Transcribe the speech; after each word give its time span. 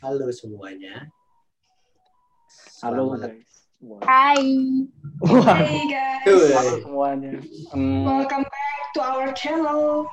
Halo 0.00 0.32
semuanya. 0.32 1.12
Halo 2.80 3.20
Selamat- 3.20 3.36
guys. 3.36 3.52
Hai. 4.04 4.44
Hey 5.60 5.82
guys, 5.92 6.52
halo 6.56 6.72
semuanya. 6.80 7.30
Hmm, 7.72 8.08
welcome 8.08 8.44
back 8.48 8.80
to 8.96 9.00
our 9.04 9.28
channel. 9.36 10.08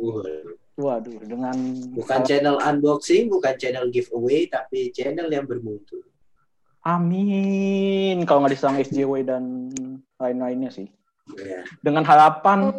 Uh, 0.00 0.56
waduh, 0.80 1.20
dengan 1.24 1.52
bukan 1.92 2.20
channel 2.24 2.56
unboxing, 2.60 3.28
bukan 3.28 3.56
channel 3.60 3.92
giveaway, 3.92 4.48
tapi 4.48 4.88
channel 4.92 5.28
yang 5.28 5.44
bermutu. 5.44 6.00
Amin. 6.84 8.24
Kalau 8.24 8.40
nggak 8.40 8.56
diserang 8.56 8.80
SJW 8.80 9.20
dan 9.20 9.68
lain-lainnya 10.16 10.72
sih. 10.72 10.88
Ya. 11.36 11.60
Dengan 11.84 12.08
harapan, 12.08 12.72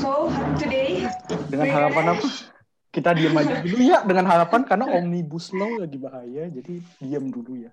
So 0.00 0.32
today, 0.56 1.04
dengan 1.52 1.68
harapan 1.76 2.16
apa? 2.16 2.56
Kita 2.98 3.14
diam 3.14 3.34
aja 3.38 3.62
dulu 3.62 3.82
ya. 3.86 3.98
Dengan 4.02 4.26
harapan 4.26 4.60
karena 4.66 4.84
omnibus 4.90 5.54
law 5.54 5.78
lagi 5.78 5.98
bahaya, 6.02 6.50
jadi 6.50 6.82
diam 6.98 7.30
dulu 7.30 7.62
ya. 7.62 7.70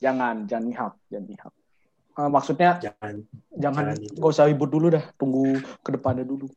Jangan, 0.00 0.48
jangan 0.48 0.64
nihap, 0.64 0.92
jangan 1.12 1.26
nihap. 1.28 1.52
Eh, 2.18 2.30
maksudnya 2.32 2.70
Jangan 2.82 3.14
jangan 3.54 3.84
nggak 3.94 4.30
usah 4.32 4.48
ribut 4.50 4.70
dulu 4.72 4.90
dah, 4.90 5.04
tunggu 5.14 5.60
ke 5.84 5.90
depannya 5.94 6.26
dulu. 6.26 6.50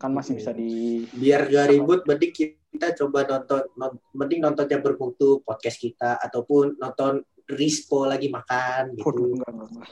Kan 0.00 0.10
masih 0.10 0.34
bisa 0.34 0.50
di 0.50 1.06
biar 1.14 1.46
gak 1.46 1.70
ribut, 1.70 2.00
mending 2.02 2.32
kita 2.34 2.90
coba 2.98 3.22
nonton, 3.22 3.62
non- 3.78 4.00
mending 4.10 4.42
nonton 4.42 4.66
yang 4.66 4.82
bermutu 4.82 5.38
podcast 5.46 5.78
kita 5.78 6.18
ataupun 6.18 6.80
nonton 6.80 7.22
Rispo 7.52 8.06
lagi 8.08 8.30
makan 8.30 8.96
Waduh, 8.96 9.02
gitu. 9.02 9.22
enggak, 9.38 9.50
enggak, 9.50 9.68
enggak. 9.76 9.88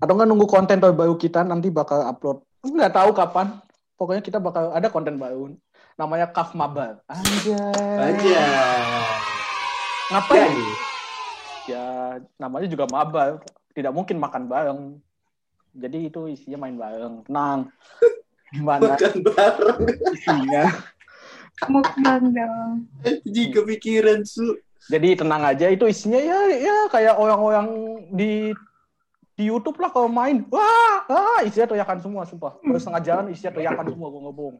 Atau 0.00 0.12
enggak 0.16 0.28
nunggu 0.28 0.46
konten 0.48 0.76
terbaru 0.80 1.14
kita 1.16 1.40
nanti 1.44 1.68
bakal 1.68 2.04
upload. 2.08 2.42
Enggak 2.64 2.92
tahu 2.92 3.10
kapan. 3.14 3.46
Pokoknya 3.96 4.20
kita 4.24 4.36
bakal 4.36 4.72
ada 4.76 4.88
konten 4.92 5.16
baru. 5.16 5.56
Namanya 5.96 6.28
Kaf 6.28 6.52
Mabar. 6.52 7.00
Anjay. 7.08 7.96
Aja. 7.96 8.44
Ngapain? 10.12 10.52
Jadi, 10.52 10.64
Ya, 11.66 11.84
namanya 12.38 12.70
juga 12.70 12.86
mabar. 12.86 13.42
Tidak 13.74 13.90
mungkin 13.90 14.22
makan 14.22 14.46
bareng. 14.46 14.80
Jadi 15.74 16.08
itu 16.08 16.30
isinya 16.30 16.62
main 16.62 16.78
bareng. 16.78 17.26
Tenang. 17.26 17.60
Gimana 18.54 18.94
makan 18.94 19.14
bareng. 19.26 19.80
isinya? 20.14 20.64
Mukbang 21.66 22.22
dong. 22.30 22.72
Jika 23.26 23.66
pikiran 23.66 24.22
su. 24.22 24.56
Jadi 24.86 25.18
tenang 25.18 25.42
aja 25.42 25.66
itu 25.66 25.90
isinya 25.90 26.22
ya 26.22 26.38
ya 26.54 26.76
kayak 26.86 27.18
orang-orang 27.18 27.66
di 28.14 28.54
di 29.34 29.44
YouTube 29.50 29.82
lah 29.82 29.90
kalau 29.90 30.06
main. 30.06 30.46
Wah, 30.46 31.02
ah, 31.10 31.40
isinya 31.42 31.74
teriakan 31.74 31.98
semua, 31.98 32.22
sumpah. 32.22 32.56
Baru 32.62 32.78
setengah 32.78 33.02
jalan 33.02 33.24
isinya 33.34 33.52
teriakan 33.52 33.86
semua, 33.90 34.08
gue 34.14 34.22
ngobong. 34.22 34.56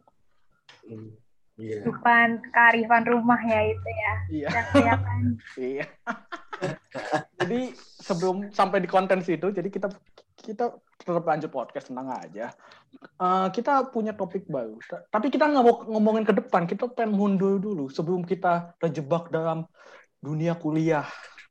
Iya. 1.56 1.88
Depan 1.88 2.44
kearifan 2.52 3.04
rumah 3.08 3.40
ya 3.40 3.60
itu 3.64 3.88
ya. 3.88 4.12
Iya. 4.28 4.48
Yang 4.52 4.66
kelihatan. 4.72 5.20
Iya. 5.56 5.86
jadi 7.36 7.60
sebelum 7.76 8.48
sampai 8.48 8.80
di 8.80 8.88
konten 8.88 9.20
situ, 9.20 9.52
jadi 9.52 9.68
kita 9.68 9.92
kita 10.40 10.72
tetap 10.96 11.24
lanjut 11.24 11.52
podcast 11.52 11.92
tenang 11.92 12.12
aja. 12.16 12.52
Eh, 12.96 13.48
kita 13.52 13.92
punya 13.92 14.16
topik 14.16 14.48
baru, 14.48 14.80
Ta- 14.88 15.04
tapi 15.12 15.28
kita 15.28 15.48
nggak 15.48 15.64
mau 15.64 15.84
ngomongin 15.84 16.24
ke 16.24 16.32
depan. 16.32 16.64
Kita 16.64 16.88
pengen 16.92 17.16
mundur 17.16 17.60
dulu 17.60 17.92
sebelum 17.92 18.24
kita 18.24 18.76
terjebak 18.80 19.28
dalam 19.28 19.68
dunia 20.20 20.56
kuliah. 20.56 21.04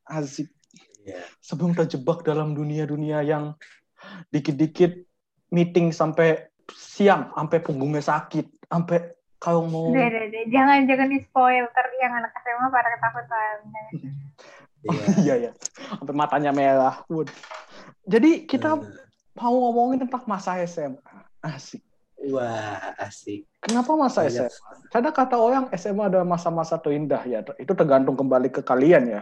Asik. 0.05 0.49
Iya. 1.05 1.21
Sebelum 1.41 1.77
terjebak 1.77 2.25
dalam 2.25 2.57
dunia-dunia 2.57 3.21
yang 3.21 3.53
dikit-dikit 4.33 5.05
meeting 5.53 5.93
sampai 5.93 6.49
siang, 6.73 7.29
sampai 7.33 7.57
punggungnya 7.61 8.01
sakit, 8.01 8.69
sampai 8.69 9.14
kalau 9.37 9.67
mau 9.67 9.91
Udah, 9.91 10.05
udah, 10.05 10.21
udah. 10.25 10.43
Jangan, 10.49 10.79
jangan 10.85 11.07
di 11.07 11.19
spoil. 11.21 11.65
Ntar 11.67 11.85
yang 11.97 12.13
anak 12.15 12.31
SMA 12.37 12.67
pada 12.67 12.89
ketakutan. 12.91 13.55
Iya. 13.65 14.11
iya 15.25 15.35
ya, 15.49 15.51
sampai 15.97 16.13
matanya 16.13 16.51
merah. 16.51 17.01
Waduh. 17.07 17.33
Jadi 18.05 18.45
kita 18.45 18.77
Hmm. 18.77 18.85
mau 19.33 19.53
ngomongin 19.53 20.05
tentang 20.05 20.23
masa 20.25 20.61
SMA. 20.61 21.01
Asik. 21.41 21.81
Wah, 22.25 22.95
asik. 22.97 23.45
Kenapa 23.59 23.91
masa 23.93 24.25
Banyak. 24.25 24.49
SMA? 24.49 24.71
Karena 24.89 25.09
kata 25.11 25.35
orang 25.37 25.65
SMA 25.73 26.05
adalah 26.05 26.25
masa-masa 26.25 26.77
terindah 26.77 27.21
ya. 27.25 27.41
Itu 27.57 27.73
tergantung 27.73 28.15
kembali 28.15 28.49
ke 28.49 28.61
kalian 28.61 29.03
ya. 29.09 29.21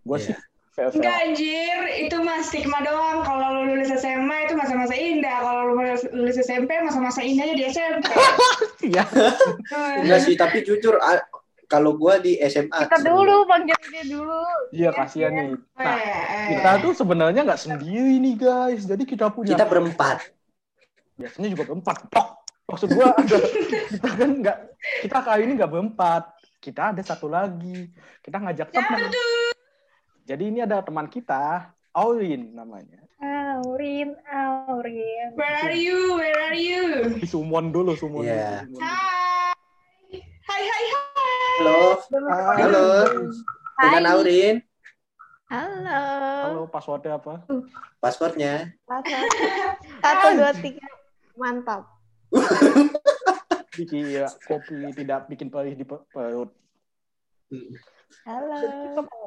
Gue 0.00 0.16
Iya. 0.16 0.26
sih. 0.32 0.36
Enggak 0.78 1.16
anjir, 1.26 1.78
itu 1.98 2.16
mah 2.18 2.40
stigma 2.40 2.78
doang. 2.80 3.20
Kalau 3.20 3.46
lu 3.58 3.74
lulus 3.74 3.90
SMA 3.92 4.46
itu 4.46 4.54
masa-masa 4.54 4.94
indah. 4.94 5.38
Kalau 5.42 5.60
lu 5.66 5.74
lulus, 6.14 6.36
SMP, 6.38 6.70
masa-masa 6.80 7.20
indahnya 7.20 7.54
di 7.54 7.64
SMP. 7.66 8.06
Iya. 8.80 9.04
Enggak 10.00 10.20
sih, 10.24 10.34
tapi 10.34 10.64
jujur 10.64 10.96
kalau 11.68 11.94
gua 11.94 12.16
di 12.16 12.40
SMA 12.42 12.88
Kita 12.88 12.98
dulu, 13.04 13.44
panggil 13.44 13.76
dia 13.92 14.04
dulu. 14.08 14.40
Iya 14.72 14.90
kasihan 14.90 15.30
nih. 15.30 15.48
Nah, 15.76 15.96
Eh, 16.00 16.56
kita 16.56 16.70
tuh 16.80 16.92
sebenarnya 16.96 17.44
nggak 17.44 17.60
sendiri 17.60 18.16
nih 18.16 18.34
guys. 18.34 18.82
Jadi 18.88 19.04
kita 19.04 19.28
punya 19.28 19.52
kita 19.52 19.68
berempat. 19.68 20.32
biasanya 21.14 21.52
juga 21.52 21.68
berempat. 21.68 21.96
Tok. 22.08 22.28
Maksud 22.72 22.88
gua 22.96 23.12
ada 23.20 23.36
kita 23.92 24.08
kan 24.16 24.30
nggak 24.40 24.56
kita 25.04 25.18
kali 25.20 25.40
ini 25.44 25.52
nggak 25.60 25.70
berempat. 25.70 26.22
Kita 26.56 26.96
ada 26.96 27.02
satu 27.04 27.28
lagi. 27.28 27.92
Kita 28.24 28.40
ngajak 28.40 28.72
teman. 28.72 29.00
Jadi 30.24 30.44
ini 30.46 30.60
ada 30.60 30.80
teman 30.80 31.06
kita, 31.06 31.70
Aulin 31.90 32.54
namanya. 32.54 33.00
Aurin, 33.20 34.16
Aurin. 34.24 35.28
Where 35.36 35.56
are 35.68 35.76
you? 35.76 36.16
Where 36.16 36.40
are 36.48 36.56
you? 36.56 36.84
Di 37.20 37.26
Sumon 37.28 37.68
dulu, 37.68 37.92
Sumon. 37.92 38.24
Iya. 38.24 38.64
dulu, 38.64 38.80
Sumon 38.80 38.80
dulu. 38.80 39.10
Hai, 40.48 40.62
hai, 40.64 40.64
hai, 40.64 40.84
hai. 40.88 41.56
Halo, 41.60 41.80
Ah, 42.32 42.54
halo. 42.56 42.84
Dengan. 43.76 44.04
Aurin, 44.08 44.56
Halo. 45.50 46.00
Halo, 46.46 46.62
passwordnya 46.70 47.18
apa? 47.18 47.42
paspornya. 47.98 48.70
Satu, 48.88 49.12
satu 50.00 50.26
dua 50.38 50.52
tiga. 50.56 50.86
Mantap. 51.36 51.84
Dikira 53.74 54.30
kopi 54.46 54.94
tidak 54.94 55.28
bikin 55.28 55.48
perih 55.50 55.74
di 55.74 55.84
per- 55.84 56.06
perut. 56.08 56.54
Halo. 58.26 58.58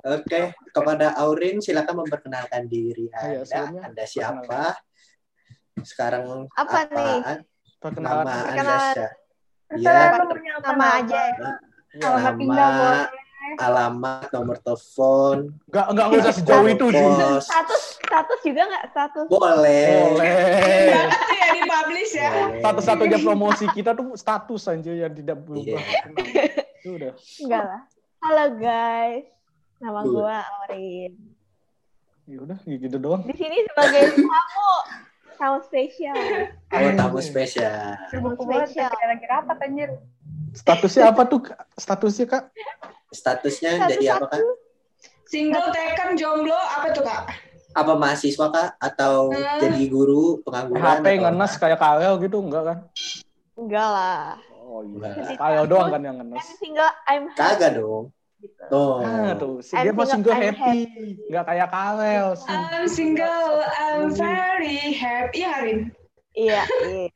Oke, 0.03 0.41
kepada 0.69 1.15
Aurin 1.23 1.63
silakan 1.63 2.03
memperkenalkan 2.05 2.67
diri 2.67 3.07
Iya, 3.09 3.41
Anda. 3.41 3.45
sebelumnya 3.47 3.81
Anda 3.87 4.03
siapa? 4.05 4.61
Sekarang 5.81 6.45
Apa 6.53 6.79
nih? 6.91 7.17
Perkenalan. 7.79 8.23
Nama 8.27 8.37
Anda 8.53 8.75
siapa? 8.93 9.07
Ya, 9.73 9.93
nomornya 10.21 10.51
apa 10.61 10.67
Nama 10.69 10.85
aja. 11.01 11.21
Iya. 11.33 11.51
Nama, 11.93 12.37
boleh. 12.37 13.57
alamat, 13.59 14.27
nomor 14.31 14.57
telepon, 14.63 15.37
Enggak 15.67 15.85
enggak 15.91 16.05
nggak 16.09 16.21
usah 16.23 16.33
sejauh 16.33 16.67
itu 16.71 16.85
sih. 16.89 16.95
pos. 16.95 17.43
Status 17.43 17.81
status 17.99 18.39
juga 18.39 18.61
nggak 18.71 18.83
status? 18.89 19.27
Boleh. 19.27 19.87
Boleh. 19.93 20.95
Ya 21.37 21.47
di-publish 21.53 22.13
ya. 22.15 22.29
Boleh. 22.31 22.61
Satu-satunya 22.63 23.17
promosi 23.19 23.65
kita 23.69 23.91
tuh 23.93 24.15
status 24.15 24.63
aja 24.71 24.91
yang 24.95 25.13
tidak 25.13 25.37
berubah. 25.43 25.75
Iya. 25.75 26.01
Itu 26.81 26.89
udah. 26.97 27.11
Enggak 27.43 27.63
lah. 27.67 27.81
Halo 28.23 28.55
guys. 28.55 29.27
Nama 29.77 29.99
Tuh. 29.99 30.11
gua 30.15 30.37
Aurin. 30.63 31.11
Ya 32.23 32.37
udah 32.39 32.55
gitu 32.63 32.95
doang. 32.95 33.27
Di 33.27 33.35
sini 33.35 33.67
sebagai 33.67 34.15
tamu 34.15 34.71
tamu 35.35 35.57
spesial. 35.59 36.15
Oh, 36.71 36.91
tamu 36.95 37.19
spesial. 37.19 37.99
Banget, 38.07 38.71
Spesial. 38.71 38.87
lagi 38.87 39.25
rapat 39.27 39.57
anjir. 39.59 39.89
Statusnya 40.53 41.11
apa 41.11 41.27
tuh? 41.27 41.39
Kak? 41.43 41.67
Statusnya 41.75 42.25
Kak? 42.25 42.43
Statusnya 43.11 43.71
jadi 43.91 44.05
apa, 44.15 44.25
Kak? 44.29 44.39
Single, 45.27 45.73
taken, 45.73 46.13
jomblo, 46.13 46.53
apa 46.53 46.93
tuh, 46.93 47.01
Kak? 47.01 47.25
Apa 47.73 47.97
mahasiswa, 47.97 48.47
Kak? 48.47 48.69
Atau 48.77 49.33
Hmm. 49.33 49.59
jadi 49.59 49.83
guru, 49.89 50.39
pengangguran? 50.45 51.01
HP 51.01 51.05
ngenes 51.19 51.53
kayak 51.57 51.81
Karel 51.81 52.21
gitu 52.21 52.37
enggak 52.39 52.63
kan? 52.63 52.77
Enggak 53.57 53.87
lah. 53.89 54.37
Oh 54.83 54.99
iya. 54.99 55.35
Karel 55.39 55.65
doang 55.71 55.89
kan 55.89 56.01
yang 56.03 56.17
ngenes. 56.19 56.43
I'm 56.43 56.55
single, 56.59 56.91
I'm 57.07 57.23
happy. 57.31 57.39
Kagak 57.39 57.71
dong. 57.79 58.05
Gitu. 58.43 58.63
Tuh. 58.67 58.99
Nah, 58.99 59.33
tuh, 59.39 59.55
si 59.63 59.71
I'm 59.71 59.83
dia 59.87 59.93
mah 59.95 60.03
single, 60.03 60.35
single 60.35 60.35
I'm 60.35 60.55
happy, 60.59 60.79
nggak 61.31 61.45
kayak 61.47 61.69
Karel. 61.71 62.29
I'm 62.51 62.87
single, 62.91 63.51
I'm 63.63 64.11
very 64.11 64.91
happy. 64.91 65.39
Iya, 65.39 65.49
Harin? 65.55 65.79
Iya, 66.35 66.61
iya. 66.83 67.07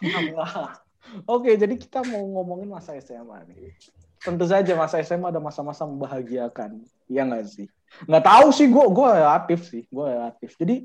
Oke, 1.26 1.56
jadi 1.58 1.74
kita 1.74 2.06
mau 2.06 2.22
ngomongin 2.38 2.70
masa 2.70 2.94
SMA 3.00 3.42
nih. 3.50 3.74
Tentu 4.20 4.44
saja 4.44 4.76
masa 4.76 5.00
SMA 5.00 5.32
ada 5.32 5.40
masa-masa 5.40 5.88
membahagiakan, 5.88 6.84
iya 7.08 7.24
nggak 7.24 7.48
sih? 7.48 7.66
Nggak 8.04 8.24
tahu 8.28 8.46
sih, 8.52 8.68
gue 8.68 8.84
gue 8.92 9.08
relatif 9.16 9.60
sih, 9.64 9.82
gue 9.88 10.04
relatif. 10.04 10.50
Jadi 10.60 10.84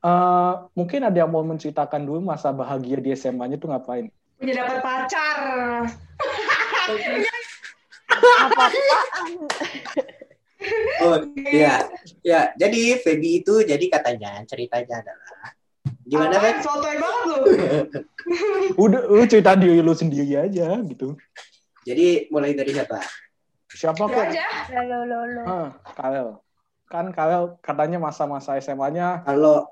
eh, 0.00 0.54
mungkin 0.72 1.00
ada 1.04 1.16
yang 1.20 1.30
mau 1.30 1.44
menceritakan 1.44 2.00
dulu 2.00 2.24
masa 2.24 2.50
bahagia 2.50 2.96
di 2.96 3.12
SMA-nya 3.12 3.60
tuh 3.60 3.70
ngapain? 3.70 4.08
Punya 4.36 4.52
dapat 4.64 4.78
pacar. 4.84 5.38
Apa-apaan? 8.06 9.30
Oh, 11.04 11.16
iya. 11.36 11.84
Ya, 12.24 12.50
jadi 12.56 12.98
Feby 13.00 13.44
itu 13.44 13.62
jadi 13.62 13.84
katanya 13.92 14.42
ceritanya 14.48 15.04
adalah 15.04 15.54
gimana 16.06 16.36
kan? 16.40 16.54
Sotoy 16.64 16.96
banget 16.96 17.24
lu. 17.28 17.36
Udah, 18.84 19.02
lu 19.06 19.24
cerita 19.28 19.54
diri 19.54 19.78
lu 19.84 19.94
sendiri 19.94 20.34
aja 20.34 20.80
gitu. 20.82 21.14
Jadi 21.86 22.26
mulai 22.34 22.56
dari 22.56 22.72
siapa? 22.74 22.98
Siapa 23.70 24.02
kok? 24.08 24.24
Lo 24.74 24.98
lo 25.06 25.18
lo. 25.28 25.42
Ah, 25.46 25.68
Kalel. 25.94 26.28
Kan 26.90 27.14
Kalel 27.14 27.58
katanya 27.62 27.98
masa-masa 28.02 28.58
SMA-nya 28.58 29.22
Kalau 29.22 29.70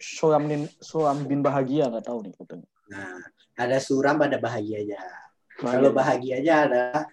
suram 0.00 0.44
bin, 0.48 0.62
suram 0.80 1.24
bin 1.24 1.40
bahagia 1.44 1.88
nggak 1.90 2.06
tahu 2.06 2.24
nih 2.24 2.32
katanya. 2.36 2.68
nah, 2.88 3.20
ada 3.54 3.78
suram 3.78 4.18
ada 4.22 4.38
bahagianya. 4.38 5.00
Kalau 5.54 5.94
bahagianya 5.94 6.54
adalah 6.66 7.04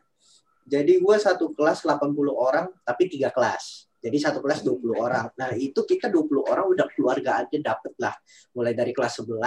jadi 0.66 0.98
gue 0.98 1.18
satu 1.18 1.54
kelas 1.54 1.86
80 1.86 2.16
orang 2.34 2.70
tapi 2.86 3.10
tiga 3.10 3.30
kelas. 3.30 3.92
Jadi 4.02 4.18
satu 4.18 4.42
kelas 4.42 4.66
20 4.66 4.98
orang. 4.98 5.30
Nah, 5.38 5.54
itu 5.54 5.86
kita 5.86 6.10
20 6.10 6.42
orang 6.42 6.66
udah 6.74 6.90
keluarga 6.90 7.46
aja 7.46 7.58
dapet 7.62 7.94
lah. 8.02 8.18
Mulai 8.58 8.74
dari 8.74 8.98
kelas 8.98 9.22
11 9.22 9.38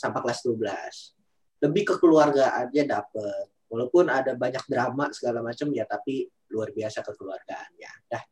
sampai 0.00 0.20
kelas 0.24 0.40
12. 0.48 1.68
Lebih 1.68 1.82
ke 1.92 1.94
keluarga 2.00 2.56
aja 2.56 2.82
dapet. 2.88 3.52
Walaupun 3.68 4.08
ada 4.08 4.32
banyak 4.32 4.64
drama 4.64 5.12
segala 5.12 5.44
macam 5.44 5.68
ya 5.76 5.84
tapi 5.84 6.24
luar 6.48 6.72
biasa 6.72 7.04
kekeluargaannya. 7.04 7.92
Dah, 8.08 8.22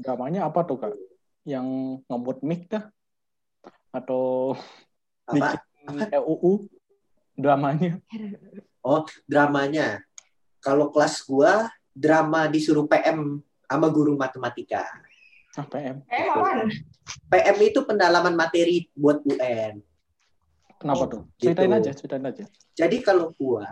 dramanya 0.00 0.48
apa 0.48 0.64
tuh 0.64 0.80
kak? 0.80 0.96
Yang 1.44 1.66
ngebut 2.08 2.38
mic 2.40 2.72
kah? 2.72 2.88
Atau 3.92 4.56
apa? 5.28 5.60
bikin 5.60 6.08
RUU 6.08 6.72
dramanya? 7.34 7.98
Dramanya. 9.24 10.02
Kalau 10.62 10.90
kelas 10.90 11.22
gua 11.24 11.70
drama 11.90 12.46
disuruh 12.46 12.86
PM 12.86 13.42
sama 13.66 13.88
guru 13.90 14.14
matematika. 14.14 14.86
Ah, 15.52 15.66
PM. 15.68 16.00
Eh? 16.08 16.26
PM 17.28 17.56
itu 17.60 17.84
pendalaman 17.84 18.32
materi 18.32 18.88
buat 18.96 19.20
UN. 19.22 19.82
Kenapa 20.80 21.04
Oh, 21.04 21.08
tuh? 21.08 21.22
Ceritain 21.38 21.68
gitu. 21.70 21.78
aja, 21.78 21.90
ceritain 21.94 22.24
aja. 22.24 22.44
Jadi 22.74 22.96
kalau 23.04 23.30
gua, 23.36 23.66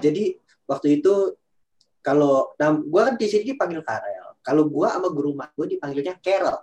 jadi 0.00 0.34
waktu 0.66 0.98
itu 0.98 1.36
kalau 2.00 2.50
nah, 2.56 2.72
gua 2.74 3.12
kan 3.12 3.14
di 3.20 3.26
sini 3.28 3.54
dipanggil 3.54 3.84
Karel. 3.84 4.34
Kalau 4.40 4.66
gua 4.66 4.96
sama 4.96 5.08
guru 5.12 5.36
mat 5.36 5.52
gua 5.54 5.68
dipanggilnya 5.68 6.16
Carol. 6.18 6.58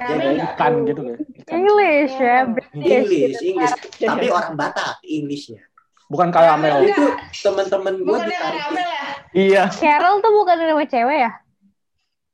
Jadi 0.00 0.26
nggak 0.40 0.52
Ikan 0.56 0.72
tahu. 0.72 0.86
gitu 0.88 1.00
kan. 1.04 1.18
Ikan. 1.44 1.52
English 1.60 2.14
ya, 2.16 2.36
British. 2.48 2.59
English. 2.74 3.40
English. 3.42 3.74
Tapi 3.98 4.26
orang 4.30 4.54
Batak 4.54 5.02
Englishnya. 5.02 5.62
Bukan 6.10 6.30
kayak 6.34 6.58
Amel. 6.58 6.86
Enggak. 6.86 6.90
Itu 6.90 7.04
teman-teman 7.46 7.94
gua 8.02 8.18
Bukan 8.18 8.26
yang 8.26 8.30
ditarik. 8.30 8.62
ya? 8.74 9.04
Iya, 9.30 9.62
Carol 9.70 10.18
tuh 10.18 10.32
bukan 10.34 10.56
nama 10.58 10.82
cewek 10.82 11.18
ya? 11.22 11.32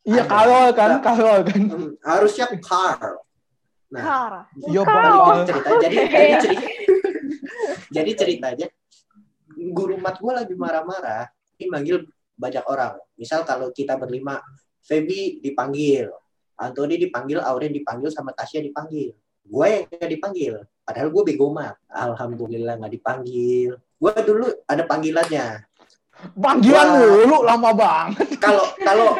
iya 0.06 0.22
Ada. 0.22 0.32
Karol 0.32 0.66
kan, 0.72 0.88
Ada. 0.88 0.98
Karol 1.04 1.38
kan. 1.44 1.60
Hmm, 1.68 1.90
harusnya 2.00 2.46
Carl. 2.56 3.14
Nah, 3.92 4.02
Car. 4.02 4.32
Iya, 4.64 4.80
Karol. 4.80 5.18
Bang. 5.20 5.44
cerita 5.46 5.68
jadi 5.78 5.96
jadi 6.08 6.36
cerita 6.40 6.64
jadi 7.96 8.10
ceritanya 8.16 8.66
guru 9.72 9.96
mat 10.00 10.16
gue 10.18 10.32
lagi 10.32 10.54
marah-marah 10.56 11.28
ini 11.56 11.66
manggil 11.70 11.96
banyak 12.36 12.64
orang 12.68 12.98
misal 13.16 13.44
kalau 13.46 13.72
kita 13.72 13.96
berlima 13.96 14.40
Feby 14.84 15.40
dipanggil 15.40 16.10
Anthony 16.56 17.00
dipanggil 17.00 17.40
Auren 17.40 17.72
dipanggil 17.72 18.12
sama 18.12 18.32
Tasya 18.36 18.60
dipanggil 18.60 19.14
gue 19.46 19.66
yang 19.66 19.82
nggak 19.86 20.12
dipanggil 20.12 20.54
padahal 20.82 21.08
gue 21.10 21.22
bego 21.22 21.48
mat 21.54 21.78
alhamdulillah 21.88 22.76
nggak 22.78 22.94
dipanggil 22.98 23.78
gue 23.78 24.12
dulu 24.26 24.46
ada 24.66 24.82
panggilannya 24.84 25.64
Panggilan 26.16 26.88
Wah. 26.88 26.96
dulu 26.96 27.36
lama 27.44 27.70
banget. 27.76 28.40
kalau 28.40 28.64
kalau 28.80 29.12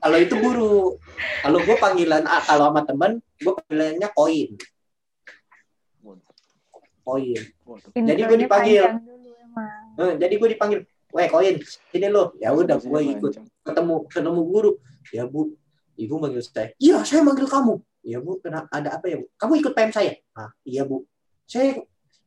kalau 0.00 0.16
itu 0.16 0.34
guru 0.40 0.96
kalau 1.44 1.60
gue 1.60 1.76
panggilan 1.76 2.24
kalau 2.48 2.72
sama 2.72 2.80
temen 2.88 3.20
gue 3.36 3.52
panggilannya 3.52 4.08
koin 4.16 4.50
koin 7.04 7.42
Jadi 7.44 7.44
gua 7.60 7.76
Intronya 7.96 8.36
dipanggil. 8.40 8.82
panjang 8.84 9.04
dulu 9.04 9.30
emang. 9.36 9.98
Eh, 9.98 10.12
jadi 10.18 10.34
gue 10.36 10.48
dipanggil, 10.54 10.80
weh 11.10 11.26
koin, 11.26 11.54
sini 11.90 12.08
lo. 12.08 12.34
Ya 12.38 12.50
udah, 12.54 12.76
gue 12.78 13.00
ikut. 13.18 13.32
Ketemu 13.66 13.94
ketemu 14.06 14.40
guru. 14.46 14.70
Ya 15.10 15.24
bu, 15.26 15.54
ibu 15.98 16.14
manggil 16.18 16.42
saya. 16.44 16.70
Iya, 16.78 17.02
saya 17.02 17.22
manggil 17.26 17.46
kamu. 17.50 17.82
Ya 18.00 18.16
bu, 18.20 18.40
kena 18.40 18.64
ada 18.72 18.96
apa 18.96 19.06
ya 19.12 19.20
bu? 19.20 19.26
Kamu 19.36 19.52
ikut 19.60 19.72
PM 19.76 19.92
saya? 19.92 20.16
Ah, 20.32 20.48
iya 20.64 20.88
bu. 20.88 21.04
Saya, 21.44 21.76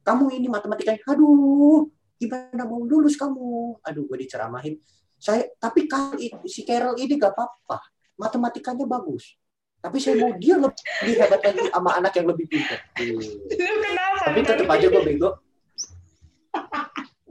kamu 0.05 0.37
ini 0.37 0.47
matematikanya. 0.51 1.01
Aduh, 1.09 1.89
gimana 2.21 2.63
mau 2.69 2.85
lulus 2.85 3.17
kamu? 3.17 3.81
Aduh, 3.81 4.05
gue 4.05 4.17
diceramahin. 4.21 4.77
Saya, 5.17 5.47
tapi 5.57 5.87
i- 6.19 6.35
si 6.45 6.61
Carol 6.67 6.99
ini 6.99 7.15
gak 7.17 7.33
apa-apa. 7.33 7.79
Matematikanya 8.19 8.85
bagus. 8.85 9.39
Tapi 9.83 9.97
saya 9.99 10.15
mau 10.19 10.31
dia 10.37 10.55
lebih 10.55 11.15
hebat 11.19 11.41
lagi 11.43 11.61
sama 11.67 11.91
anak 11.99 12.13
yang 12.15 12.27
lebih 12.29 12.45
pintar. 12.47 12.79
Kenapa? 12.95 14.31
Tapi 14.31 14.39
tetap 14.45 14.67
aja 14.69 14.85
gue 14.87 15.01
bego. 15.03 15.29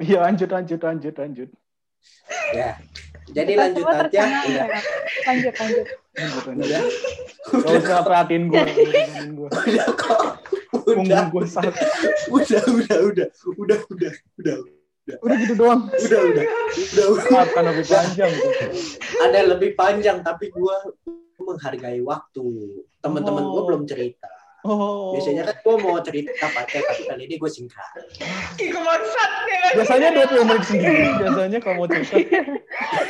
Iya, 0.03 0.19
lanjut, 0.27 0.51
lanjut, 0.51 0.81
lanjut, 0.83 1.15
lanjut. 1.15 1.49
Ya. 2.53 2.75
Jadi 3.31 3.53
Kita 3.55 3.63
lanjut 3.63 3.85
aja. 3.87 4.03
Udah. 4.03 4.67
ya. 4.67 4.81
Lanjut, 5.23 5.55
lanjut. 5.55 5.87
Udah. 6.53 6.83
Gak 7.53 7.75
usah 7.79 8.03
perhatiin 8.03 8.45
gue. 8.51 8.65
Gue. 9.33 9.49
Udah 9.49 9.89
kok. 9.95 10.21
Udah. 10.83 11.23
Gue 11.31 11.45
sakit. 11.47 11.75
Udah, 12.29 12.63
udah, 12.67 12.99
udah. 13.07 13.29
Udah, 13.57 13.79
udah. 13.89 14.13
Udah. 14.43 14.57
Udah 15.19 15.37
gitu 15.39 15.55
doang. 15.55 15.87
Udah, 15.89 16.21
udah. 16.25 16.45
Udah, 16.73 17.07
udah. 17.11 17.27
Maafkan 17.31 17.65
lebih 17.71 17.87
panjang. 17.87 18.31
gitu. 18.31 18.67
Ada 19.19 19.39
lebih 19.51 19.71
panjang 19.75 20.19
tapi 20.23 20.51
gua 20.51 20.79
menghargai 21.39 21.99
waktu. 22.03 22.45
Teman-teman 23.03 23.43
gua 23.45 23.61
Oh. 23.63 23.67
belum 23.67 23.83
cerita. 23.83 24.31
Oh. 24.63 25.11
Biasanya 25.13 25.43
kan 25.45 25.57
gua 25.61 25.75
mau 25.77 25.99
cerita 25.99 26.47
pakai 26.47 26.79
tapi 26.81 27.03
kali 27.05 27.23
ini 27.27 27.35
gue 27.35 27.51
singkat. 27.51 27.83
Ih, 28.57 28.71
kebangsat 28.71 29.31
ya 29.43 29.59
kan? 29.59 29.73
Biasanya 29.75 30.09
20 30.15 30.47
menit 30.47 30.65
sendiri. 30.65 31.03
Biasanya 31.19 31.59
kalau 31.59 31.77
mau 31.77 31.89
cerita. 31.89 32.15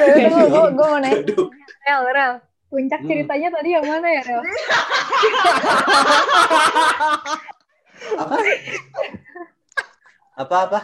Tunggu, 0.00 0.40
gue, 0.49 0.64
gue 0.72 0.87
mau 0.87 0.99
nanya. 0.99 1.20
Aduh. 1.20 1.46
Rel, 1.82 2.02
Rel. 2.08 2.32
Puncak 2.66 3.00
Hmm. 3.00 3.08
ceritanya 3.12 3.49
tadi 3.52 3.69
yang 3.70 3.84
mana 3.84 4.08
ya, 4.08 4.22
Rel? 4.25 4.40
Apa? 8.16 8.34
Apa 10.34 10.56
apa? 10.66 10.78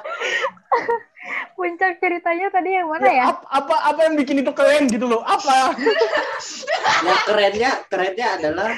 Puncak 1.56 1.98
ceritanya 1.98 2.46
tadi 2.48 2.70
yang 2.70 2.86
mana 2.86 3.08
ya? 3.08 3.24
Ap- 3.32 3.48
apa 3.48 3.74
apa 3.88 4.00
yang 4.04 4.14
bikin 4.14 4.44
itu 4.44 4.52
keren 4.52 4.84
gitu 4.86 5.08
loh? 5.08 5.24
Apa? 5.24 5.72
Yang 7.02 7.20
kerennya, 7.24 7.70
kerennya 7.88 8.26
adalah 8.36 8.70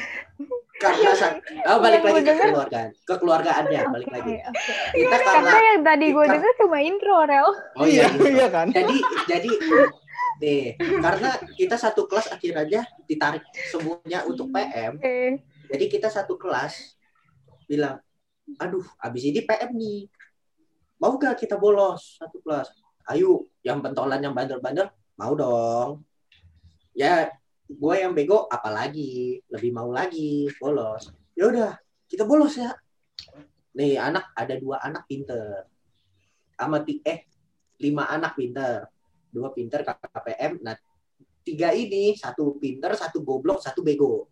karena 0.81 1.11
sa- 1.13 1.37
oh, 1.69 1.79
balik 1.79 2.01
Yang 2.01 2.07
lagi 2.07 2.17
ke 2.17 2.25
denger- 2.25 2.49
kekeluargaan, 2.49 2.89
kekeluargaannya 3.05 3.81
balik 3.93 4.09
lagi. 4.09 4.35
Oke. 4.41 4.73
Kita 4.97 5.17
karena 5.17 5.31
Karena 5.45 5.61
yang 5.69 5.81
tadi 5.85 6.07
gue 6.09 6.25
denger 6.27 6.53
cuma 6.57 6.79
intro, 6.81 7.17
Rel. 7.23 7.49
oh 7.77 7.85
iya, 7.85 8.09
gitu. 8.09 8.25
iya 8.27 8.49
kan? 8.49 8.67
jadi 8.73 8.97
jadi 9.29 9.51
nih 10.41 10.65
karena 11.05 11.31
kita 11.53 11.77
satu 11.77 12.09
kelas 12.09 12.33
akhir 12.33 12.57
aja 12.57 12.81
ditarik 13.05 13.45
semuanya 13.69 14.25
untuk 14.25 14.49
PM 14.49 14.97
Oke. 14.97 15.45
jadi 15.69 15.85
kita 15.87 16.09
satu 16.09 16.41
kelas 16.41 16.97
bilang 17.69 18.01
aduh 18.57 18.81
abis 18.99 19.29
ini 19.29 19.45
PM 19.45 19.77
nih 19.77 20.09
mau 20.97 21.13
gak 21.15 21.37
kita 21.37 21.61
bolos 21.61 22.17
satu 22.17 22.41
kelas 22.41 22.73
ayo 23.13 23.53
yang 23.61 23.85
pentolan 23.85 24.17
yang 24.17 24.33
bandel-bandel 24.33 24.89
mau 25.15 25.37
dong 25.37 26.09
ya 26.97 27.29
gue 27.71 27.95
yang 27.95 28.13
bego 28.13 28.51
apalagi? 28.51 29.39
Lebih 29.47 29.71
mau 29.71 29.91
lagi 29.95 30.51
bolos. 30.59 31.15
Ya 31.39 31.47
udah 31.47 31.73
kita 32.11 32.27
bolos 32.27 32.59
ya. 32.59 32.75
Nih 33.79 33.95
anak 33.95 34.35
ada 34.35 34.59
dua 34.59 34.83
anak 34.83 35.07
pinter. 35.07 35.71
Sama 36.59 36.83
eh 37.07 37.31
lima 37.79 38.11
anak 38.11 38.35
pinter. 38.35 38.91
Dua 39.31 39.55
pinter 39.55 39.87
KPM 39.87 40.59
nah 40.67 40.75
tiga 41.47 41.71
ini 41.71 42.19
satu 42.19 42.59
pinter 42.59 42.93
satu 42.99 43.23
goblok 43.23 43.63
satu 43.63 43.87
bego. 43.87 44.27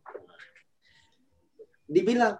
Dibilang 1.87 2.35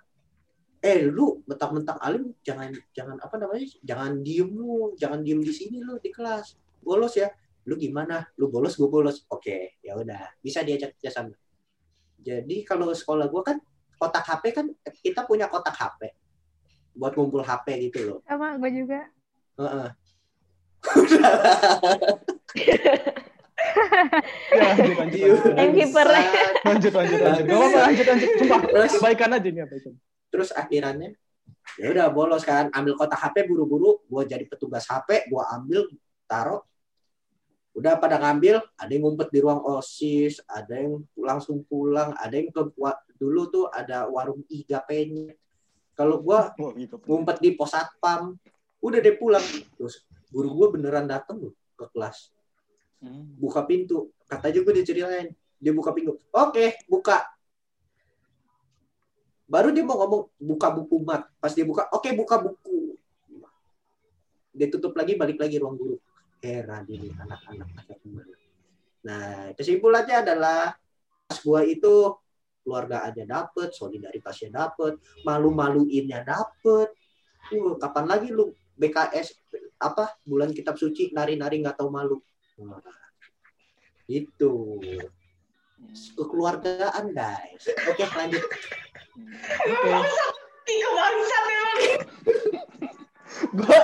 eh 0.79 1.07
lu 1.07 1.43
mentang-mentang 1.47 1.99
alim 2.03 2.35
jangan 2.43 2.71
jangan 2.95 3.19
apa 3.19 3.35
namanya 3.35 3.67
jangan 3.83 4.23
diem 4.23 4.47
lu 4.55 4.95
jangan 4.95 5.27
diem 5.27 5.43
di 5.43 5.55
sini 5.55 5.79
lu 5.79 6.03
di 6.03 6.11
kelas. 6.11 6.59
Bolos 6.83 7.15
ya 7.15 7.31
lu 7.69 7.77
gimana? 7.77 8.25
Lu 8.41 8.49
bolos 8.49 8.73
gue 8.81 8.89
bolos. 8.89 9.29
Oke 9.29 9.77
ya 9.85 9.93
udah. 10.01 10.41
Bisa 10.41 10.65
diajak 10.65 10.97
kerjasama. 10.97 11.37
Jadi 12.19 12.65
kalau 12.65 12.89
sekolah 12.97 13.29
gue 13.29 13.43
kan 13.45 13.61
kotak 14.01 14.25
HP 14.25 14.45
kan 14.57 14.67
kita 15.05 15.29
punya 15.29 15.53
kotak 15.53 15.77
HP 15.77 16.17
buat 16.97 17.13
ngumpul 17.13 17.45
HP 17.45 17.93
gitu 17.93 18.01
loh. 18.09 18.19
Sama 18.25 18.57
gue 18.57 18.71
juga. 18.73 19.01
Heeh. 19.61 19.89
Ya, 24.49 24.63
lanjut, 24.71 24.95
lanjut, 24.97 25.19
lanjut, 25.53 25.89
lanjut, 26.65 26.93
lanjut, 26.95 27.21
lanjut. 27.21 27.45
Gak 27.45 27.59
apa-apa, 27.59 27.79
lanjut, 27.91 28.07
lanjut. 28.07 28.29
Sumpah, 28.39 28.61
Terus? 28.65 28.93
abaikan 29.03 29.31
aja 29.35 29.49
nih, 29.51 29.63
abaikan. 29.67 29.93
terus 30.29 30.51
akhirannya 30.53 31.11
ya 31.81 31.89
udah 31.93 32.07
bolos 32.13 32.45
kan. 32.45 32.69
Ambil 32.73 32.95
kotak 32.97 33.19
HP 33.19 33.49
buru-buru. 33.49 34.01
Gue 34.07 34.23
jadi 34.25 34.45
petugas 34.47 34.87
HP 34.89 35.29
gue 35.29 35.43
ambil 35.55 35.89
taruh 36.29 36.63
udah 37.79 37.95
pada 38.03 38.19
ngambil 38.19 38.59
ada 38.75 38.91
yang 38.91 39.07
ngumpet 39.07 39.31
di 39.31 39.39
ruang 39.39 39.63
osis 39.79 40.43
ada 40.51 40.75
yang 40.75 40.99
langsung 41.15 41.63
pulang 41.63 42.11
ada 42.19 42.35
yang 42.35 42.51
ke 42.51 42.63
dulu 43.23 43.47
tuh 43.55 43.65
ada 43.71 44.11
warung 44.11 44.43
IGP-nya 44.51 45.31
kalau 45.95 46.19
gue 46.19 46.39
Oh, 46.59 46.71
gitu. 46.75 46.99
ngumpet 47.07 47.39
di 47.39 47.55
pos 47.55 47.75
satpam 47.75 48.35
udah 48.79 48.99
deh 49.03 49.19
pulang. 49.19 49.43
Terus 49.75 50.07
guru 50.31 50.55
gue 50.55 50.79
beneran 50.79 51.07
dateng 51.11 51.51
loh 51.51 51.55
ke 51.79 51.87
kelas. 51.95 52.35
Hmm. 52.99 53.31
buka 53.39 53.63
pintu 53.63 54.11
kata 54.27 54.51
juga 54.51 54.75
diceritain. 54.75 55.31
Dia 55.63 55.71
buka 55.71 55.95
pintu 55.95 56.19
oke 56.35 56.83
buka. 56.91 57.23
Baru 59.47 59.71
dia 59.71 59.87
mau 59.87 59.99
ngomong 60.03 60.23
buka 60.39 60.67
buku 60.75 60.97
mat. 61.03 61.27
Pas 61.39 61.55
dia 61.55 61.63
buka 61.63 61.87
oke 61.95 62.11
buka 62.15 62.43
buku. 62.43 62.99
Dia 64.55 64.67
tutup 64.67 64.99
lagi 64.99 65.15
balik 65.15 65.39
lagi 65.39 65.63
ruang 65.63 65.79
guru 65.79 65.99
heran 66.43 66.85
ini 66.89 67.09
anak-anak 67.15 67.69
nah 69.05 69.51
kesimpulannya 69.55 70.17
adalah 70.27 70.75
pas 71.29 71.39
gua 71.45 71.63
itu 71.65 72.15
keluarga 72.65 73.07
aja 73.09 73.25
dapet 73.25 73.73
solidaritasnya 73.73 74.51
dapet 74.53 74.99
malu-maluinnya 75.23 76.27
dapet 76.27 76.93
uh, 77.55 77.75
kapan 77.81 78.05
lagi 78.05 78.29
lu 78.35 78.53
BKS 78.79 79.35
apa 79.79 80.19
bulan 80.27 80.51
kitab 80.55 80.75
suci 80.77 81.15
nari-nari 81.15 81.63
nggak 81.63 81.79
tahu 81.79 81.91
malu 81.91 82.19
Nah, 82.59 82.83
itu 84.11 84.83
kekeluargaan 86.19 87.15
guys 87.15 87.71
oke 87.71 88.03
lanjut 88.03 88.43
Oke. 89.19 89.91
Tiga 90.69 90.89
bangsat 90.95 91.43
memang. 91.49 91.79
Gue 93.55 93.79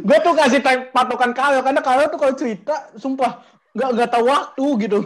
gue 0.00 0.18
tuh 0.22 0.34
kasih 0.34 0.60
patokan 0.90 1.32
Kyle 1.36 1.60
karena 1.60 1.80
Kyle 1.80 2.06
tuh 2.08 2.18
kalau 2.20 2.34
cerita 2.34 2.90
sumpah 2.96 3.44
nggak 3.74 3.88
nggak 3.98 4.10
tahu 4.10 4.24
waktu 4.28 4.66
gitu. 4.86 5.00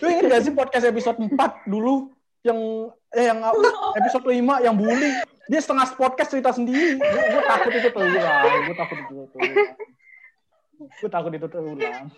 Lu 0.00 0.06
inget 0.08 0.24
gak 0.32 0.42
sih 0.48 0.52
podcast 0.56 0.88
episode 0.88 1.20
4 1.20 1.36
dulu 1.68 2.08
yang 2.42 2.88
eh 3.12 3.28
yang 3.28 3.44
episode 4.00 4.24
5 4.24 4.64
yang 4.64 4.74
bully? 4.74 5.12
Dia 5.52 5.60
setengah 5.60 5.92
podcast 6.00 6.32
cerita 6.32 6.50
sendiri. 6.56 6.96
Gue 6.96 7.42
takut 7.44 7.72
itu 7.72 7.88
terulang 7.92 8.62
gue 8.66 8.76
takut 8.76 8.96
itu 8.96 9.14
terulang. 9.30 9.68
Gue 10.82 11.10
takut 11.10 11.32
itu 11.36 11.46
terulang 11.46 12.08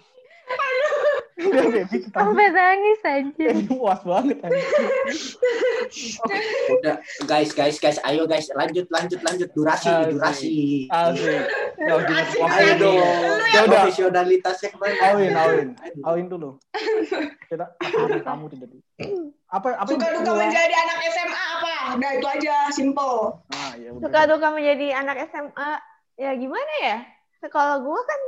Udah, 1.35 1.67
baby, 1.67 1.99
kita 2.01 2.15
Sampai 2.15 2.47
nangis 2.49 3.01
aja. 3.03 3.47
puas 3.67 4.01
banget 4.03 4.39
udah 6.73 6.97
guys 7.25 7.51
guys 7.51 7.77
guys 7.77 7.99
ayo 8.03 8.23
guys 8.25 8.47
lanjut 8.53 8.87
lanjut 8.89 9.19
lanjut 9.21 9.49
durasi 9.51 9.89
Asik. 9.89 10.11
durasi 10.11 10.55
Asik. 10.87 11.43
Ya, 11.77 11.93
udah, 11.97 12.17
Asik, 12.17 12.39
oke. 12.39 12.55
ayo 12.55 12.73
dong 12.79 12.99
Ya 13.51 13.61
udah. 13.63 13.83
profesionalitasnya 13.83 14.69
ke 14.69 14.77
mana 14.79 14.95
Awin, 15.05 15.33
awin. 15.33 15.69
Awin 16.03 16.27
dulu. 16.27 16.51
Kita 17.45 17.67
kamu 18.21 18.45
tidak. 18.51 18.69
Apa 19.49 19.69
apa 19.77 19.87
Suka 19.87 20.07
duka 20.13 20.33
menjadi 20.35 20.75
anak 20.77 20.99
SMA 21.09 21.43
apa? 21.53 21.73
Udah 21.95 22.11
itu 22.11 22.27
aja, 22.29 22.55
simple. 22.71 23.15
Ah, 23.51 23.73
ya 23.75 23.91
udah. 23.91 24.03
Suka 24.03 24.21
duka 24.27 24.49
menjadi 24.51 24.87
anak 24.93 25.17
SMA. 25.29 25.71
Ya 26.15 26.31
gimana 26.35 26.73
ya? 26.81 26.97
Sekolah 27.39 27.79
gua 27.79 28.01
kan 28.01 28.21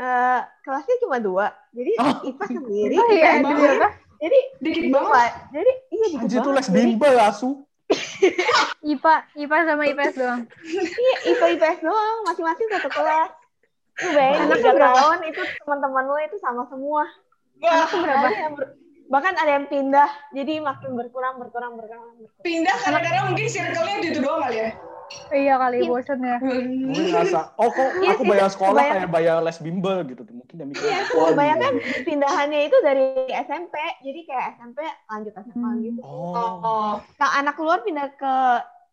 eh, 0.00 0.40
kelasnya 0.60 0.96
cuma 0.98 1.16
dua. 1.18 1.46
Jadi 1.70 1.92
Oh. 1.96 2.16
IPA 2.24 2.44
sendiri. 2.50 2.94
Oh 2.96 3.08
iya, 3.10 3.30
dua. 3.38 3.70
apa? 3.76 3.88
Jadi 4.18 4.38
Dikit 4.58 4.84
banget. 4.88 5.32
Jadi 5.50 5.72
iya 5.88 6.06
dikit 6.08 6.20
Anjir 6.22 6.38
tuh 6.38 6.52
banget. 6.52 6.64
les 6.64 6.68
bimbel 6.70 7.16
asu. 7.18 7.50
IPA, 8.86 9.14
IPA 9.36 9.56
sama 9.66 9.82
IPS 9.84 10.14
doang. 10.14 10.40
Iya, 11.02 11.14
IPA 11.28 11.46
IPS 11.54 11.78
doang, 11.82 12.16
masing-masing 12.24 12.68
satu 12.70 12.88
kelas. 12.88 13.30
Lu 13.98 14.08
bayangin 14.10 14.48
tiga 14.54 14.72
berapa? 14.72 14.96
tahun 14.96 15.18
itu 15.26 15.42
teman-teman 15.60 16.04
lu 16.06 16.16
itu 16.18 16.36
sama 16.38 16.62
semua. 16.66 17.04
Wah, 17.60 17.84
Anaknya 17.84 18.00
berapa? 18.00 18.26
Ada 18.26 18.40
yang 18.40 18.54
ber- 18.54 18.72
bahkan 19.06 19.34
ada 19.34 19.50
yang 19.52 19.66
pindah, 19.66 20.06
jadi 20.30 20.62
makin 20.62 20.94
berkurang, 20.94 21.36
berkurang, 21.36 21.74
berkurang. 21.74 22.14
berkurang. 22.14 22.40
pindah 22.40 22.76
kadang-kadang 22.78 23.24
mungkin 23.26 23.46
circle-nya 23.46 23.94
itu 24.00 24.20
doang 24.22 24.40
kali 24.40 24.56
ya. 24.56 24.70
Iya 25.28 25.54
kali 25.56 25.78
bosen 25.84 26.18
ya. 26.20 26.38
Mungkin 26.38 27.04
ngerasa, 27.08 27.54
oh 27.54 27.68
kok 27.68 27.88
Iya 27.98 28.10
aku 28.14 28.22
bayar 28.24 28.48
sekolah 28.48 28.70
kebayang. 28.76 28.94
kayak 28.96 29.10
bayar 29.10 29.36
les 29.40 29.58
bimbel 29.58 29.98
gitu. 30.04 30.22
Mungkin 30.24 30.54
dia 30.54 30.66
mikir. 30.66 30.82
Iya, 30.82 30.98
Waduh. 31.08 31.26
kebanyakan 31.32 31.72
pindahannya 32.04 32.60
itu 32.64 32.76
dari 32.80 33.06
SMP, 33.28 33.74
jadi 34.00 34.20
kayak 34.24 34.46
SMP 34.56 34.78
lanjut 35.06 35.34
SMA 35.40 35.58
Hmm. 35.68 35.78
gitu. 35.80 36.00
Oh. 36.00 36.34
Oh, 36.60 36.92
Nah, 37.16 37.30
anak 37.36 37.56
luar 37.56 37.82
pindah 37.82 38.08
ke 38.12 38.34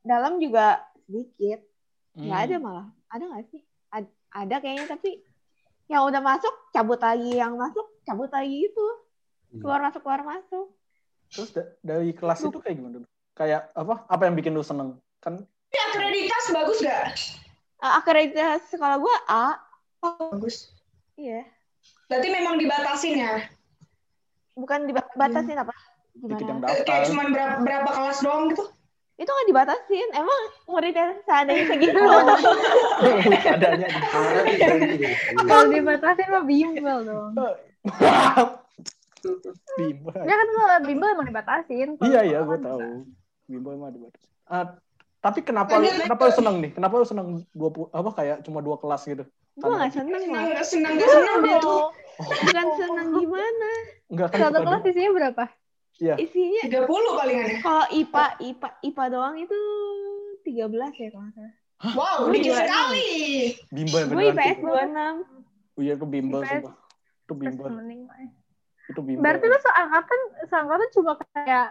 dalam 0.02 0.38
juga 0.38 0.82
sedikit, 1.04 1.62
nggak 2.14 2.34
Hmm. 2.36 2.46
ada 2.46 2.56
malah. 2.60 2.88
Ada 3.08 3.24
nggak 3.24 3.44
sih? 3.48 3.62
Ad- 3.90 4.14
ada 4.30 4.56
kayaknya 4.58 4.86
tapi 4.88 5.22
yang 5.88 6.04
udah 6.04 6.20
masuk 6.20 6.54
cabut 6.70 7.00
lagi, 7.00 7.32
yang 7.32 7.56
masuk 7.56 7.86
cabut 8.04 8.30
lagi 8.30 8.58
itu 8.64 8.86
Hmm. 9.48 9.60
keluar 9.60 9.80
masuk 9.80 10.02
keluar 10.02 10.22
masuk. 10.22 10.74
Terus 11.28 11.50
da- 11.52 11.72
dari 11.82 12.12
kelas 12.12 12.40
itu 12.42 12.58
kayak 12.58 12.76
gimana? 12.76 13.06
Kayak 13.34 13.70
apa? 13.72 14.06
Apa 14.06 14.22
yang 14.24 14.34
bikin 14.34 14.52
lu 14.52 14.62
seneng? 14.62 14.96
Kan 15.18 15.44
Ini 15.68 15.80
akreditas 15.92 16.44
bagus 16.56 16.78
gak? 16.80 17.04
Uh, 17.78 17.94
akreditasi 18.02 18.74
sekolah 18.74 18.98
gua 18.98 19.16
A, 19.30 19.46
Bagus. 20.02 20.74
iya. 21.14 21.46
Berarti 22.10 22.28
memang 22.34 22.58
dibatasin 22.58 23.20
ya? 23.22 23.46
Bukan 24.58 24.90
dibatasin 24.90 25.60
apa? 25.62 25.76
Gimana? 26.18 26.66
Kayak 26.82 27.14
cuma 27.14 27.30
berapa, 27.30 27.62
berapa 27.62 27.90
kelas 27.94 28.26
doang 28.26 28.50
gitu? 28.50 28.66
Itu 29.18 29.30
nggak 29.30 29.50
dibatasin. 29.50 30.10
Emang 30.14 30.42
muridnya 30.70 31.18
seadanya 31.26 31.66
segitu. 31.70 31.98
Adanya 33.54 33.88
di 33.90 34.02
Parah 34.10 34.42
nih, 34.46 34.56
Janji 34.58 34.96
nih. 34.98 35.14
Kalau 35.38 35.66
dibatasin 35.70 36.28
mah 36.34 36.44
bimbel 36.46 36.98
dong. 37.06 37.32
bimbel. 39.78 40.22
Ya 40.26 40.34
kan 40.38 40.48
kalau 40.54 40.78
bimbel 40.86 41.10
emang 41.14 41.28
dibatasin. 41.30 41.88
Iya 42.02 42.22
iya, 42.26 42.40
gue 42.46 42.58
tahu. 42.62 42.80
Bimbel 43.50 43.74
mah 43.78 43.90
dibatas. 43.94 44.22
Ah, 44.48 44.66
tapi 45.18 45.40
kenapa 45.42 45.76
lu, 45.76 45.88
kenapa 45.88 46.22
lu 46.24 46.34
seneng 46.34 46.56
nih? 46.60 46.72
Kenapa 46.72 46.94
lu 46.94 47.06
seneng 47.06 47.28
dua 47.52 47.70
apa 47.90 48.10
kayak 48.14 48.38
cuma 48.42 48.60
dua 48.60 48.78
kelas 48.78 49.02
gitu? 49.04 49.24
Gua 49.56 49.74
nggak 49.76 49.92
seneng 49.92 50.22
Senang 50.22 50.34
lah. 50.38 50.54
gak 50.54 50.68
senang 50.68 50.92
gak 50.94 51.10
senang 51.10 51.38
dia 51.42 51.58
tuh. 51.58 51.84
Bukan 52.18 52.66
seneng 52.76 53.08
gimana? 53.16 53.72
Enggak 54.08 54.28
kan 54.30 54.38
Satu 54.40 54.60
kelas 54.62 54.82
di- 54.82 54.90
isinya 54.92 55.12
berapa? 55.12 55.44
Iya. 55.98 56.14
Isinya 56.16 56.62
30 56.86 57.18
palingan 57.18 57.48
ya? 57.48 57.58
kalau 57.60 57.86
IPA 57.90 58.26
IPA 58.40 58.70
IPA 58.84 59.04
doang 59.10 59.36
itu 59.36 59.60
13 60.44 60.62
ya 60.94 61.08
kalau 61.10 61.30
salah. 61.34 61.54
Wow, 61.78 62.18
Gua 62.24 62.32
dikit 62.32 62.54
sekali. 62.56 63.10
bimbel 63.68 64.02
Gue 64.04 64.14
beneran. 64.24 64.34
IPS 64.34 64.56
tuh. 64.56 64.70
26. 64.70 65.78
Oh, 65.78 65.82
iya 65.82 65.94
itu 65.94 66.06
bimbel 66.06 66.40
IPS. 66.40 66.52
sumpah. 66.52 66.76
Itu 67.20 67.34
bimbel. 67.34 67.66
ya. 67.68 68.28
Itu 68.88 69.00
bimbel. 69.04 69.22
Berarti 69.22 69.46
lu 69.46 69.58
seangkatan, 69.60 70.20
seangkatan 70.46 70.88
cuma 70.92 71.12
kayak 71.20 71.68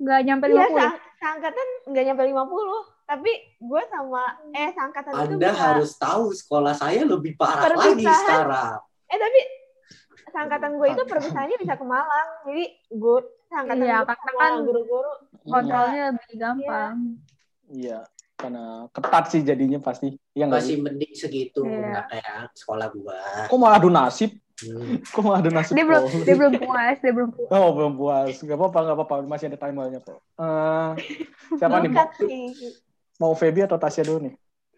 nggak 0.00 0.20
nyampe 0.24 0.46
Iya, 0.48 0.64
50. 0.64 0.74
sa 0.74 0.86
seangkatan 1.18 1.66
nggak 1.86 2.04
nyampe 2.06 2.22
50. 2.24 2.78
Tapi 3.04 3.32
gue 3.58 3.82
sama 3.86 4.22
eh 4.50 4.70
seangkatan 4.70 5.12
itu 5.12 5.34
Anda 5.36 5.50
harus 5.52 5.90
tahu 5.94 6.30
sekolah 6.32 6.72
saya 6.72 7.02
lebih 7.04 7.34
parah 7.34 7.68
Perpisahan. 7.68 7.92
lagi 7.92 8.06
sekarang. 8.06 8.74
Eh 9.06 9.18
tapi 9.18 9.40
seangkatan 10.26 10.70
gue 10.72 10.88
itu 10.88 11.02
perpisahannya 11.04 11.56
bisa 11.56 11.74
ke 11.74 11.84
Malang. 11.84 12.28
Jadi 12.44 12.64
gue 12.88 13.16
seangkatan 13.46 13.82
Iya, 13.82 13.98
gue 13.98 14.06
karena 14.08 14.24
sama 14.26 14.40
kan 14.40 14.52
guru-guru 14.62 15.12
Iya. 15.32 15.48
Kontrolnya 15.48 16.02
lebih 16.12 16.34
gampang. 16.36 16.94
Iya, 17.66 17.98
karena 18.34 18.64
ketat 18.90 19.24
sih 19.26 19.40
jadinya 19.42 19.78
pasti. 19.78 20.08
Iya 20.30 20.44
nggak 20.46 20.60
Masih 20.60 20.76
sih? 20.76 20.80
mending 20.80 21.12
segitu, 21.12 21.60
Iya. 21.62 21.86
nggak 21.88 22.06
kayak 22.08 22.40
sekolah 22.54 22.86
gua. 22.90 23.20
Kok 23.48 23.56
malah 23.56 23.76
adu 23.76 23.88
nasib? 23.88 24.30
Kok 25.14 25.20
malah 25.24 25.40
adu 25.40 25.50
nasib? 25.50 25.74
Dia 25.76 25.84
belum, 25.86 26.02
kok? 26.04 26.24
dia 26.26 26.36
belum 26.36 26.52
puas, 26.60 26.96
dia 27.00 27.12
belum 27.12 27.30
puas. 27.32 27.50
Oh, 27.52 27.70
belum 27.72 27.92
puas. 27.96 28.34
Gak 28.40 28.58
apa-apa, 28.58 28.78
gak 28.92 28.96
apa-apa. 28.96 29.14
Masih 29.24 29.46
ada 29.48 29.58
timernya 29.58 30.00
kok. 30.04 30.20
Eh, 30.36 30.90
siapa 31.56 31.76
nih? 31.82 31.92
Mau, 33.20 33.32
Feby 33.36 33.68
atau 33.68 33.76
Tasya 33.80 34.04
dulu 34.04 34.28
nih? 34.28 34.34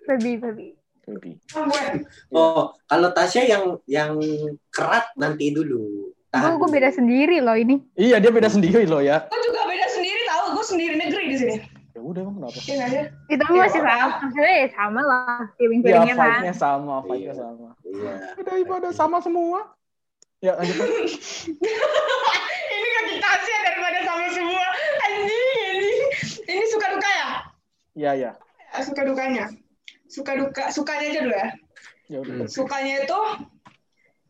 Feby, 0.06 0.32
Feby. 0.38 0.66
Feby. 1.02 1.32
Oh, 2.30 2.74
kalau 2.86 3.08
Tasya 3.10 3.42
yang 3.46 3.64
yang 3.90 4.18
kerat 4.70 5.10
nanti 5.18 5.50
dulu. 5.50 6.10
Gue 6.32 6.40
Tahan 6.40 6.56
gue 6.56 6.70
beda 6.72 6.88
sendiri 6.88 7.44
loh 7.44 7.58
ini. 7.58 7.76
Iya, 7.92 8.16
dia 8.16 8.32
beda 8.32 8.48
sendiri 8.48 8.88
loh 8.88 9.04
ya. 9.04 9.28
Gue 9.28 9.40
juga 9.44 9.68
beda 9.68 9.86
sendiri 9.92 10.20
tahu, 10.24 10.44
gue 10.56 10.64
sendiri 10.64 10.94
negeri 10.96 11.24
di 11.28 11.36
sini. 11.36 11.56
Ya 12.02 12.10
udah 12.10 12.20
emang 12.26 12.34
kenapa? 12.42 12.58
Iya 12.58 12.74
nggak 12.74 12.90
ya? 12.90 13.04
Itu 13.30 13.44
Iya, 13.46 13.62
masih 13.62 13.78
sama, 13.78 14.18
maksudnya 14.18 14.54
ya 14.58 14.66
sama 14.74 15.00
lah. 15.06 15.38
Ya, 15.38 15.54
Piring-piringnya 15.54 16.14
kan. 16.18 16.40
sama, 16.58 16.94
fight-nya 17.06 17.30
Iya. 17.30 17.34
sama. 17.38 17.68
Iya. 17.86 18.12
Udah 18.42 18.54
ibadah 18.58 18.90
sama 18.90 19.16
semua. 19.22 19.58
Ya, 20.42 20.58
lanjut. 20.58 20.74
Ini 22.74 22.88
kaki 22.90 23.14
kasih 23.22 23.54
daripada 23.62 23.98
sama 24.02 24.26
semua. 24.34 24.66
Anjing, 25.06 25.46
anjing. 25.62 26.02
Ini 26.42 26.64
suka 26.66 26.86
duka 26.90 27.06
ya? 27.14 27.28
Iya, 27.94 28.10
iya. 28.18 28.30
Suka 28.82 29.06
dukanya. 29.06 29.46
Suka 30.10 30.32
duka, 30.34 30.62
sukanya 30.74 31.06
aja 31.06 31.20
dulu 31.22 31.36
ya. 31.38 31.48
Ya 32.10 32.18
udah. 32.18 32.34
Hmm. 32.34 32.50
Sukanya 32.50 33.06
itu 33.06 33.20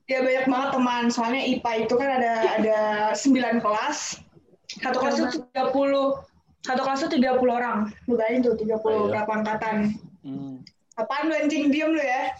ya 0.04 0.20
banyak 0.20 0.44
banget 0.44 0.68
teman. 0.76 1.04
Soalnya 1.08 1.40
IPA 1.48 1.72
itu 1.88 1.94
kan 1.96 2.20
ada 2.20 2.32
ada 2.60 2.78
9 3.16 3.64
kelas. 3.64 4.20
Satu 4.68 5.00
kelas 5.00 5.16
itu 5.16 5.40
30 5.56 6.20
satu 6.62 6.80
kelas 6.80 7.02
itu 7.02 7.18
30 7.18 7.42
orang. 7.48 7.78
Lu 8.06 8.14
bayangin 8.14 8.42
tuh 8.44 8.54
30 8.54 8.70
Ayo. 8.72 9.08
berapa 9.08 9.30
angkatan. 9.32 9.76
Hmm. 10.22 10.62
Apaan 10.92 11.26
lu 11.26 11.34
anjing 11.34 11.68
diem 11.68 11.90
lu 11.90 11.98
ya? 11.98 12.30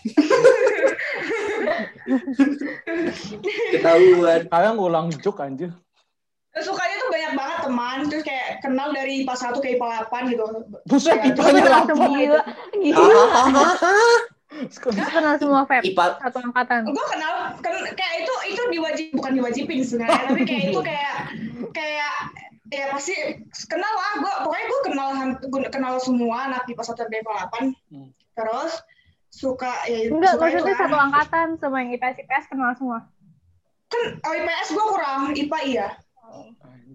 Ketahuan. 3.72 4.40
Kalian 4.46 4.74
ngulang 4.76 5.06
joke 5.18 5.40
anjir. 5.40 5.70
Sukanya 6.52 6.96
tuh 6.98 7.08
banyak 7.08 7.32
banget 7.32 7.58
teman. 7.64 7.98
Terus 8.06 8.22
kayak 8.22 8.60
kenal 8.60 8.92
dari 8.92 9.24
IPA 9.24 9.34
1 9.34 9.56
ke 9.56 9.68
IPA 9.72 9.86
8 10.04 10.30
gitu. 10.30 10.44
Buset, 10.84 11.16
Ya, 11.16 11.24
ipanya 11.26 11.62
Langsung 11.64 11.96
lapar. 11.96 12.12
Gila, 12.12 12.40
Ah. 13.24 13.48
Lu 14.52 15.04
kenal 15.08 15.34
semua 15.40 15.64
Feb 15.64 15.80
IPA 15.82 16.04
satu 16.20 16.38
angkatan. 16.44 16.80
gue 16.86 17.06
kenal 17.08 17.32
ken- 17.58 17.88
kayak 17.90 18.14
itu 18.20 18.34
itu 18.46 18.62
diwajib 18.68 19.06
bukan 19.12 19.32
diwajibin 19.32 19.80
sebenarnya 19.80 20.28
tapi 20.28 20.44
kayak 20.44 20.64
itu 20.68 20.80
kayak 20.82 21.14
kayak 21.72 22.14
ya 22.72 22.88
pasti 22.88 23.12
kenal 23.68 23.92
lah 23.92 24.12
gue 24.16 24.32
pokoknya 24.42 24.64
gue 24.64 24.80
kenal 24.82 25.08
kenal 25.68 25.94
semua 25.98 26.48
anak 26.48 26.64
di 26.64 26.72
pas 26.72 26.88
satu 26.88 27.04
8 27.04 27.12
Hmm. 27.92 28.08
terus 28.32 28.80
suka 29.28 29.68
ya 29.84 30.08
Enggak, 30.08 30.34
suka 30.34 30.44
itu 30.46 30.56
maksudnya 30.56 30.74
kan. 30.74 30.82
satu 30.82 30.96
angkatan 30.98 31.46
sama 31.56 31.76
yang 31.80 31.90
IPS 31.92 32.16
IPS 32.18 32.44
kenal 32.48 32.70
semua. 32.74 32.98
kan 33.86 34.02
oh, 34.18 34.32
IPS 34.34 34.68
gue 34.70 34.84
kurang 34.88 35.20
IPA 35.30 35.58
iya. 35.62 35.88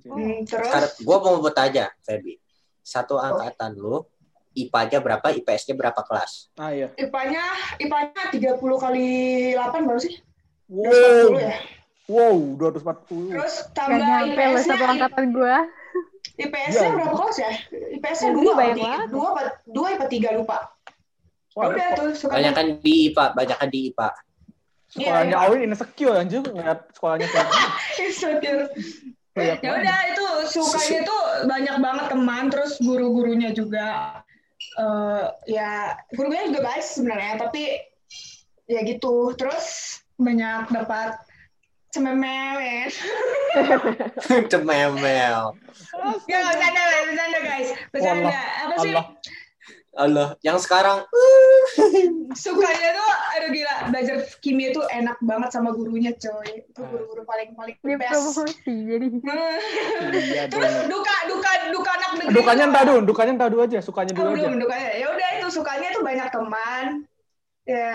Hmm, 0.07 0.41
terus 0.43 0.71
gua 1.03 1.17
mau 1.19 1.37
bertanya, 1.37 1.91
Feby. 1.99 2.39
Satu 2.79 3.19
angkatan 3.19 3.75
lu, 3.75 4.01
IPA-nya 4.55 4.97
berapa, 4.97 5.27
IPS-nya 5.35 5.75
berapa 5.75 5.99
kelas? 5.99 6.47
Ah 6.55 6.71
iya. 6.71 6.87
IPA-nya 6.95 7.43
IPA-nya 7.77 8.23
30 8.31 8.55
kali 8.79 9.07
8 9.53 9.83
baru 9.83 9.99
sih 9.99 10.15
Wow. 10.67 11.37
240 11.37 11.43
ya 11.43 11.57
Wow, 12.07 12.55
240. 12.55 13.35
terus 13.35 13.55
Gak 13.67 13.75
tambah 13.75 13.99
nyampe 13.99 14.39
lo 14.39 14.57
satu 14.57 14.71
IPS-nya 14.71 14.87
angkatan 14.87 15.25
gua. 15.29 15.57
IPS-nya 16.37 16.87
Ya. 16.87 16.93
berapa 16.93 17.15
kelas 17.15 17.37
ya 17.37 17.51
IPS-nya 17.97 18.29
dua 18.31 18.51
banyak 18.53 18.55
apa 18.55 18.73
tiga? 18.73 18.87
banget. 18.87 19.07
dua 19.09 19.27
apa 19.27 19.41
dua 19.65 19.87
apa 19.91 20.05
tiga 20.07 20.29
lupa 20.33 20.57
Wah, 21.51 21.65
udah 21.67 21.87
tuh 21.93 22.07
suka 22.13 22.33
Banyak 22.37 22.53
kan 22.53 22.67
di 22.77 22.93
IPA, 23.09 23.25
banyak 23.33 23.57
kan 23.57 23.67
di 23.67 23.79
IPA. 23.89 24.09
sekolahnya 24.87 25.25
Iya, 25.25 25.41
iya. 25.41 25.47
Awin 25.49 25.59
insecure 25.65 26.15
anjir 26.15 26.41
ngeliat 26.45 26.79
sekolahnya 26.93 27.27
kayak. 27.27 27.49
Insecure. 28.05 28.63
Ya 29.35 29.69
udah 29.73 29.97
itu 30.09 30.25
sukanya 30.49 30.99
tuh 31.03 31.21
banyak 31.45 31.75
banget 31.77 32.05
teman 32.09 32.43
terus 32.47 32.73
guru-gurunya 32.77 33.49
juga 33.51 33.87
eh 34.77 35.23
ya 35.45 35.93
gurunya 36.09 36.49
juga 36.49 36.61
baik 36.63 36.81
sebenarnya 36.81 37.33
tapi 37.37 37.77
ya 38.65 38.81
gitu 38.81 39.33
terus 39.33 39.65
banyak 40.17 40.69
dapat 40.69 41.17
cememel 41.93 42.57
ya 42.59 42.85
Cememel. 44.51 45.43
ya 46.27 46.37
bercanda 46.45 46.81
bercanda 47.07 47.39
guys. 47.41 47.69
Bercanda. 47.89 48.39
Apa 48.67 48.75
sih? 48.83 48.93
Allah. 48.93 49.05
Allah, 49.97 50.37
yang 50.45 50.61
sekarang 50.61 51.01
sukanya 52.45 52.89
tuh 52.93 53.09
aduh 53.33 53.49
gila. 53.49 53.75
Belajar 53.89 54.15
kimia 54.45 54.69
tuh 54.69 54.85
enak 54.93 55.17
banget 55.25 55.49
sama 55.49 55.73
gurunya 55.73 56.13
coy. 56.13 56.61
Itu 56.61 56.85
guru-guru 56.85 57.25
paling 57.25 57.57
paling 57.57 57.73
best. 57.97 58.45
jadi. 58.61 59.07
Iya 60.13 60.43
terus 60.53 60.85
duka 60.85 61.15
duka 61.25 61.51
duka 61.73 61.89
anak 61.97 62.11
negeri 62.21 62.35
Dukanya 62.37 62.63
entah 62.69 62.83
dulu, 62.85 62.99
dukanya 63.09 63.31
entah 63.41 63.49
dulu 63.49 63.61
aja, 63.65 63.79
sukanya 63.81 64.13
Oh, 64.13 64.17
dulu 64.21 64.29
aja. 64.29 64.37
belum 64.45 64.55
dukanya. 64.61 64.89
Ya 65.01 65.07
udah 65.09 65.29
itu 65.41 65.47
sukanya 65.49 65.87
tuh 65.89 66.03
banyak 66.05 66.27
teman. 66.29 66.85
Ya 67.65 67.89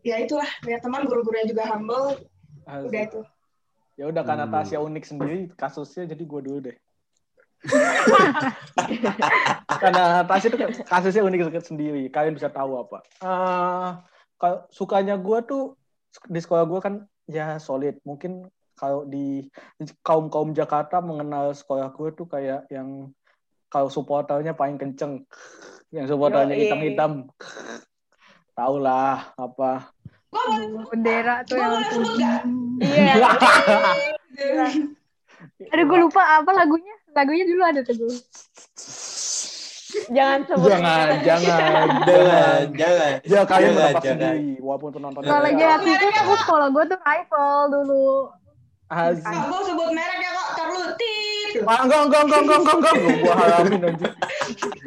ya 0.00 0.16
itulah 0.16 0.48
banyak 0.64 0.80
teman 0.80 1.04
guru-gurunya 1.04 1.44
juga 1.44 1.68
humble 1.68 2.24
udah 2.66 3.02
itu 3.02 3.22
Ya 3.96 4.08
udah 4.08 4.22
karena 4.24 4.48
Hmm. 4.48 4.54
Tasya 4.56 4.78
unik 4.80 5.04
sendiri 5.04 5.38
kasusnya 5.52 6.08
jadi 6.08 6.24
gue 6.24 6.40
dulu 6.40 6.58
deh. 6.64 6.76
karena 9.82 10.26
Tasya 10.26 10.48
itu 10.48 10.58
kasusnya 10.88 11.22
unik 11.22 11.62
sendiri. 11.62 12.02
Kalian 12.08 12.34
bisa 12.34 12.48
tahu 12.48 12.80
apa? 12.80 13.04
Eh 13.20 13.90
kalau 14.40 14.58
sukanya 14.72 15.20
gue 15.20 15.38
tuh 15.44 15.76
di 16.26 16.40
sekolah 16.40 16.64
gue 16.64 16.80
kan 16.80 16.94
ya 17.28 17.60
solid. 17.60 18.00
Mungkin 18.02 18.48
kalau 18.74 19.04
di 19.04 19.46
kaum 20.00 20.32
kaum 20.32 20.56
Jakarta 20.56 21.04
mengenal 21.04 21.52
sekolah 21.52 21.92
gue 21.92 22.08
tuh 22.16 22.26
kayak 22.26 22.66
yang 22.72 23.12
kalau 23.68 23.88
supporternya 23.88 24.52
paling 24.52 24.76
kenceng, 24.76 25.24
yang 25.94 26.04
supporternya 26.04 26.56
hitam-hitam. 26.56 27.28
Tahu 28.52 28.74
Bendera 30.88 31.44
tuh 31.44 31.56
Gua 31.60 31.66
yang 31.68 31.84
putih. 31.92 32.26
Iya. 32.82 33.14
Aduh 35.72 35.84
gue 35.84 35.98
lupa 36.00 36.22
apa 36.40 36.50
lagunya. 36.56 36.94
Lagunya 37.12 37.44
dulu 37.44 37.62
ada 37.62 37.80
tuh 37.84 37.94
gue. 38.00 38.16
Jangan 40.12 40.40
sebut. 40.48 40.68
Jangan, 40.72 41.08
jangan, 41.28 41.86
jangan, 42.00 42.64
jangan. 42.72 43.12
Ya 43.28 43.40
kalian 43.44 43.76
Jangan, 43.76 43.76
mendapat 43.76 44.02
sendiri, 44.08 44.48
walaupun 44.64 44.90
penontonnya. 44.96 45.28
Kalau 45.28 45.48
waktu 45.52 45.90
itu 45.92 46.06
aku 46.16 46.34
sekolah 46.40 46.66
gue 46.72 46.84
tuh 46.88 46.98
rival 47.04 47.58
dulu. 47.68 48.08
Ah, 48.92 49.08
gua 49.48 49.60
sebut 49.64 49.88
merek 49.88 50.20
ya 50.20 50.30
kok 50.36 50.48
tar 50.52 50.68
lu 50.68 50.84
tit 51.00 51.64
Ah, 51.64 51.80
enggak, 51.80 52.12
enggak, 52.12 52.22
enggak, 52.28 52.40
enggak, 52.44 52.58
enggak, 52.60 52.76
enggak, 52.76 52.92
enggak, 52.92 53.20
gua 53.24 53.34
haramin 53.40 53.80
aja. 53.88 54.08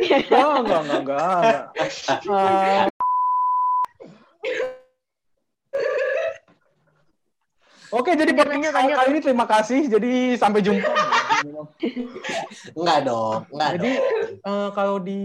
Enggak, 0.05 0.57
enggak, 0.61 0.81
enggak, 1.01 1.01
enggak. 2.21 2.93
Oke, 7.95 8.11
jadi 8.11 8.31
podcast 8.31 8.75
lanjut. 8.75 8.95
kali 8.97 9.09
ini 9.09 9.21
terima 9.21 9.45
kasih. 9.45 9.81
Jadi 9.87 10.11
sampai 10.35 10.59
jumpa. 10.59 10.91
Enggak 12.73 12.99
dong, 13.01 13.47
enggak 13.49 13.69
Jadi 13.73 13.91
dong. 13.93 14.07
eh, 14.43 14.69
kalau 14.71 14.95
di 14.97 15.21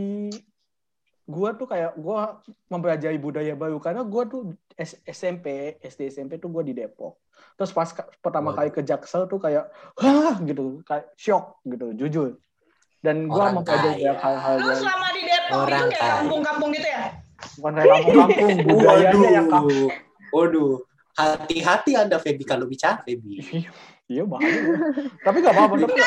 gua 1.24 1.50
tuh 1.52 1.66
kayak 1.66 1.94
gua 1.96 2.38
mempelajari 2.66 3.16
budaya 3.16 3.54
baru 3.54 3.78
karena 3.78 4.02
gua 4.02 4.22
tuh 4.24 4.54
S- 4.72 5.02
SMP, 5.04 5.46
SD 5.78 6.08
SMP 6.08 6.36
tuh 6.36 6.48
gua 6.48 6.62
di 6.62 6.72
Depok. 6.72 7.18
Terus 7.54 7.70
pas 7.70 7.90
pertama 8.16 8.50
Waduh. 8.50 8.56
kali 8.56 8.70
ke 8.70 8.80
Jaksel 8.80 9.26
tuh 9.26 9.38
kayak 9.38 9.66
wah 9.96 10.38
gitu, 10.40 10.80
kayak 10.82 11.10
shock 11.14 11.58
gitu, 11.64 11.90
jujur. 11.96 12.38
Dan 12.98 13.26
gua 13.26 13.48
Orang 13.48 13.60
mempelajari 13.60 14.04
hal-hal 14.06 14.54
lu 14.56 14.64
baru. 14.64 14.78
selama 14.78 15.06
di 15.10 15.22
Depok 15.22 15.56
Orang 15.58 15.80
itu 15.80 15.90
kayak 15.90 15.98
kaya. 15.98 16.14
kampung-kampung 16.14 16.70
gitu 16.70 16.88
ya 16.88 17.04
Bukan 17.56 17.72
kayak 17.72 17.88
kampung-kampung, 17.90 18.50
budayanya 18.68 19.30
yang 19.32 19.48
kampung. 19.48 19.90
Waduh. 20.30 20.72
Hati-hati 21.12 21.92
Anda 21.94 22.16
Feby 22.16 22.44
kalau 22.44 22.64
bicara 22.64 23.02
Feby. 23.02 23.40
Iya 24.06 24.24
bahaya. 24.24 24.50
ya. 24.50 24.74
Tapi 25.20 25.36
gak 25.38 25.52
apa-apa. 25.52 25.74
Tapi 25.76 25.94
di 25.94 26.02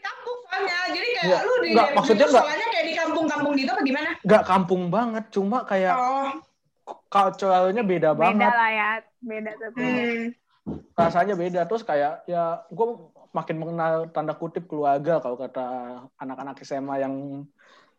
kampung 0.00 0.38
soalnya 0.40 0.76
jadi 0.88 1.08
kayak 1.08 1.24
Nggak, 1.24 1.40
lu 1.40 1.54
di 1.56 1.68
nggak, 1.72 1.88
maksudnya 1.92 2.26
nggak. 2.28 2.44
soalnya 2.44 2.66
kayak 2.68 2.84
di 2.84 2.94
kampung-kampung 2.94 3.52
gitu 3.54 3.70
apa 3.70 3.82
gimana 3.82 4.10
gak 4.20 4.44
kampung 4.44 4.82
banget. 4.88 5.24
Cuma 5.30 5.58
kayak 5.62 5.94
oh 5.94 6.30
culture-nya 7.08 7.82
beda 7.82 8.10
Beda 8.12 8.20
banget. 8.20 8.50
lah 8.50 8.70
ya. 8.70 8.90
Beda 9.18 9.50
tapi. 9.56 9.80
hmm. 9.80 10.22
rasanya 10.94 11.34
beda 11.34 11.60
terus 11.64 11.82
kayak 11.82 12.24
ya 12.24 12.64
gue 12.66 12.86
makin 13.30 13.56
mengenal 13.58 14.08
tanda 14.08 14.32
kutip 14.32 14.64
keluarga 14.64 15.18
kalau 15.18 15.36
kata 15.36 15.66
anak-anak 16.16 16.56
SMA 16.62 17.02
yang 17.02 17.44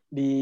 di 0.08 0.34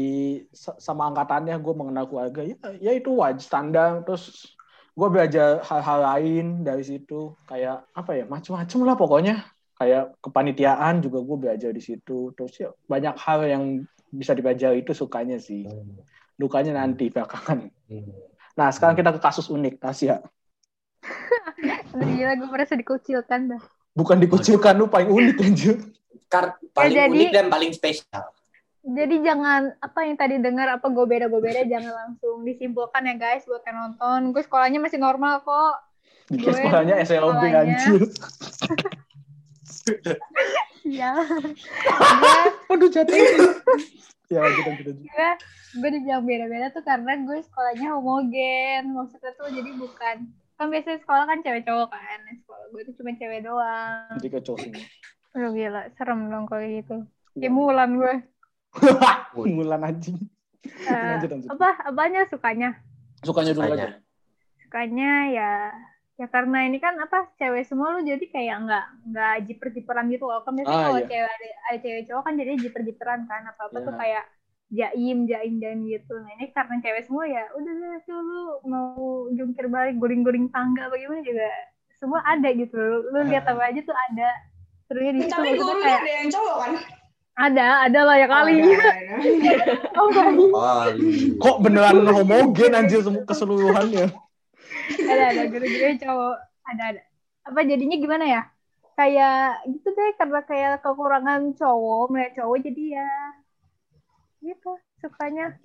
sa- 0.48 0.78
sama 0.78 1.04
angkatannya 1.04 1.52
gue 1.54 1.74
mengenal 1.74 2.08
keluarga 2.08 2.40
ya 2.40 2.56
ya 2.78 2.92
itu 2.92 3.12
wajib 3.12 3.42
standar 3.42 4.00
terus 4.04 4.56
gue 4.94 5.08
belajar 5.10 5.58
hal-hal 5.66 5.98
lain 6.06 6.46
dari 6.62 6.86
situ 6.86 7.34
kayak 7.50 7.82
apa 7.90 8.10
ya 8.14 8.24
macam-macam 8.30 8.78
lah 8.86 8.96
pokoknya. 8.98 9.36
Kayak 9.74 10.14
kepanitiaan 10.22 11.02
juga 11.02 11.18
gue 11.18 11.36
belajar 11.36 11.70
di 11.74 11.82
situ. 11.82 12.30
Terus 12.38 12.54
ya 12.62 12.70
banyak 12.86 13.18
hal 13.18 13.40
yang 13.46 13.64
bisa 14.14 14.30
dipelajari 14.30 14.86
itu 14.86 14.94
sukanya 14.94 15.42
sih. 15.42 15.66
Dukanya 16.38 16.78
nanti 16.78 17.10
belakangan. 17.10 17.66
Nah 18.54 18.68
sekarang 18.70 18.94
kita 18.94 19.10
ke 19.14 19.20
kasus 19.22 19.50
unik 19.50 19.82
Tasya 19.82 20.22
gila 21.94 22.32
gue 22.34 22.48
merasa 22.50 22.74
dikucilkan 22.74 23.54
dah. 23.54 23.62
bukan 23.94 24.18
dikucilkan 24.18 24.74
lu 24.74 24.90
paling 24.90 25.06
unik 25.06 25.36
anjir. 25.38 25.76
Kar 26.26 26.58
paling 26.74 26.98
jadi- 26.98 27.14
unik 27.14 27.30
dan 27.30 27.46
paling 27.46 27.70
spesial. 27.70 28.26
Jadi 28.84 29.24
jangan 29.24 29.72
apa 29.80 29.98
yang 30.04 30.20
tadi 30.20 30.36
dengar 30.36 30.68
apa 30.68 30.92
gue 30.92 31.06
beda 31.08 31.32
gue 31.32 31.40
beda 31.40 31.64
jangan 31.72 31.92
langsung 31.92 32.44
disimpulkan 32.44 33.08
ya 33.08 33.14
guys 33.16 33.48
buat 33.48 33.64
yang 33.64 33.76
nonton. 33.80 34.36
Gue 34.36 34.42
sekolahnya 34.44 34.78
masih 34.78 35.00
normal 35.00 35.40
kok. 35.40 35.76
Bikin 36.28 36.44
Gue 36.44 36.52
sekolahnya 36.60 36.94
SLB 37.04 37.42
anjir. 37.52 38.00
Iya. 40.84 41.16
Aduh 42.72 42.88
jatuh. 42.92 43.16
ya 44.32 44.40
gitu 44.56 44.70
gitu. 44.80 44.90
gue 45.04 45.28
gue 45.80 45.90
dibilang 46.00 46.24
beda-beda 46.24 46.72
tuh 46.72 46.80
karena 46.80 47.12
gue 47.28 47.44
sekolahnya 47.44 47.92
homogen 47.92 48.96
maksudnya 48.96 49.36
tuh 49.36 49.52
jadi 49.52 49.68
bukan 49.76 50.16
kan 50.56 50.66
biasanya 50.72 50.98
sekolah 51.04 51.24
kan 51.28 51.44
cewek 51.44 51.68
cowok 51.68 51.92
kan 51.92 52.18
Nah, 52.24 52.34
sekolah 52.40 52.64
gue 52.72 52.82
tuh 52.88 52.94
cuma 52.96 53.12
cewek 53.20 53.44
doang 53.44 54.16
Jadi 54.24 54.28
semua. 54.40 54.80
Aduh 55.36 55.50
gila 55.52 55.82
serem 55.92 56.20
dong 56.32 56.44
kalau 56.48 56.64
gitu 56.64 56.96
kayak 57.36 57.52
mulan 57.52 57.90
gue 58.00 58.14
Mulan 59.36 59.82
anjing. 59.82 60.18
Lanjut, 60.84 61.28
lanjut. 61.28 61.48
apa 61.50 61.68
apanya 61.84 62.24
sukanya 62.24 62.70
Sukanya 63.20 63.52
dulu 63.52 63.68
Sukanya. 63.68 63.84
aja. 63.84 64.00
sukanya 64.56 65.12
ya 65.28 65.52
ya 66.14 66.26
karena 66.26 66.58
ini 66.64 66.78
kan 66.78 66.94
apa 66.96 67.30
cewek 67.36 67.62
semua 67.62 67.90
lu 67.90 68.00
jadi 68.00 68.22
kayak 68.24 68.56
nggak 68.64 68.84
nggak 69.08 69.34
jiper-jiperan 69.44 70.06
gitu 70.08 70.24
loh 70.24 70.40
kan 70.40 70.54
biasanya 70.54 70.78
Ah, 70.78 70.86
kalau 70.88 70.98
iya. 70.98 71.06
cewek 71.06 71.26
ada, 71.28 71.46
ada 71.64 71.78
cewek 71.78 72.02
cowok 72.06 72.22
kan 72.22 72.34
jadi 72.34 72.50
jiper-jiperan 72.56 73.20
kan 73.24 73.42
apa 73.44 73.60
apa 73.66 73.78
tuh 73.78 73.92
Iya. 73.92 74.00
kayak 74.00 74.24
jaim 74.70 75.18
jaim 75.24 75.54
jaim 75.58 75.80
gitu 75.84 76.14
nah 76.16 76.30
ini 76.32 76.48
karena 76.48 76.74
cewek 76.80 77.02
semua 77.04 77.24
ya 77.24 77.44
udah 77.52 77.72
lu 78.08 78.42
mau 78.64 78.94
jungkir 79.30 79.66
balik 79.66 79.96
guling-guling 79.96 80.48
tangga 80.48 80.88
bagaimana 80.88 81.20
juga 81.20 81.50
semua 81.94 82.22
ada 82.22 82.48
gitu 82.48 82.74
lu, 82.74 82.98
lu 83.10 83.20
lihat 83.26 83.44
apa 83.44 83.62
aja 83.64 83.80
tuh 83.80 83.94
ada 84.08 84.28
serunya 84.84 85.12
di 85.12 85.20
situ 85.20 85.30
tapi 85.30 85.54
gurunya 85.54 85.82
kayak 85.84 86.00
ada 86.00 86.10
yang 86.16 86.28
cowok 86.30 86.56
kan 86.56 86.72
Ada, 87.34 87.90
ada 87.90 88.00
lah 88.06 88.16
ya 88.18 88.26
kali. 88.30 88.54
Oh. 89.94 90.10
Oh. 90.10 90.50
Kali. 90.54 91.34
Kok 91.38 91.56
beneran 91.62 92.06
homogen 92.06 92.74
anjir 92.74 93.02
semua 93.02 93.26
keseluruhannya? 93.26 94.10
ada, 95.10 95.24
ada 95.32 95.42
guru-guru 95.50 95.96
cowok. 95.98 96.36
Ada, 96.66 96.82
ada. 96.94 97.02
Apa 97.46 97.60
jadinya 97.66 97.96
gimana 97.98 98.24
ya? 98.26 98.42
Kayak 98.94 99.66
gitu 99.70 99.88
deh, 99.90 100.10
karena 100.14 100.40
kayak 100.46 100.72
kekurangan 100.86 101.58
cowok, 101.58 102.04
melihat 102.14 102.32
cowok 102.42 102.58
jadi 102.62 102.84
ya 103.02 103.10
gitu 104.44 104.70
sukanya. 105.02 105.56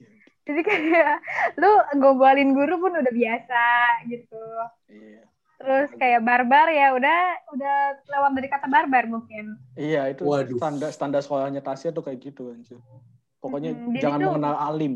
Jadi 0.49 0.61
kayak 0.65 1.21
lu 1.61 1.69
gombalin 2.01 2.57
guru 2.57 2.81
pun 2.81 2.97
udah 2.97 3.13
biasa 3.13 3.65
gitu. 4.09 4.45
Iya. 4.89 5.28
Terus 5.59 5.91
kayak 5.93 6.23
barbar 6.23 6.71
ya 6.71 6.95
udah 6.95 7.19
udah 7.51 7.75
lewat 8.07 8.31
dari 8.31 8.47
kata 8.47 8.65
barbar 8.65 9.03
mungkin. 9.05 9.59
Iya, 9.75 10.07
itu 10.09 10.23
Waduh. 10.23 10.55
standar 10.55 10.89
standar 10.89 11.19
sekolahnya 11.19 11.59
Tasya 11.59 11.91
tuh 11.91 11.99
kayak 11.99 12.19
gitu 12.23 12.49
anjir. 12.49 12.79
Pokoknya 13.37 13.71
Hmm, 13.71 13.91
jangan 13.93 14.17
tuh- 14.17 14.27
mengenal 14.33 14.55
alim. 14.57 14.93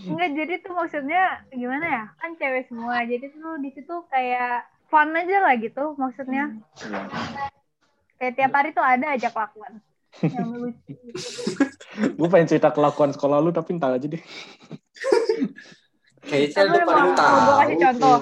Enggak 0.00 0.30
jadi 0.32 0.54
tuh 0.58 0.72
maksudnya 0.72 1.22
gimana 1.50 1.84
ya? 1.84 2.04
Kan 2.16 2.34
cewek 2.34 2.66
semua. 2.66 3.02
Jadi 3.02 3.26
tuh 3.28 3.54
di 3.58 3.70
situ 3.70 3.94
kayak 4.06 4.62
fun 4.86 5.10
aja 5.10 5.36
lah 5.40 5.54
gitu 5.54 5.84
maksudnya. 5.94 6.54
Iya. 6.78 7.00
Kayak 8.16 8.34
tiap 8.36 8.52
hari 8.52 8.70
tuh 8.70 8.82
ada 8.82 9.06
aja 9.10 9.28
kelakuan. 9.28 9.82
Yang 10.20 10.48
lucu. 10.52 10.92
Gue 12.16 12.28
pengen 12.28 12.48
cerita 12.48 12.70
kelakuan 12.70 13.10
sekolah 13.10 13.38
lu 13.38 13.50
tapi 13.50 13.74
ntar 13.74 13.92
aja 13.92 14.06
deh. 14.06 14.22
Kayaknya 16.22 16.54
Kamu 16.54 16.70
lu 16.70 16.78
paling 16.86 17.12
tahu. 17.12 17.36
gue 17.36 17.54
kasih 17.56 17.76
contoh. 17.82 18.18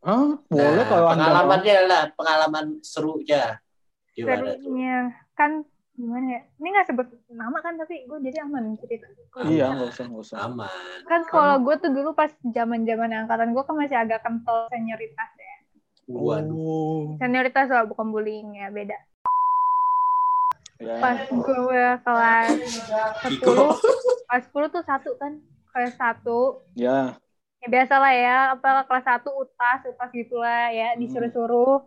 Hah? 0.00 0.32
Boleh 0.48 0.72
Nah, 0.80 0.86
kalau 0.88 1.08
anda 1.12 1.28
pengalamannya 1.28 1.76
lah, 1.84 2.02
pengalaman 2.16 2.66
serunya. 2.80 3.60
Gimana 4.16 4.56
tuh? 4.56 4.64
Serunya 4.64 4.98
kan 5.36 5.50
gimana 5.92 6.26
ya? 6.32 6.42
Ini 6.56 6.68
nggak 6.72 6.86
sebut 6.88 7.06
nama 7.28 7.58
kan 7.60 7.76
tapi 7.76 8.08
gue 8.08 8.18
jadi 8.24 8.48
aman 8.48 8.80
cerita. 8.80 9.06
Iya, 9.44 9.76
nggak 9.76 9.92
usah, 9.92 10.04
nggak 10.08 10.24
usah. 10.24 10.38
Aman. 10.48 10.96
Kan 11.04 11.20
sekolah 11.28 11.60
gue 11.60 11.74
tuh 11.84 11.90
dulu 11.92 12.10
pas 12.16 12.32
zaman 12.40 12.88
zaman 12.88 13.12
angkatan 13.12 13.52
gue 13.52 13.62
kan 13.64 13.76
masih 13.76 13.96
agak 14.00 14.24
kental 14.24 14.72
senioritas 14.72 15.30
ya. 15.36 15.56
Waduh. 16.08 16.56
Oh. 16.56 17.00
Senioritas 17.20 17.68
lah 17.68 17.84
bukan 17.84 18.08
bullying 18.08 18.56
ya 18.56 18.72
beda. 18.72 18.96
Ya. 20.80 20.96
Pas 20.96 21.28
gue 21.28 21.84
kelas 22.00 22.56
10, 23.28 23.36
kelas 24.24 24.44
10 24.48 24.74
tuh 24.74 24.82
satu 24.88 25.10
kan 25.20 25.36
kelas 25.76 25.94
satu 26.00 26.64
Ya. 26.72 27.20
Ya 27.60 27.68
biasa 27.68 27.94
lah 27.96 28.12
ya 28.12 28.36
apa 28.56 28.88
kelas 28.88 29.04
satu 29.04 29.30
utas 29.36 29.78
utas 29.84 30.08
gitulah 30.10 30.72
ya 30.72 30.92
Hmm. 30.92 31.00
disuruh-suruh. 31.00 31.84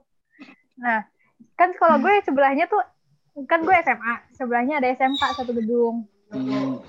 Nah 0.77 1.05
kan 1.53 1.73
sekolah 1.73 1.97
gue 1.97 2.13
sebelahnya 2.23 2.65
tuh 2.65 2.81
kan 3.45 3.61
gue 3.61 3.73
SMA 3.73 4.13
sebelahnya 4.33 4.77
ada 4.77 4.89
SMK 4.89 5.21
satu 5.35 5.51
gedung. 5.51 6.05
Hmm. 6.29 6.81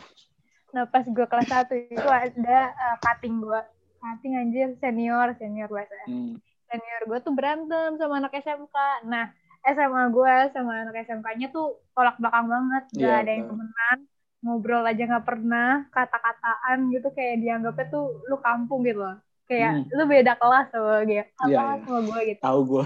nah 0.75 0.91
pas 0.91 1.07
gue 1.07 1.27
kelas 1.29 1.47
satu 1.47 1.73
itu 1.79 2.09
ada 2.09 2.59
uh, 2.71 2.97
cutting 3.01 3.41
gue. 3.41 3.61
Cutting 4.01 4.33
anjir 4.37 4.69
senior 4.79 5.33
senior 5.37 5.69
gue 5.69 5.85
Hmm. 6.05 6.37
senior 6.69 7.03
gue 7.07 7.19
tuh 7.21 7.33
berantem 7.33 7.97
sama 7.97 8.21
anak 8.21 8.37
SMK 8.37 8.77
nah 9.09 9.33
SMA 9.65 10.13
gue 10.13 10.35
sama 10.53 10.85
anak 10.85 11.09
SMK-nya 11.09 11.49
tuh 11.49 11.81
tolak 11.97 12.21
belakang 12.21 12.53
banget. 12.53 12.85
Gak 12.93 13.01
Iya, 13.01 13.15
ada 13.25 13.31
yang 13.33 13.45
temenan 13.49 13.99
ngobrol 14.45 14.85
aja 14.85 15.03
nggak 15.03 15.25
pernah 15.25 15.89
kata-kataan 15.89 16.93
gitu 16.93 17.09
kayak 17.11 17.41
dianggapnya 17.41 17.87
tuh 17.89 18.21
lu 18.23 18.37
kampung 18.39 18.85
gitu 18.85 19.01
loh 19.01 19.17
kayak 19.45 19.89
lu 19.91 20.05
beda 20.05 20.37
kelas 20.37 20.69
sama 20.69 21.01
gitu 21.03 21.25
apa 21.35 21.41
Hmm. 21.41 21.49
Iya, 21.49 21.61
iya. 21.65 21.81
sama 21.81 21.99
gue 22.03 22.21
gitu 22.27 22.41
Tahu 22.41 22.61
gue. 22.63 22.85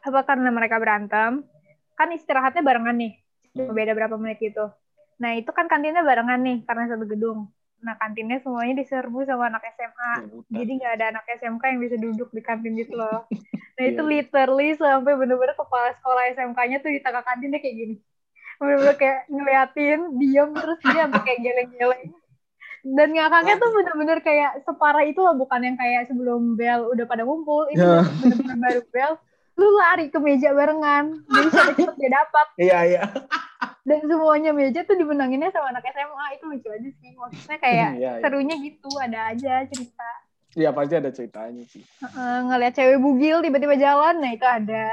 apa 0.00 0.20
karena 0.24 0.48
mereka 0.48 0.76
berantem 0.76 1.44
kan 1.92 2.08
istirahatnya 2.08 2.60
barengan 2.60 2.96
nih 2.96 3.12
cuma 3.52 3.68
Hmm. 3.68 3.76
beda 3.76 3.92
berapa 3.92 4.16
menit 4.16 4.40
gitu 4.40 4.72
nah 5.16 5.36
itu 5.36 5.50
kan 5.50 5.68
kantinnya 5.68 6.00
barengan 6.00 6.40
nih 6.40 6.64
karena 6.64 6.88
satu 6.88 7.04
gedung 7.04 7.52
nah 7.78 7.92
kantinnya 7.94 8.36
semuanya 8.38 8.76
diserbu 8.76 9.24
sama 9.24 9.48
anak 9.48 9.64
SMA 9.70 10.12
Ya, 10.48 10.58
jadi 10.58 10.70
nggak 10.74 10.92
ada 10.94 11.04
anak 11.10 11.24
SMK 11.30 11.62
yang 11.66 11.80
bisa 11.80 11.96
duduk 11.96 12.28
di 12.28 12.40
kantin 12.40 12.72
gitu 12.74 12.96
loh 12.96 13.28
nah 13.76 13.84
itu 13.86 14.00
Iya. 14.00 14.08
literally 14.10 14.72
sampai 14.74 15.12
bener-bener 15.14 15.52
kepala 15.52 15.92
sekolah 15.94 16.22
SMK-nya 16.30 16.76
tuh 16.78 16.90
di 16.90 17.00
tengah 17.00 17.20
kantinnya 17.20 17.56
kayak 17.58 17.76
gini 17.78 17.94
bener-bener 18.60 18.94
kayak 18.94 19.20
ngeliatin 19.26 20.00
diem 20.14 20.50
terus 20.52 20.78
dia 20.84 21.08
kayak 21.08 21.40
geleng-geleng 21.40 22.12
dan 22.82 23.08
ngakaknya 23.10 23.54
tuh 23.56 23.70
bener-bener 23.70 24.18
kayak 24.20 24.50
separah 24.62 25.00
itu 25.02 25.16
loh 25.16 25.32
bukan 25.34 25.60
yang 25.62 25.76
kayak 25.76 26.04
sebelum 26.06 26.54
bel 26.54 26.88
udah 26.88 27.04
pada 27.04 27.24
ngumpul 27.24 27.68
itu 27.68 27.80
Ya. 27.80 28.04
bener-bener 28.20 28.56
baru 28.58 28.82
bel 28.86 29.12
lu 29.56 29.68
lari 29.74 30.08
ke 30.08 30.16
meja 30.16 30.52
barengan 30.52 31.20
jadi 31.26 31.48
sampai 31.50 31.74
cepet 31.74 31.96
dia 31.98 32.10
dapat 32.14 32.46
Iya, 32.56 32.78
iya. 32.86 33.02
dan 33.82 34.00
semuanya 34.02 34.50
meja 34.50 34.80
tuh 34.82 34.94
dimenanginnya 34.94 35.48
sama 35.48 35.68
anak 35.70 35.84
SMA 35.86 36.24
itu 36.32 36.44
lucu 36.46 36.68
aja 36.70 36.90
sih 36.94 37.10
maksudnya 37.12 37.58
kayak 37.58 37.90
Iya, 37.92 37.98
iya. 37.98 38.12
serunya 38.20 38.56
gitu 38.58 38.88
ada 38.94 39.20
aja 39.28 39.52
cerita 39.66 40.08
Iya, 40.50 40.74
pasti 40.74 40.94
ada 40.96 41.10
ceritanya 41.10 41.62
sih. 41.64 41.84
Heeh, 42.02 42.36
ngeliat 42.42 42.74
cewek 42.74 42.98
bugil 42.98 43.38
tiba-tiba 43.38 43.76
jalan 43.76 44.18
nah 44.18 44.30
itu 44.30 44.42
ada 44.42 44.88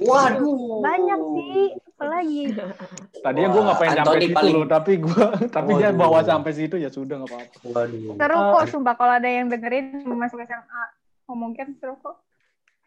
Waduh. 0.00 0.80
banyak 0.80 1.20
sih 1.34 1.62
apalagi 1.98 2.54
Tadinya 3.26 3.48
gue 3.48 3.58
nggak 3.60 3.76
pengen 3.76 3.96
sampai 3.98 4.18
situ 4.22 4.36
paling- 4.38 4.54
loh, 4.54 4.66
tapi 4.66 4.92
gue 4.96 5.24
tapi 5.56 5.70
dia 5.74 5.90
Waduh. 5.90 5.98
bawa 5.98 6.20
sampai 6.22 6.52
situ 6.52 6.76
ya 6.76 6.86
sudah 6.88 7.18
nggak 7.18 7.28
apa-apa. 7.28 7.56
Waduh. 7.66 8.14
seru 8.14 8.36
Ah. 8.36 8.46
kok 8.52 8.64
sumpah 8.68 8.94
kalau 8.94 9.12
ada 9.12 9.26
yang 9.26 9.46
dengerin 9.46 9.86
masuk 10.06 10.38
SMA 10.40 10.82
ngomongin 11.26 11.74
seru 11.74 11.98
kok 11.98 12.22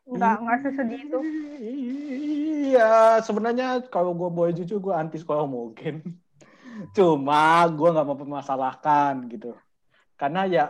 nggak 0.03 0.35
nggak 0.39 0.57
sesedih 0.61 0.99
itu 1.03 1.19
Iya, 2.63 2.91
sebenarnya 3.19 3.67
kalau 3.85 4.13
gue 4.13 4.29
boleh 4.29 4.53
jujur 4.53 4.79
gue 4.79 4.93
anti 4.93 5.17
sekolah 5.17 5.43
homogen. 5.43 5.99
Cuma 6.95 7.43
gue 7.67 7.89
nggak 7.89 8.05
mau 8.05 8.15
mempermasalahkan 8.15 9.27
gitu. 9.27 9.51
Karena 10.15 10.47
ya 10.47 10.65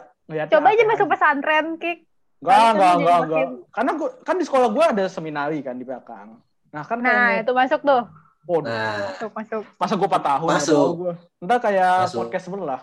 coba 0.47 0.67
aja 0.67 0.79
apa 0.79 0.89
masuk 0.89 1.07
pesantren 1.07 1.75
kik 1.75 2.07
Enggak, 2.41 2.57
Kan 2.57 2.71
enggak, 2.71 2.89
jadi 2.89 2.97
enggak, 2.97 3.19
makin- 3.19 3.29
enggak. 3.29 3.47
Karena 3.69 3.91
gua, 3.93 4.09
kan 4.23 4.35
di 4.35 4.45
sekolah 4.47 4.67
gue 4.67 4.85
ada 4.87 5.05
seminari 5.05 5.59
kan 5.59 5.75
di 5.75 5.83
belakang. 5.83 6.29
Nah 6.71 6.83
kan 6.83 6.97
nah 6.97 7.37
itu 7.37 7.51
masuk 7.51 7.79
tuh 7.81 8.01
oh, 8.47 8.61
Nah, 8.63 9.11
masuk 9.13 9.31
masuk 9.35 9.63
masa 9.77 9.95
gue 9.97 10.07
4 10.07 10.23
tahun 10.23 10.49
Masuk. 10.49 10.95
gua. 10.97 11.13
Ntar 11.41 11.59
kayak 11.61 11.99
Masuk. 12.07 12.19
podcast 12.25 12.45
sebelah. 12.47 12.81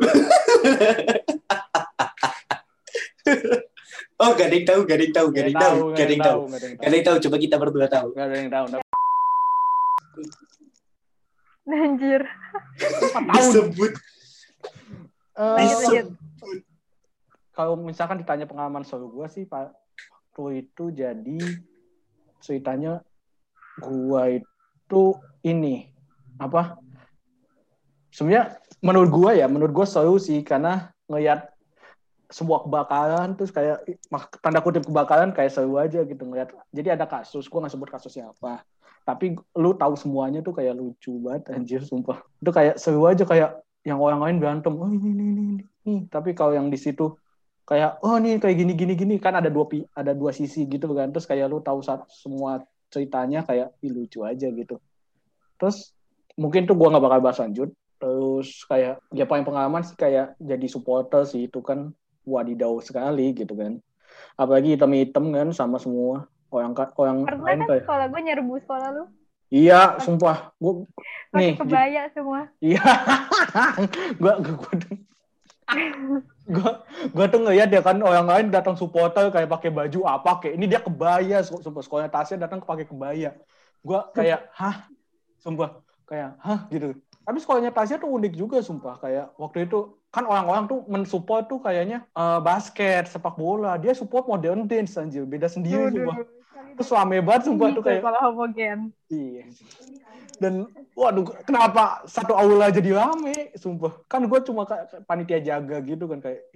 oh 4.22 4.30
gak 4.32 4.46
ada 4.48 4.56
yang 4.56 4.66
tahu, 4.66 4.80
gak 4.88 4.96
ada 4.96 5.04
yang 5.04 5.14
tahu, 5.14 5.26
gak 5.30 5.42
ada 5.42 5.50
yang 5.50 5.60
tahu, 5.60 5.78
gak 5.92 6.06
ada 6.06 6.12
yang 6.12 6.24
tahu. 6.24 6.40
Gak 6.50 6.88
ada 6.88 6.96
yang 6.96 7.06
tahu, 7.06 7.16
coba 7.20 7.36
kita 7.36 7.56
berdua 7.60 7.86
tahu. 7.86 8.08
Nggak 8.16 8.26
ada 8.26 8.36
yang 8.36 8.50
tahu. 8.50 8.66
Anjir 11.70 12.26
Disebut. 13.38 13.92
Eh, 15.38 15.54
lanjut 15.54 16.06
kalau 17.60 17.76
misalkan 17.76 18.16
ditanya 18.16 18.48
pengalaman 18.48 18.88
seru 18.88 19.12
gue 19.12 19.28
sih 19.28 19.44
pak 19.44 19.68
waktu 20.32 20.64
itu 20.64 20.88
jadi 20.96 21.40
ceritanya 22.40 23.04
gue 23.80 24.44
itu 24.44 25.02
ini 25.42 25.88
apa? 26.36 26.76
Sebenarnya 28.12 28.60
menurut 28.80 29.10
gue 29.12 29.30
ya 29.40 29.46
menurut 29.46 29.72
gue 29.72 29.86
seru 29.88 30.16
sih 30.16 30.40
karena 30.40 30.92
ngelihat 31.08 31.52
sebuah 32.30 32.64
kebakaran 32.64 33.34
terus 33.34 33.50
kayak 33.50 33.82
tanda 34.38 34.62
kutip 34.62 34.86
kebakaran 34.86 35.34
kayak 35.34 35.50
seru 35.50 35.76
aja 35.76 36.06
gitu 36.06 36.22
ngeliat. 36.22 36.54
Jadi 36.70 36.88
ada 36.94 37.04
kasus 37.04 37.50
gue 37.50 37.58
nggak 37.58 37.74
sebut 37.74 37.90
kasusnya 37.90 38.30
apa. 38.30 38.62
Tapi 39.02 39.34
lu 39.58 39.74
tahu 39.74 39.98
semuanya 39.98 40.38
tuh 40.38 40.54
kayak 40.54 40.78
lucu 40.78 41.18
banget 41.18 41.50
anjir 41.50 41.82
sumpah. 41.82 42.22
Itu 42.38 42.54
kayak 42.54 42.78
seru 42.78 43.02
aja 43.10 43.26
kayak 43.26 43.58
yang 43.82 43.98
orang 43.98 44.22
lain 44.22 44.36
berantem 44.38 44.76
oh 44.76 44.92
ini 44.92 45.08
ini 45.10 45.24
ini, 45.26 45.42
ini. 45.82 45.94
Tapi 46.06 46.30
kalau 46.38 46.54
yang 46.54 46.70
di 46.70 46.78
situ 46.78 47.18
kayak 47.66 47.98
oh 48.06 48.14
nih 48.22 48.38
kayak 48.38 48.56
gini 48.56 48.72
gini 48.78 48.94
gini. 48.94 49.14
Kan 49.18 49.34
ada 49.34 49.50
dua 49.50 49.66
ada 49.98 50.14
dua 50.14 50.30
sisi 50.30 50.62
gitu 50.70 50.86
kan. 50.94 51.10
Terus 51.10 51.26
kayak 51.26 51.50
lu 51.50 51.58
tahu 51.58 51.82
saat 51.82 52.06
semua 52.14 52.62
ceritanya 52.90 53.46
kayak 53.46 53.72
Ih, 53.80 53.94
lucu 53.94 54.26
aja 54.26 54.50
gitu. 54.50 54.76
Terus 55.56 55.94
mungkin 56.34 56.66
tuh 56.66 56.76
gua 56.76 56.92
nggak 56.92 57.04
bakal 57.06 57.20
bahas 57.22 57.40
lanjut. 57.40 57.70
Terus 58.00 58.66
kayak 58.66 59.00
ya 59.14 59.24
paling 59.24 59.46
pengalaman 59.46 59.86
sih 59.86 59.96
kayak 59.96 60.34
jadi 60.36 60.66
supporter 60.66 61.24
sih 61.24 61.46
itu 61.46 61.62
kan 61.62 61.94
wadidaw 62.26 62.76
sekali 62.82 63.32
gitu 63.32 63.54
kan. 63.54 63.78
Apalagi 64.36 64.76
hitam-hitam 64.76 65.30
kan 65.32 65.48
sama 65.54 65.78
semua 65.78 66.28
orang 66.50 66.74
orang 66.74 67.16
karena 67.22 67.42
lain 67.46 67.58
kan 67.62 67.68
kayak 67.70 67.82
sekolah 67.86 68.06
gue 68.10 68.20
nyerbu 68.26 68.54
sekolah 68.66 68.88
lu. 68.90 69.04
Iya 69.50 69.98
sumpah. 69.98 70.54
Gua 70.62 70.86
nih 71.34 71.58
kebaya 71.58 72.06
semua. 72.14 72.46
Iya, 72.62 72.82
gua 74.22 74.38
gua 74.38 74.70
gua, 76.54 76.82
gua, 77.14 77.26
tuh 77.30 77.40
ngeliat 77.42 77.68
ya 77.70 77.80
kan 77.80 77.96
orang 78.02 78.26
lain 78.26 78.46
datang 78.50 78.74
supporter 78.74 79.30
kayak 79.30 79.48
pakai 79.48 79.70
baju 79.70 80.00
apa 80.06 80.30
kayak 80.42 80.54
ini 80.58 80.66
dia 80.66 80.80
kebaya 80.82 81.40
sumpah 81.46 81.82
sekolahnya 81.82 82.10
Tasya 82.10 82.36
datang 82.36 82.60
pakai 82.60 82.86
kebaya. 82.86 83.38
Gua 83.80 84.10
kayak 84.12 84.50
hah, 84.54 84.90
sumpah 85.40 85.80
kayak 86.04 86.36
hah? 86.42 86.66
Gitu. 86.68 86.98
Tapi 87.24 87.38
sekolahnya 87.38 87.70
Tasya 87.70 88.02
tuh 88.02 88.10
unik 88.10 88.34
juga 88.34 88.58
sumpah. 88.60 88.98
Kayak 88.98 89.32
waktu 89.38 89.70
itu 89.70 89.94
kan 90.10 90.26
orang-orang 90.26 90.66
tuh 90.66 90.82
mensupport 90.90 91.46
tuh 91.46 91.62
kayaknya 91.62 92.02
eh, 92.12 92.40
basket, 92.42 93.06
sepak 93.06 93.38
bola, 93.38 93.78
dia 93.78 93.94
support 93.94 94.26
modern 94.26 94.66
dance 94.66 94.98
anjir, 94.98 95.22
beda 95.22 95.46
sendiri 95.46 95.94
sumpah. 95.94 96.39
Rame 96.80 97.16
banget 97.20 97.42
sumpah 97.46 97.68
tuh 97.70 97.82
kayak 97.82 98.00
kalau 98.00 98.20
homogen. 98.26 98.78
Iya. 99.06 99.44
Dan 100.36 100.54
waduh 100.92 101.28
kenapa 101.44 102.00
satu 102.04 102.32
aula 102.32 102.68
jadi 102.68 102.96
rame, 102.96 103.52
sumpah. 103.54 103.92
Kan 104.06 104.24
gue 104.24 104.40
cuma 104.42 104.64
kayak 104.64 105.04
panitia 105.04 105.38
jaga 105.38 105.76
gitu 105.80 106.04
kan 106.04 106.18
kayak 106.18 106.48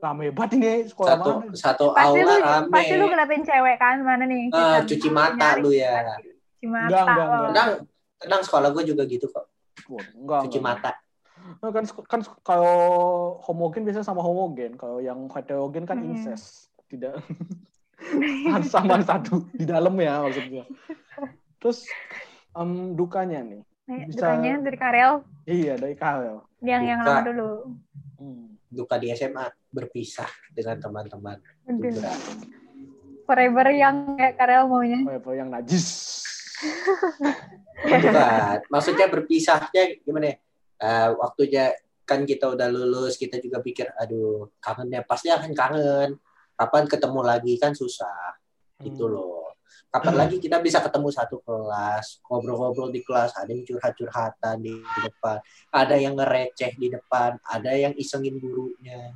rame 0.00 0.32
banget 0.32 0.50
ini 0.56 0.72
sekolah 0.84 1.10
Satu 1.14 1.30
mana. 1.40 1.54
satu 1.56 1.84
Pasti 1.92 2.18
aula 2.20 2.32
lu 2.32 2.40
rame. 2.40 2.72
pasti 2.72 2.94
lu 2.94 3.04
ngeliatin 3.06 3.42
cewek 3.42 3.76
kan 3.76 3.96
mana 4.00 4.24
nih? 4.24 4.42
Kita 4.48 4.84
cuci 4.84 5.08
mata 5.08 5.36
nyari 5.36 5.60
lu 5.60 5.70
ya. 5.72 5.92
Cuci 6.20 6.66
mata. 6.66 6.88
Enggak, 6.88 7.04
enggak, 7.04 7.26
lo. 7.26 7.32
enggak. 7.32 7.48
Tenang, 7.48 7.70
tenang 8.18 8.42
sekolah 8.42 8.68
gue 8.72 8.82
juga 8.84 9.02
gitu 9.04 9.26
kok. 9.28 9.46
Wah, 9.86 10.04
enggak, 10.12 10.40
Cuci 10.48 10.58
enggak. 10.60 10.76
mata. 10.80 10.90
Nah, 11.60 11.70
kan 11.70 11.84
kan 12.08 12.20
kalau 12.40 12.76
homogen 13.44 13.84
biasanya 13.84 14.08
sama 14.08 14.24
homogen, 14.24 14.80
kalau 14.80 14.96
yang 14.96 15.28
heterogen 15.28 15.84
kan 15.84 16.00
Hmm. 16.00 16.16
incest. 16.16 16.72
Tidak 16.88 17.12
sama 18.66 19.00
satu 19.02 19.46
di 19.52 19.64
dalam 19.64 19.94
ya 19.98 20.22
maksudnya. 20.22 20.64
Terus 21.58 21.86
em, 22.52 22.92
dukanya 22.94 23.40
nih. 23.42 23.60
Bisa- 24.08 24.32
Dukanya 24.32 24.52
dari 24.64 24.78
Karel 24.80 25.12
Iya, 25.44 25.76
dari 25.76 25.92
Karel. 25.92 26.40
yang 26.64 26.82
yang 26.88 27.00
lama 27.04 27.20
dulu. 27.20 27.50
Hmm. 28.16 28.56
Duka 28.72 28.96
di 28.96 29.12
SMA 29.12 29.44
berpisah 29.68 30.26
dengan 30.50 30.80
teman-teman. 30.80 31.36
Forever 33.24 33.66
yang 33.72 34.16
kayak 34.16 34.34
Karel 34.36 34.64
maunya. 34.68 35.00
Apa 35.04 35.30
yang 35.36 35.52
najis. 35.52 36.12
Bukan. 37.84 38.12
Maksudnya 38.72 39.06
berpisahnya 39.12 40.00
gimana 40.00 40.32
ya? 40.32 40.36
Eh, 40.80 41.08
waktunya 41.16 41.64
kan 42.04 42.24
kita 42.24 42.52
udah 42.52 42.68
lulus, 42.68 43.16
kita 43.16 43.40
juga 43.40 43.60
pikir, 43.64 43.88
aduh, 43.96 44.52
kangen 44.60 44.92
ya. 44.92 45.00
Pasti 45.04 45.28
akan 45.32 45.52
kangen. 45.52 46.10
Kapan 46.54 46.84
ketemu 46.86 47.20
lagi 47.20 47.52
kan 47.56 47.72
susah. 47.72 48.38
Gitu 48.78 49.04
Hmm. 49.04 49.12
loh. 49.12 49.40
Kapan 49.88 50.14
lagi 50.16 50.36
kita 50.38 50.58
bisa 50.58 50.82
ketemu 50.82 51.06
satu 51.08 51.38
kelas, 51.40 52.18
ngobrol-ngobrol 52.26 52.90
di 52.90 52.98
kelas, 53.00 53.30
ada 53.34 53.46
yang 53.48 53.62
curhat-curhatan 53.62 54.58
di 54.58 54.74
depan, 55.00 55.38
ada 55.70 55.94
yang 55.94 56.14
ngereceh 56.14 56.74
di 56.74 56.90
depan, 56.90 57.38
ada 57.40 57.70
yang 57.70 57.94
isengin 57.94 58.34
gurunya. 58.36 59.14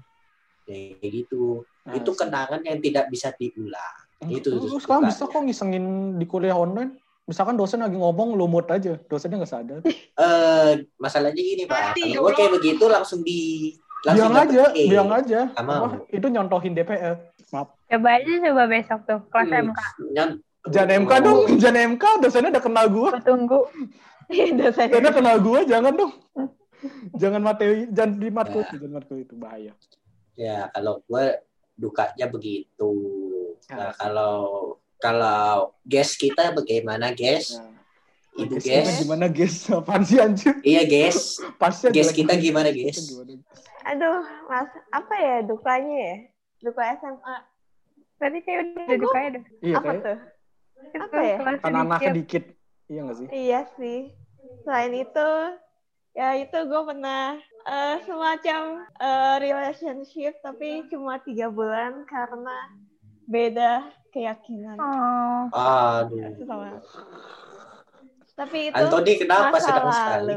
Kayak 0.62 1.02
gitu. 1.02 1.66
Nah, 1.82 1.94
Itu 1.94 2.14
kenangan 2.14 2.62
yang 2.62 2.78
tidak 2.78 3.08
bisa 3.08 3.34
diulang. 3.34 4.06
itu 4.20 4.50
Lu 4.50 4.78
sekarang 4.78 5.06
sukanya. 5.06 5.08
bisa 5.08 5.22
kok 5.26 5.42
ngisengin 5.42 5.86
di 6.14 6.26
kuliah 6.26 6.54
online. 6.54 6.94
Misalkan 7.24 7.54
dosen 7.54 7.78
lagi 7.78 7.94
ngomong, 7.94 8.34
lu 8.34 8.46
mute 8.46 8.70
aja. 8.70 8.94
Dosennya 9.00 9.38
nggak 9.38 9.52
sadar. 9.52 9.80
Eh, 9.84 10.72
masalahnya 10.96 11.36
gini, 11.36 11.66
Pak. 11.66 11.92
Mati, 11.92 12.02
Kalau 12.08 12.22
gue 12.22 12.32
kayak 12.32 12.38
goblok. 12.48 12.56
begitu 12.56 12.84
langsung 12.86 13.20
di 13.20 13.40
Bilang 14.04 14.30
dapet 14.30 14.46
aja, 14.48 14.64
E. 14.72 14.82
bilang 14.86 15.10
aja. 15.10 15.40
Apa, 15.52 15.74
itu 16.08 16.26
nyontohin 16.26 16.72
DPR. 16.72 17.18
Maaf. 17.50 17.68
Coba 17.84 18.08
aja 18.14 18.32
coba 18.44 18.62
besok 18.66 19.00
tuh 19.04 19.20
kelas 19.28 19.48
Hmm, 19.48 19.62
MK. 19.66 19.80
nyan- 20.12 20.38
Jangan 20.68 20.90
MK 21.00 21.12
dong, 21.18 21.38
jangan 21.56 21.76
MK. 21.88 22.04
Dosennya 22.20 22.50
udah 22.52 22.60
kenal 22.62 22.86
gua. 22.88 23.08
Gua 23.10 23.22
tunggu. 23.24 23.60
Dosen. 24.28 24.86
Dosennya 24.92 25.10
kenal 25.10 25.36
gua, 25.40 25.60
jangan 25.64 25.92
dong. 25.92 26.12
Jangan 27.12 27.40
materi, 27.40 27.88
jangan 27.88 28.12
di 28.14 28.28
matkul, 28.28 28.62
Ya. 28.62 28.70
jangan 28.70 28.90
matkul 28.92 29.18
itu 29.18 29.34
bahaya. 29.34 29.72
Ya, 30.36 30.70
kalau 30.70 31.02
gue 31.02 31.24
dukanya 31.74 32.26
begitu. 32.28 32.92
Nah, 33.66 33.90
Ya. 33.90 33.96
kalau 33.96 34.34
kalau 34.96 35.74
guest 35.82 36.14
kita 36.16 36.52
bagaimana, 36.52 37.10
guys? 37.10 37.56
Nah, 37.56 37.74
Ibu 38.36 38.54
guys, 38.54 38.66
guys? 38.86 38.98
gimana 39.02 39.26
guys? 39.26 39.56
Apaan 39.68 40.02
sih 40.04 40.18
anjir? 40.18 40.54
Iya, 40.62 40.86
guys. 40.86 41.42
Pasti 41.56 41.90
Guys 41.90 42.12
kita 42.12 42.36
gimana, 42.36 42.70
guys? 42.70 43.10
Aduh, 43.88 44.20
mas, 44.52 44.68
apa 44.92 45.14
ya 45.16 45.36
dukanya 45.48 45.96
ya? 45.96 46.16
Duka 46.60 46.82
SMA. 47.00 47.36
Tadi 48.20 48.38
kayak 48.44 48.60
udah 48.76 48.84
ada 48.84 48.96
dukanya 49.00 49.28
deh. 49.40 49.44
Iya, 49.64 49.74
apa 49.78 49.84
kayak 49.88 50.02
tuh? 50.04 50.18
Itu 50.78 51.04
Apa 51.08 51.18
ya? 51.24 51.36
anak-anak 51.40 52.00
sedikit. 52.04 52.44
Iya 52.88 53.00
nggak 53.04 53.16
sih? 53.16 53.28
Iya 53.32 53.60
sih. 53.80 53.98
Selain 54.64 54.92
itu, 54.92 55.30
ya 56.12 56.28
itu 56.36 56.58
gue 56.68 56.82
pernah 56.84 57.40
eh, 57.64 57.96
semacam 58.04 58.60
eh, 59.00 59.36
relationship 59.40 60.36
tapi 60.44 60.84
cuma 60.92 61.16
tiga 61.24 61.48
bulan 61.48 62.04
karena 62.04 62.56
beda 63.24 63.88
keyakinan. 64.12 64.76
Oh, 64.76 65.48
Aduh. 65.52 66.36
Itu 66.36 66.44
sama. 66.44 66.80
Tapi 68.36 68.58
itu 68.70 68.76
Antoni 68.76 69.12
kenapa 69.16 69.56
masa 69.56 69.64
sedang 69.64 69.88
sekali? 69.90 70.34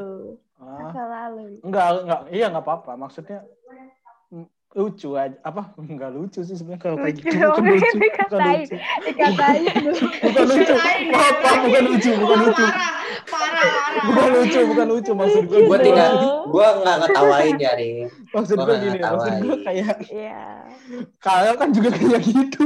Ah, 0.61 0.93
lalu. 0.93 1.57
enggak, 1.61 1.87
enggak, 2.05 2.21
iya 2.29 2.45
nggak 2.47 2.61
apa-apa. 2.61 2.93
Maksudnya 2.93 3.41
lucu 4.71 5.19
aja. 5.19 5.35
Apa? 5.41 5.75
Enggak 5.75 6.15
lucu 6.15 6.39
sih 6.41 6.55
sebenarnya 6.55 6.79
kalau 6.79 6.97
kayak 6.97 7.17
Lucu. 7.17 7.27
gitu. 7.27 7.43
Bukan 7.43 7.63
lucu. 7.65 7.81
Bukan 7.83 7.99
Dikatain. 7.99 8.59
lucu. 8.61 8.75
dikatain. 9.03 9.63
Bukan 10.21 10.45
lucu. 10.47 10.73
Maaf, 11.11 11.35
bukan 11.59 11.83
lucu, 11.83 12.09
bukan 12.15 12.37
lucu. 12.39 12.65
parah. 13.27 13.71
Bukan 14.01 14.29
lucu, 14.31 14.59
bukan 14.65 14.87
lucu 14.87 15.11
maksud 15.11 15.43
gue. 15.45 15.59
Gue 15.61 15.77
tidak, 15.81 16.09
gue 16.47 16.67
nggak 16.79 16.95
ngetawain 17.01 17.55
ya, 17.57 17.71
Rin. 17.75 18.07
Maksud 18.31 18.55
gua 18.55 18.65
gue 18.65 18.75
gini, 18.79 18.97
maksud 18.97 19.33
gue 19.35 19.57
kayak 19.61 19.95
Iya. 20.07 20.43
Kalian 21.19 21.55
kan 21.57 21.69
juga 21.71 21.89
kayak 21.91 22.21
gitu. 22.23 22.65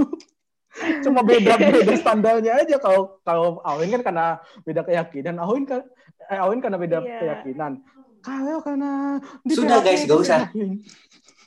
Cuma 1.01 1.23
beda 1.29 1.55
beda 1.55 1.93
standarnya 1.95 2.51
aja. 2.61 2.75
Kalau 2.79 3.19
kalau 3.23 3.63
Awin 3.63 3.95
kan 3.95 4.01
karena 4.03 4.25
beda 4.63 4.81
keyakinan, 4.83 5.35
Awin 5.39 5.63
kan 5.63 5.81
eh, 6.25 6.39
Awin 6.39 6.59
karena 6.59 6.77
beda 6.77 6.97
Iya. 6.99 7.17
keyakinan. 7.21 7.79
Kalau 8.19 8.57
karena 8.59 9.21
Sudah, 9.45 9.85
guys, 9.85 10.01
gak 10.03 10.17
usah. 10.17 10.49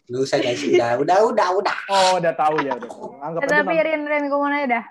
Gak 0.08 0.22
usah 0.22 0.38
guys, 0.38 0.62
udah, 0.62 0.94
udah, 1.02 1.18
udah, 1.26 1.48
udah. 1.58 1.76
Oh, 1.90 2.12
udah 2.22 2.32
tahu 2.32 2.56
ya, 2.62 2.72
udah. 2.78 2.90
Anggap 3.18 3.40
aja 3.44 3.60
Tapi. 3.60 3.74
Rin, 3.82 4.02
Rin, 4.06 4.22
gue 4.30 4.38
mau 4.38 4.46
nanya 4.46 4.68
dah. 4.70 4.84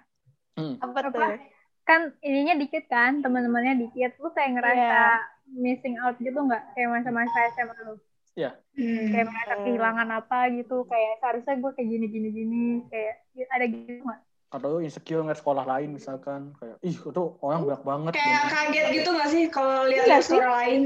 Apa 0.83 0.97
tuh? 1.07 1.11
Apa? 1.15 1.39
Kan 1.87 2.11
ininya 2.19 2.59
dikit 2.59 2.91
kan, 2.91 3.23
teman-temannya 3.23 3.87
dikit. 3.87 4.19
Lu 4.19 4.29
kayak 4.35 4.59
ngerasa 4.59 4.77
Iya. 4.77 5.07
missing 5.55 5.95
out 6.03 6.19
gitu 6.19 6.35
nggak? 6.35 6.75
Kayak 6.75 6.89
masa-masa 6.91 7.37
SMA 7.55 7.75
lu. 7.87 7.95
Iya. 8.37 8.51
Hmm. 8.77 9.09
Kayak 9.09 9.25
merasa 9.33 9.55
kehilangan 9.65 10.07
apa 10.13 10.39
gitu. 10.53 10.85
Kayak 10.85 11.13
seharusnya 11.17 11.55
gue 11.57 11.71
kayak 11.73 11.89
gini-gini 11.89 12.29
gini. 12.29 12.65
Kayak 12.87 13.49
ada 13.49 13.65
gitu 13.65 14.01
nggak? 14.05 14.21
atau 14.47 14.67
lu 14.71 14.79
insecure 14.79 15.19
ngeliat 15.19 15.43
sekolah 15.43 15.67
lain 15.67 15.91
misalkan 15.91 16.55
kayak 16.55 16.79
ih 16.79 16.95
itu 16.95 17.23
orang 17.43 17.67
banyak 17.67 17.83
banget 17.83 18.11
Kayak 18.15 18.43
kaget 18.47 18.85
gitu 18.95 19.09
gak 19.11 19.27
sih 19.27 19.43
kalau 19.51 19.83
Iya 19.83 20.07
lihat 20.07 20.23
sih. 20.23 20.39
sekolah 20.39 20.51
lain? 20.63 20.81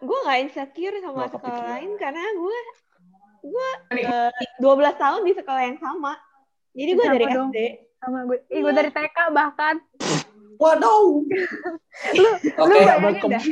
Gue 0.00 0.18
gak 0.24 0.38
insecure 0.40 0.96
sama 1.04 1.12
Nggak 1.12 1.30
sekolah 1.36 1.44
kepikiran. 1.44 1.68
lain 1.76 1.90
karena 2.00 2.24
gue 2.32 2.58
gue 3.40 3.68
eh, 3.92 4.32
12 4.56 4.64
tahun 4.96 5.20
di 5.20 5.32
sekolah 5.36 5.62
yang 5.68 5.78
sama. 5.84 6.12
Jadi 6.72 6.90
gue 6.96 7.06
dari 7.12 7.26
dong. 7.28 7.50
SD. 7.52 7.58
Sama 8.00 8.18
gue. 8.24 8.38
Ih, 8.48 8.60
gue 8.64 8.72
dari 8.72 8.88
TK 8.88 9.16
bahkan. 9.36 9.74
Waduh. 10.60 11.24
Lu, 12.12 12.28
Oke, 12.60 12.68
lu 12.68 12.74
bayangin 12.76 13.32
dah. 13.32 13.42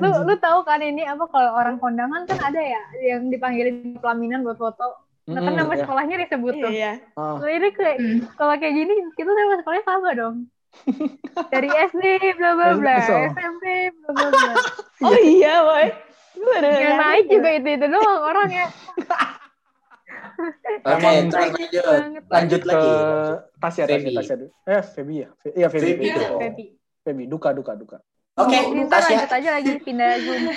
Lu, 0.00 0.08
lu 0.24 0.34
tahu 0.40 0.64
kan 0.64 0.80
ini 0.80 1.04
apa 1.04 1.28
kalau 1.28 1.52
orang 1.52 1.76
kondangan 1.76 2.24
kan 2.24 2.40
ada 2.40 2.56
ya 2.56 2.80
yang 3.04 3.28
dipanggilin 3.28 4.00
pelaminan 4.00 4.40
buat 4.40 4.56
foto. 4.56 5.04
Nah 5.24 5.40
kan 5.40 5.52
Hmm, 5.52 5.60
nama 5.60 5.72
ya. 5.72 5.84
sekolahnya 5.84 6.16
disebut 6.24 6.52
tuh. 6.56 6.72
Iya. 6.72 6.92
Ah. 7.16 7.36
Nah, 7.36 7.48
ini 7.48 7.68
kayak 7.70 7.96
Hmm. 7.96 8.18
kalau 8.36 8.56
kayak 8.56 8.74
gini 8.74 8.92
kita 9.12 9.28
sama 9.28 9.54
sekolahnya 9.60 9.84
sama 9.84 10.08
dong. 10.12 10.36
Dari 11.54 11.68
SD 11.70 12.04
bla 12.34 12.50
bla 12.56 12.68
bla. 12.76 12.96
SMP 13.30 13.64
bla 13.94 14.10
bla 14.10 14.28
bla. 14.28 14.52
Oh 15.04 15.16
iya, 15.16 15.54
boy. 15.60 15.86
Yang 16.50 16.96
naik 16.98 17.24
juga 17.28 17.48
itu 17.52 17.68
itu 17.72 17.86
doang 17.88 18.20
orangnya. 18.22 18.66
Oke, 20.84 20.90
Emang 20.96 21.16
terus 21.28 21.50
lanjut. 21.54 21.84
banget. 21.84 22.22
Lanjut 22.28 22.60
ke 22.60 22.68
lagi. 22.68 22.90
Tasya 23.60 23.84
Tasya 23.84 23.84
Feby. 23.88 24.14
Tasya 24.16 24.36
eh 24.64 24.82
Feby 24.84 25.14
ya 25.16 25.28
Fe- 25.40 25.54
iya 25.54 25.68
Feby 25.68 25.94
Feby 27.04 27.24
duka 27.28 27.52
duka 27.52 27.72
duka 27.76 27.98
Oke, 28.34 28.58
ntar 28.84 28.98
Tasya. 29.00 29.14
lanjut 29.14 29.30
aja 29.30 29.50
lagi 29.54 29.72
pindah 29.80 30.10
zoom. 30.20 30.42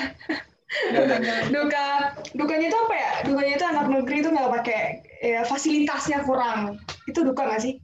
Duka, 1.48 2.12
dukanya 2.36 2.68
itu 2.68 2.76
apa 2.76 2.96
ya? 2.96 3.12
Dukanya 3.24 3.54
itu 3.56 3.66
anak 3.66 3.86
negeri 3.88 4.20
itu 4.20 4.30
nggak 4.36 4.52
pakai 4.60 4.82
ya, 5.24 5.42
fasilitasnya 5.48 6.28
kurang. 6.28 6.76
Itu 7.08 7.24
duka 7.24 7.48
nggak 7.48 7.62
sih? 7.64 7.80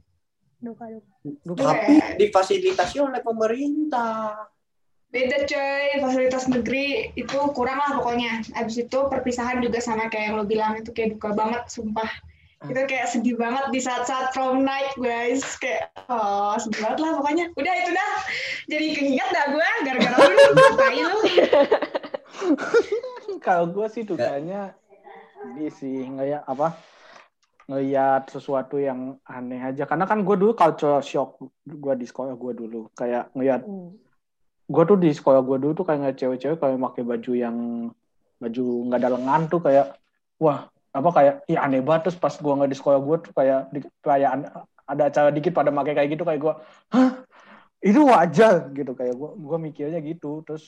Duka 0.60 0.84
duka. 0.92 1.12
duka 1.48 1.62
Tapi 1.64 1.96
difasilitasi 2.20 3.00
oleh 3.00 3.24
pemerintah. 3.24 4.52
Beda 5.14 5.46
coy, 5.46 6.02
fasilitas 6.02 6.50
negeri 6.50 7.14
itu 7.14 7.38
kurang 7.54 7.78
lah 7.78 8.02
pokoknya. 8.02 8.42
Abis 8.58 8.82
itu 8.82 8.98
perpisahan 9.06 9.62
juga 9.62 9.78
sama 9.78 10.10
kayak 10.10 10.24
yang 10.26 10.34
lo 10.34 10.44
bilang 10.44 10.74
itu 10.74 10.90
kayak 10.90 11.14
duka 11.14 11.30
banget, 11.38 11.62
sumpah. 11.70 12.10
Itu 12.66 12.82
kayak 12.90 13.14
sedih 13.14 13.38
banget 13.38 13.70
di 13.70 13.78
saat-saat 13.78 14.34
prom 14.34 14.66
night 14.66 14.90
guys. 14.98 15.46
Kayak, 15.62 15.94
oh 16.10 16.58
sedih 16.58 16.82
banget 16.82 16.98
lah 16.98 17.10
pokoknya. 17.22 17.46
Udah 17.54 17.72
itu 17.78 17.90
dah. 17.94 18.12
Jadi 18.66 18.86
keinget 18.98 19.28
dah 19.30 19.46
gue, 19.54 19.68
gara-gara 19.86 20.16
lu, 20.18 20.38
tai 20.74 20.98
lu. 20.98 21.18
kalau 23.46 23.68
gue 23.68 23.86
sih 23.92 24.02
dukanya 24.02 24.72
ini 25.44 25.68
sih 25.68 26.08
ngeliat 26.08 26.48
apa 26.48 26.72
ngeliat 27.64 28.28
sesuatu 28.28 28.76
yang 28.76 29.16
aneh 29.24 29.60
aja 29.60 29.88
karena 29.88 30.04
kan 30.04 30.20
gue 30.20 30.36
dulu 30.36 30.52
culture 30.52 31.00
shock 31.00 31.40
gue 31.64 31.94
di 31.96 32.04
sekolah 32.04 32.36
gue 32.36 32.52
dulu 32.52 32.92
kayak 32.92 33.32
ngeliat 33.32 33.64
Hmm. 33.64 33.96
Gue 34.64 34.84
tuh 34.88 34.96
di 34.96 35.10
sekolah 35.12 35.40
gue 35.44 35.56
dulu 35.60 35.72
tuh 35.76 35.84
kayak 35.84 35.98
ngeliat 36.00 36.18
cewek-cewek 36.18 36.56
kayak 36.56 36.80
pakai 36.80 37.02
baju 37.04 37.32
yang 37.36 37.56
baju 38.40 38.64
nggak 38.88 38.98
ada 39.00 39.10
lengan 39.16 39.42
tuh 39.48 39.60
kayak 39.60 39.86
wah 40.40 40.68
apa 40.94 41.08
kayak 41.10 41.34
ya 41.50 41.58
aneh 41.66 41.82
banget. 41.84 42.10
Terus 42.10 42.18
pas 42.18 42.34
gue 42.34 42.52
nggak 42.52 42.70
di 42.70 42.78
sekolah 42.78 42.98
gue 43.02 43.16
tuh 43.28 43.32
kayak 43.34 43.60
di 43.74 43.80
perayaan 44.00 44.40
ada 44.84 45.02
acara 45.08 45.28
dikit 45.32 45.52
pada 45.56 45.72
pakai 45.72 45.94
kayak 45.96 46.08
gitu 46.16 46.24
kayak 46.24 46.40
gue 46.40 46.54
hah? 46.94 47.10
Itu 47.84 48.00
wajar? 48.08 48.72
Gitu 48.72 48.92
kayak 48.96 49.14
gue 49.14 49.30
gue 49.36 49.58
mikirnya 49.60 50.00
gitu. 50.00 50.40
Terus 50.46 50.64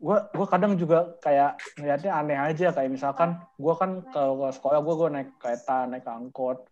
gue 0.00 0.16
gue 0.32 0.46
kadang 0.48 0.76
juga 0.76 1.16
kayak 1.24 1.56
ngeliatnya 1.78 2.12
aneh 2.12 2.38
aja. 2.38 2.68
Kayak 2.76 2.90
misalkan 2.90 3.40
gue 3.56 3.74
kan 3.80 4.04
kalau 4.12 4.44
ke 4.44 4.48
sekolah 4.60 4.78
gue 4.84 4.94
gue 4.94 5.08
naik 5.08 5.30
kereta 5.40 5.88
naik 5.88 6.04
angkot 6.04 6.69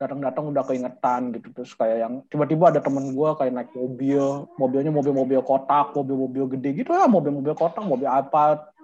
datang-datang 0.00 0.50
udah 0.50 0.62
keingetan 0.66 1.30
gitu. 1.34 1.48
Terus 1.54 1.72
kayak 1.78 1.98
yang 2.02 2.14
tiba-tiba 2.26 2.74
ada 2.74 2.80
temen 2.82 3.14
gue 3.14 3.30
kayak 3.38 3.52
naik 3.54 3.70
mobil. 3.72 4.48
Mobilnya 4.58 4.90
mobil-mobil 4.90 5.40
kotak 5.44 5.94
mobil-mobil 5.94 6.58
gede 6.58 6.84
gitu 6.84 6.90
ya 6.92 7.06
mobil-mobil 7.06 7.54
kotak 7.54 7.84
mobil 7.86 8.10
apa 8.10 8.74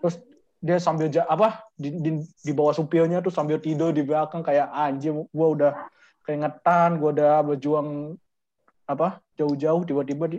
terus 0.00 0.16
dia 0.60 0.76
sambil 0.76 1.08
apa 1.24 1.64
di, 1.76 1.88
di, 2.00 2.10
di 2.24 2.52
bawah 2.52 2.76
supirnya 2.76 3.24
tuh 3.24 3.32
sambil 3.32 3.56
tidur 3.56 3.92
di 3.96 4.04
belakang 4.04 4.44
kayak 4.44 4.68
anjir 4.72 5.12
gue 5.12 5.48
udah 5.56 5.88
keingetan 6.24 7.00
gue 7.00 7.10
udah 7.16 7.40
berjuang 7.44 8.16
apa 8.84 9.22
jauh-jauh 9.40 9.86
tiba-tiba 9.88 10.24
di 10.28 10.38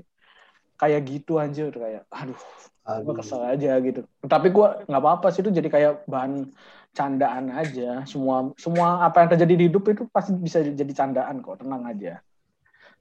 kayak 0.82 1.02
gitu 1.06 1.38
anjir. 1.38 1.70
Kayak 1.70 2.10
aduh 2.10 2.42
gue 2.82 3.14
Aduh. 3.14 3.14
kesel 3.22 3.46
aja 3.46 3.78
gitu. 3.78 4.02
Tapi 4.26 4.50
gue 4.50 4.68
nggak 4.90 5.02
apa-apa 5.06 5.30
sih 5.30 5.46
itu 5.46 5.54
jadi 5.54 5.70
kayak 5.70 5.94
bahan 6.10 6.50
candaan 6.92 7.54
aja. 7.54 8.02
Semua 8.10 8.50
semua 8.58 9.06
apa 9.06 9.22
yang 9.22 9.30
terjadi 9.38 9.54
di 9.54 9.64
hidup 9.70 9.86
itu 9.94 10.10
pasti 10.10 10.34
bisa 10.34 10.66
jadi 10.66 10.92
candaan 10.92 11.46
kok. 11.46 11.62
Tenang 11.62 11.86
aja. 11.86 12.20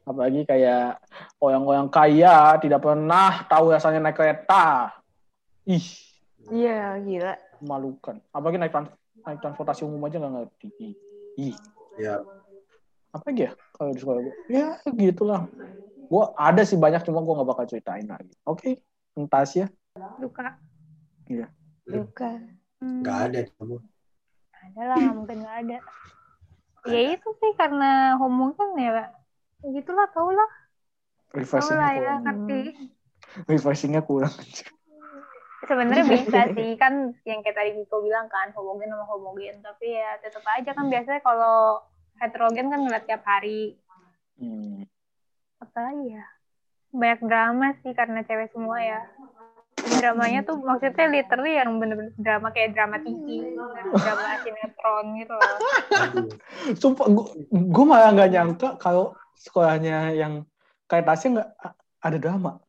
Apalagi 0.05 0.45
kayak 0.45 1.01
orang-orang 1.41 1.89
kaya 1.89 2.61
tidak 2.61 2.85
pernah 2.85 3.49
tahu 3.49 3.73
rasanya 3.73 4.05
naik 4.05 4.17
kereta. 4.21 4.93
Ih. 5.65 5.87
Iya, 6.51 6.99
gila. 7.01 7.35
memalukan. 7.61 8.17
Apalagi 8.33 8.57
naik 8.57 8.73
trans- 8.73 8.97
naik 9.21 9.39
transportasi 9.45 9.85
umum 9.85 10.01
aja 10.09 10.17
nggak 10.17 10.33
ngerti. 10.33 10.69
Ih, 10.81 10.95
ih 11.37 11.57
Ya, 12.01 12.17
apa 13.13 13.27
lagi 13.29 13.45
ya 13.45 13.53
kalau 13.77 13.91
di 13.93 14.01
sekolah 14.01 14.21
gue 14.25 14.35
ya 14.49 14.79
gitulah 14.95 15.45
gue 16.11 16.25
ada 16.35 16.63
sih 16.67 16.75
banyak 16.75 17.07
cuma 17.07 17.23
gue 17.23 17.35
nggak 17.39 17.49
bakal 17.55 17.65
ceritain 17.71 18.07
lagi 18.11 18.35
oke 18.43 18.83
entas 19.15 19.55
ya 19.55 19.67
Luka. 20.23 20.55
Luka. 21.91 22.31
Hmm, 22.81 23.03
nggak 23.03 23.19
ada 23.31 23.41
kamu. 23.59 23.77
ada 24.61 24.83
lah, 24.87 24.99
mungkin 25.13 25.37
nggak 25.43 25.57
ada. 25.67 25.79
Ya 26.89 27.01
itu 27.13 27.29
sih 27.43 27.53
karena 27.59 28.17
homo 28.17 28.57
kan 28.57 28.73
ya, 28.79 29.13
gitulah 29.61 30.09
tau 30.17 30.33
lah, 30.33 30.51
tau 31.33 31.71
lah 31.77 31.91
ya, 31.93 31.99
kurang 32.01 32.21
ngerti. 32.25 32.61
refreshingnya 33.45 34.01
kurang 34.01 34.33
Sebenarnya 35.69 36.05
bisa 36.17 36.41
sih 36.57 36.73
kan 36.81 37.13
yang 37.29 37.45
kayak 37.45 37.53
tadi 37.53 37.71
Kiko 37.77 38.01
bilang 38.01 38.33
kan 38.33 38.49
homogen 38.57 38.89
sama 38.89 39.05
homogen, 39.05 39.61
tapi 39.61 39.93
ya 39.93 40.17
tetap 40.25 40.41
aja 40.49 40.73
kan 40.73 40.89
biasanya 40.89 41.21
kalau 41.21 41.85
heterogen 42.17 42.73
kan 42.73 42.81
ngeliat 42.81 43.05
tiap 43.05 43.23
hari, 43.29 43.77
Hmm. 44.41 44.89
Apalagi 45.61 46.17
ya 46.17 46.25
banyak 46.91 47.21
drama 47.23 47.67
sih 47.85 47.93
karena 47.95 48.27
cewek 48.27 48.51
semua 48.51 48.83
ya. 48.83 49.01
Dramanya 49.81 50.45
tuh 50.45 50.61
maksudnya 50.61 51.07
literally 51.09 51.57
yang 51.57 51.77
bener-bener 51.81 52.13
drama 52.21 52.53
kayak 52.53 52.77
drama 52.77 53.01
TV, 53.01 53.57
drama 53.97 54.23
sinetron 54.45 55.07
gitu 55.17 55.33
loh. 55.33 55.55
Sumpah, 56.77 57.07
gue 57.49 57.85
malah 57.87 58.11
nggak 58.13 58.31
nyangka 58.33 58.69
kalau 58.77 59.17
sekolahnya 59.41 60.13
yang 60.13 60.45
kayak 60.85 61.09
Tasya 61.09 61.29
nggak 61.33 61.49
ada 62.03 62.19
drama. 62.21 62.61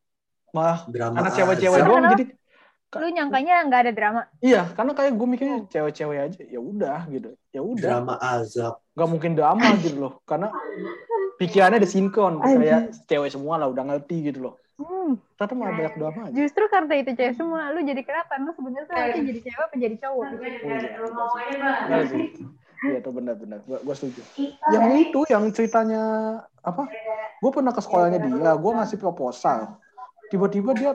Malah 0.52 0.84
Drama 0.92 1.16
anak 1.24 1.34
cewek-cewek 1.36 1.80
doang. 1.84 2.12
Jadi 2.16 2.26
Lu 2.92 3.08
nyangkanya 3.08 3.64
nggak 3.72 3.82
ada 3.88 3.92
drama? 3.96 4.22
iya, 4.44 4.68
karena 4.76 4.92
kayak 4.92 5.16
gue 5.16 5.28
mikirnya 5.28 5.58
cewek-cewek 5.72 6.18
aja. 6.28 6.42
Ya 6.44 6.60
udah 6.60 7.08
gitu. 7.08 7.32
Ya 7.56 7.64
udah, 7.64 8.04
Drama 8.04 8.16
azab. 8.20 8.84
nggak 8.92 9.10
mungkin 9.10 9.32
drama 9.40 9.68
gitu 9.80 9.96
loh. 9.96 10.14
Karena 10.28 10.52
pikirannya 11.42 11.82
ada 11.82 11.90
sinkron. 11.90 12.38
Kayak 12.38 12.82
cewek 13.06 13.30
semua 13.30 13.58
lah 13.58 13.68
udah 13.68 13.84
ngerti 13.84 14.30
gitu 14.30 14.46
loh. 14.46 14.56
Hmm, 14.78 15.14
Ternyata 15.38 15.54
malah 15.54 15.74
banyak 15.78 15.94
drama 15.94 16.22
aja. 16.26 16.34
justru 16.34 16.64
karena 16.66 16.94
itu 16.98 17.12
cewek 17.14 17.36
semua, 17.38 17.70
lu 17.70 17.82
jadi 17.82 18.02
kenapa? 18.02 18.34
Lu 18.38 18.50
sebenarnya 18.50 18.86
tuh 18.86 18.96
harusnya 18.98 19.24
jadi 19.30 19.40
cewek 19.46 19.62
apa 19.62 19.76
jadi 19.78 19.96
cowok? 19.98 20.26
Oh, 20.26 21.40
iya, 21.46 21.72
Benar 21.86 22.02
sih. 22.10 22.22
Iya 22.82 22.98
tuh 22.98 23.14
benar-benar. 23.14 23.62
Gue 23.62 23.78
gue 23.78 23.94
setuju. 23.94 24.22
Yang 24.74 24.86
itu 25.00 25.20
yang 25.30 25.44
ceritanya 25.54 26.02
apa? 26.62 26.90
Gue 27.38 27.52
pernah 27.54 27.70
ke 27.70 27.82
sekolahnya 27.82 28.18
dia. 28.18 28.58
Gue 28.58 28.72
ngasih 28.74 28.98
proposal. 28.98 29.78
Tiba-tiba 30.34 30.74
dia 30.74 30.92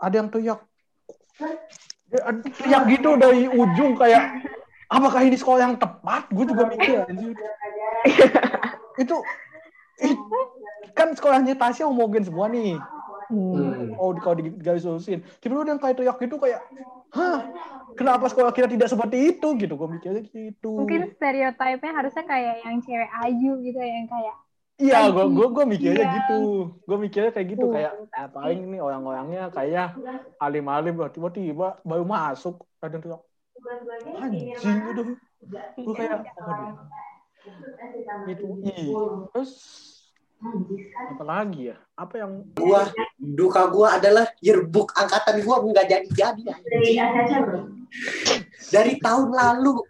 ada 0.00 0.14
yang 0.14 0.32
teriak. 0.32 0.64
Dia 2.08 2.20
ada- 2.22 2.40
teriak 2.40 2.82
gitu 2.88 3.20
dari 3.20 3.44
ujung 3.44 3.92
kayak 3.92 4.40
apakah 4.88 5.20
ini 5.20 5.36
sekolah 5.36 5.60
yang 5.60 5.76
tepat? 5.76 6.32
Gue 6.32 6.48
juga 6.48 6.64
mikir 6.64 7.04
anjir. 7.04 7.36
itu 8.94 9.16
it- 9.20 9.51
kan 10.92 11.14
sekolahnya 11.16 11.54
Tasya 11.56 11.88
homogen 11.88 12.24
semua 12.24 12.48
nih. 12.48 12.76
Hmm. 13.32 13.96
Oh, 13.96 14.12
kalau 14.20 14.36
di 14.36 14.52
garis 14.60 14.84
lurusin. 14.84 15.24
Tiba-tiba 15.40 15.64
dia 15.64 15.72
yang 15.72 15.80
kayak 15.80 15.96
teriak 15.96 16.16
gitu 16.20 16.36
kayak, 16.36 16.60
hah, 17.16 17.48
kenapa 17.96 18.28
sekolah 18.28 18.52
kita 18.52 18.68
tidak 18.68 18.92
seperti 18.92 19.32
itu 19.32 19.48
gitu? 19.56 19.72
Gue 19.72 19.88
mikirnya 19.88 20.20
gitu. 20.20 20.84
Mungkin 20.84 21.16
stereotipnya 21.16 21.92
harusnya 21.96 22.24
kayak 22.28 22.60
yang 22.60 22.76
cewek 22.84 23.10
ayu 23.24 23.52
gitu, 23.64 23.80
yang 23.80 24.08
kayak 24.08 24.36
Iya, 24.82 25.14
gue 25.14 25.24
gue 25.30 25.46
gue 25.52 25.64
mikirnya 25.68 26.04
Iya. 26.04 26.14
gitu. 26.18 26.40
Gue 26.82 26.98
mikirnya 26.98 27.30
kayak 27.30 27.48
gitu 27.54 27.64
Tuh, 27.70 27.72
kayak 27.72 27.92
tapi- 27.92 28.08
ngapain 28.10 28.60
nih 28.68 28.80
orang-orangnya 28.82 29.42
kayak 29.54 29.88
alim-alim 30.36 30.96
lah 30.98 31.10
tiba-tiba 31.12 31.78
baru 31.86 32.04
masuk 32.04 32.66
ada 32.82 32.90
yang 32.90 33.02
teriak 33.04 33.22
anjing 34.18 34.76
udah 34.90 35.04
gue 35.78 35.94
kayak 35.94 36.24
aduh 36.34 36.74
gitu 38.30 38.44
ih 38.62 38.88
terus 39.34 39.52
apa 41.14 41.22
lagi 41.22 41.70
ya 41.70 41.78
apa 41.94 42.14
yang 42.18 42.42
Gua 42.58 42.90
duka 43.14 43.62
gua 43.70 43.98
adalah 44.02 44.26
yearbook 44.42 44.90
angkatan 44.98 45.38
gua 45.46 45.62
nggak 45.62 45.86
jadi 45.86 46.08
jadi. 46.10 46.42
Dari 48.72 48.98
tahun 48.98 49.30
lalu 49.30 49.86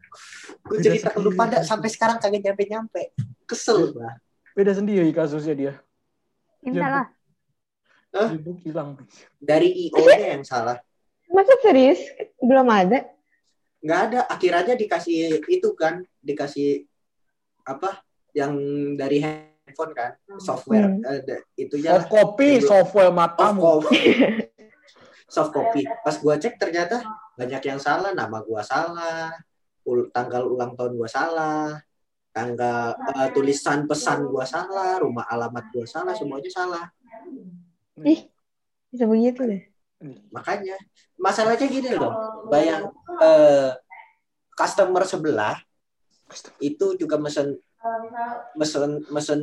gue 0.62 0.76
Beda 0.76 0.84
cerita 0.84 1.08
ke 1.08 1.18
lu 1.24 1.32
pada 1.32 1.64
sampai 1.64 1.88
sekarang 1.88 2.20
kagak 2.20 2.44
nyampe 2.44 2.64
nyampe. 2.68 3.02
Kesel 3.48 3.96
gua. 3.96 4.12
beda 4.52 4.76
sendiri 4.76 5.08
kasusnya 5.16 5.56
dia 5.56 5.72
cinta 6.60 6.84
lah. 6.84 7.06
itu 8.36 8.52
hilang 8.68 9.00
Dari 9.40 9.88
IO 9.88 10.04
nya 10.04 10.36
yang 10.36 10.44
salah. 10.44 10.76
Masa 11.32 11.56
serius? 11.64 12.04
Belum 12.36 12.68
ada? 12.68 13.08
nggak 13.82 14.00
ada 14.08 14.20
akhirnya 14.30 14.74
dikasih 14.78 15.42
itu 15.50 15.68
kan 15.74 16.06
dikasih 16.22 16.86
apa 17.62 18.02
yang 18.32 18.52
dari 18.94 19.20
handphone 19.20 19.92
kan 19.92 20.12
software 20.36 20.88
Hmm. 20.88 21.06
eh, 21.06 21.20
da- 21.22 21.44
itu 21.54 21.76
ya 21.78 22.00
soft 22.00 22.08
copy 22.08 22.48
software 22.60 23.12
matamu. 23.12 23.60
Soft 23.60 23.86
copy. 23.88 23.98
Soft 25.32 25.48
copy. 25.50 25.80
Pas 26.04 26.16
gua 26.18 26.36
cek 26.36 26.60
ternyata 26.60 27.00
banyak 27.34 27.62
yang 27.64 27.80
salah 27.80 28.12
nama 28.12 28.44
gua 28.44 28.60
salah 28.60 29.32
ul- 29.82 30.12
tanggal 30.12 30.44
ulang 30.44 30.76
tahun 30.76 30.92
gua 30.92 31.08
salah 31.08 31.80
tanggal 32.32 32.92
eh, 33.16 33.28
tulisan 33.32 33.88
pesan 33.88 34.28
gua 34.28 34.44
salah 34.44 35.00
rumah 35.00 35.24
alamat 35.24 35.72
gua 35.72 35.88
salah 35.88 36.12
semuanya 36.12 36.52
salah. 36.52 36.84
Ih, 38.04 38.28
bisa 38.88 39.04
begitu 39.08 39.44
deh. 39.46 39.62
makanya 40.34 40.74
masalahnya 41.14 41.64
gini 41.64 41.94
loh. 41.94 42.12
Bayang 42.50 42.90
eh, 43.22 43.70
customer 44.52 45.06
sebelah 45.06 45.56
itu 46.60 46.86
juga 46.98 47.16
mesen 47.20 47.58
mesen 48.56 49.02
mesen 49.10 49.40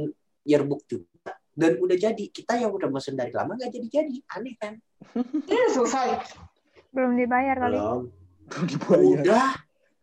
yearbook 0.48 0.84
juga. 0.88 1.36
Dan 1.54 1.76
udah 1.78 1.98
jadi. 2.00 2.26
Kita 2.32 2.56
yang 2.56 2.72
udah 2.72 2.88
mesen 2.88 3.20
dari 3.20 3.36
lama 3.36 3.60
nggak 3.60 3.72
jadi 3.72 3.88
jadi 4.02 4.16
aneh 4.32 4.56
kan? 4.56 4.74
Ini 5.52 5.76
selesai. 5.76 6.10
Belum 6.96 7.20
dibayar 7.20 7.56
kali. 7.60 7.76
belum. 7.76 8.02
Dibayar. 8.66 9.20
Udah. 9.22 9.50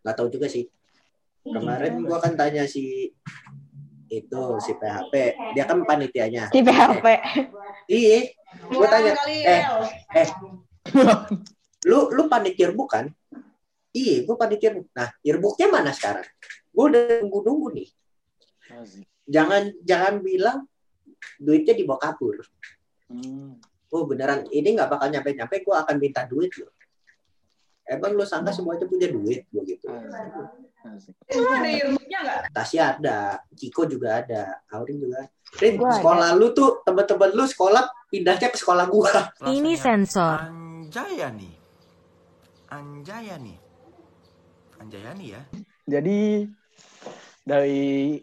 Nggak 0.04 0.16
tahu 0.16 0.28
juga 0.28 0.46
sih. 0.52 0.68
Kemarin 1.46 2.02
gua 2.02 2.18
kan 2.18 2.34
tanya 2.34 2.66
si 2.66 3.14
itu 4.06 4.42
si 4.62 4.70
PHP 4.78 5.14
dia 5.54 5.64
kan 5.66 5.82
panitianya. 5.82 6.50
Di 6.52 6.62
PHP. 6.62 7.06
iya. 7.90 8.20
Gua 8.70 8.86
tanya 8.90 9.14
eh, 9.26 9.62
eh 10.14 10.28
lu 11.86 12.10
lu 12.12 12.22
panit 12.26 12.58
yearbook 12.58 12.92
kan? 12.92 13.06
Iya 13.94 14.26
gua 14.26 14.36
panit 14.36 14.60
yearbook. 14.60 14.90
Nah 14.92 15.08
yearbooknya 15.22 15.66
mana 15.70 15.90
sekarang 15.94 16.26
gua 16.76 16.84
udah 16.86 17.02
nunggu 17.18 17.38
nunggu 17.42 17.68
nih 17.72 17.88
jangan 19.24 19.72
jangan 19.82 20.20
bilang 20.20 20.68
duitnya 21.38 21.72
dibawa 21.72 21.98
kabur 21.98 22.36
Hmm. 23.06 23.54
oh 23.88 24.02
beneran 24.02 24.50
ini 24.50 24.74
nggak 24.74 24.90
bakal 24.90 25.06
nyampe 25.06 25.30
nyampe 25.30 25.62
gue 25.62 25.70
akan 25.72 25.94
minta 25.96 26.26
duit 26.26 26.50
loh 26.58 26.74
emang 27.86 28.12
lu 28.12 28.26
sangka 28.26 28.50
semuanya 28.50 28.82
punya 28.82 29.06
duit 29.06 29.46
gue 29.46 29.62
gitu 29.64 29.86
ada 29.86 31.66
yearbooknya 31.66 32.18
nggak? 32.20 32.40
Tasya 32.50 32.98
ada 32.98 33.18
Ciko 33.54 33.86
juga 33.86 34.20
ada 34.20 34.58
Aurin 34.70 34.98
juga 34.98 35.22
Rin, 35.56 35.78
Gua 35.78 35.86
ada. 35.86 35.98
sekolah 35.98 36.28
lu 36.34 36.50
tuh 36.50 36.82
temen-temen 36.82 37.30
lu 37.30 37.46
sekolah 37.46 37.82
pindahnya 38.06 38.50
ke 38.50 38.58
sekolah 38.58 38.84
gua 38.86 39.30
Ini 39.44 39.72
sensor. 39.74 40.42
Anjayani. 40.42 41.50
Anjayani. 42.68 43.54
Anjayani 44.76 45.24
ya. 45.30 45.42
jadi 45.86 46.50
dari 47.46 48.18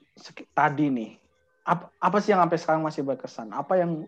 tadi 0.51 0.85
nih, 0.91 1.11
apa, 1.63 1.87
apa 1.95 2.17
sih 2.19 2.35
yang 2.35 2.43
sampai 2.43 2.59
sekarang 2.59 2.83
masih 2.83 3.07
berkesan? 3.07 3.55
Apa 3.55 3.79
yang 3.79 4.03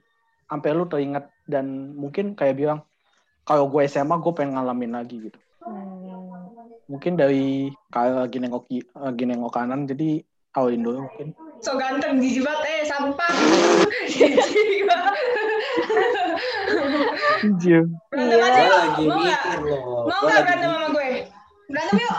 sampai 0.52 0.70
lu 0.76 0.84
teringat 0.92 1.32
dan 1.48 1.96
mungkin 1.96 2.36
kayak 2.36 2.60
bilang, 2.60 2.80
kalau 3.48 3.72
gue 3.72 3.88
SMA 3.88 4.20
gue 4.20 4.34
pengen 4.36 4.60
ngalamin 4.60 4.92
lagi 4.92 5.32
gitu. 5.32 5.40
Hmm. 5.64 6.52
Mungkin 6.92 7.16
dari 7.18 7.72
kalau 7.90 8.28
lagi 8.28 8.38
nengok, 8.44 8.68
lagi 8.94 9.24
nengok 9.24 9.56
kanan, 9.56 9.88
jadi 9.88 10.20
awalin 10.54 10.84
dulu 10.84 11.08
mungkin. 11.08 11.32
So 11.64 11.80
ganteng, 11.80 12.20
jijik 12.20 12.44
banget. 12.46 12.68
Eh, 12.68 12.84
sampah. 12.86 13.34
Jijik 14.12 14.84
banget. 14.86 15.16
Berantem 18.12 18.38
Iya. 18.38 18.44
aja 18.44 18.62
Gue 18.62 18.68
yuk. 18.68 18.78
lagi 18.78 19.04
Mau 19.08 19.18
nggak? 19.24 19.44
loh. 19.64 20.04
Mau 20.06 20.20
nggak 20.28 20.44
berantem 20.44 20.70
sama 20.70 20.88
gue? 20.92 21.10
Berantem 21.72 21.98
yuk. 22.04 22.18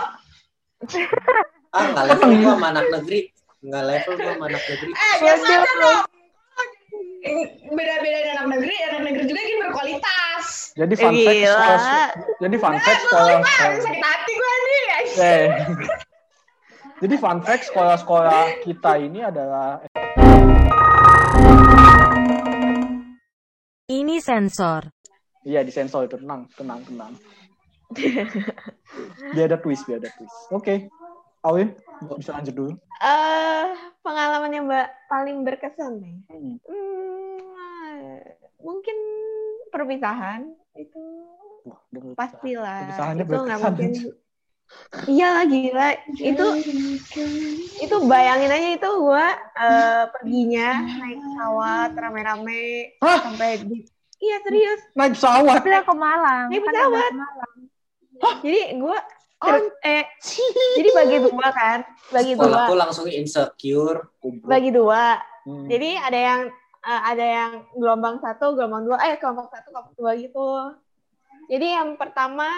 Ah, 1.76 1.84
nggak 1.92 2.04
level 2.08 2.30
gue 2.32 2.48
sama 2.48 2.68
anak 2.72 2.86
negeri. 2.88 3.20
Nggak 3.60 3.84
level 3.84 4.12
gue 4.16 4.30
sama 4.32 4.44
anak 4.48 4.62
negeri. 4.64 4.88
Eh, 4.88 5.14
biasa 5.20 5.52
dong. 5.76 6.00
Beda-beda 7.68 8.18
anak 8.32 8.46
negeri, 8.48 8.74
anak 8.86 9.00
negeri 9.04 9.22
juga 9.26 9.40
kan 9.42 9.56
berkualitas. 9.60 10.44
Jadi 10.72 10.94
fun 10.94 11.14
fact, 11.18 11.40
sekolah, 11.42 12.06
jadi 12.38 12.56
fun 12.56 12.76
fact 12.78 13.00
sekolah, 13.02 13.36
Ah, 13.36 13.72
sakit 13.76 13.96
hati 13.98 14.32
gue 14.32 14.52
nih. 14.56 14.84
eh. 15.16 15.46
jadi 16.96 17.14
fun 17.16 17.38
fact 17.40 17.64
sekolah-sekolah 17.66 18.42
kita 18.62 18.92
ini 18.96 19.20
adalah 19.20 19.80
Ini 23.86 24.16
sensor. 24.18 24.90
Iya 25.42 25.62
di 25.62 25.70
sensor 25.70 26.04
itu 26.04 26.18
tenang, 26.18 26.50
tenang, 26.52 26.80
tenang. 26.82 27.12
biar 29.32 29.46
ada 29.46 29.58
twist, 29.58 29.86
biar 29.86 30.02
ada 30.02 30.10
twist. 30.10 30.36
Oke, 30.50 30.90
Alwin 31.46 31.70
bisa 32.18 32.34
lanjut 32.34 32.54
dulu. 32.54 32.72
Eh, 32.98 33.64
pengalaman 34.02 34.50
yang 34.50 34.64
mbak 34.66 34.88
paling 35.06 35.46
berkesan 35.46 36.02
nih. 36.02 36.16
Hmm. 36.26 36.54
Hmm, 36.66 38.18
mungkin 38.58 38.96
perpisahan 39.70 40.50
itu 40.74 41.02
Wah, 41.66 41.78
pastilah. 42.18 42.90
Perpisahannya 42.90 43.24
Itu 43.24 43.30
nggak 43.30 43.58
berkesan. 43.62 43.72
mungkin. 43.78 43.92
Iya 45.06 45.28
lah 45.30 45.44
gila. 45.46 45.88
Itu 46.18 46.46
itu 47.78 47.96
bayangin 48.10 48.50
aja 48.50 48.68
itu 48.74 48.90
gua 48.98 49.26
eh, 49.54 50.04
perginya 50.10 50.82
naik 50.98 51.22
pesawat 51.22 51.90
rame-rame 51.94 52.64
Hah? 52.98 53.18
sampai 53.30 53.62
di 53.62 53.86
Iya 54.16 54.36
serius. 54.42 54.80
Naik 54.98 55.14
pesawat. 55.14 55.60
Pindah 55.62 55.84
ke 55.86 55.94
Malang. 55.94 56.46
Naik 56.50 56.62
Kan 56.64 56.72
pesawat. 56.74 57.12
Malang. 57.14 57.56
Jadi 58.42 58.60
gua 58.80 58.98
ter- 59.36 59.72
eh 59.84 60.04
jadi 60.80 60.88
bagi 60.96 61.16
dua 61.28 61.48
kan, 61.52 61.78
bagi 62.08 62.32
dua, 62.36 62.44
Sekolahku 62.44 62.74
langsung 62.76 63.06
insecure. 63.08 64.08
bagi 64.44 64.70
dua. 64.72 65.20
Hmm. 65.46 65.68
Jadi 65.70 65.90
ada 65.94 66.18
yang 66.18 66.40
eh, 66.82 67.02
ada 67.14 67.24
yang 67.24 67.52
gelombang 67.76 68.16
satu, 68.18 68.56
gelombang 68.56 68.88
dua, 68.88 68.96
eh 69.04 69.20
gelombang 69.20 69.48
satu, 69.52 69.70
gelombang 69.70 69.96
dua 69.96 70.12
gitu. 70.16 70.50
Jadi 71.46 71.66
yang 71.78 71.94
pertama, 71.94 72.48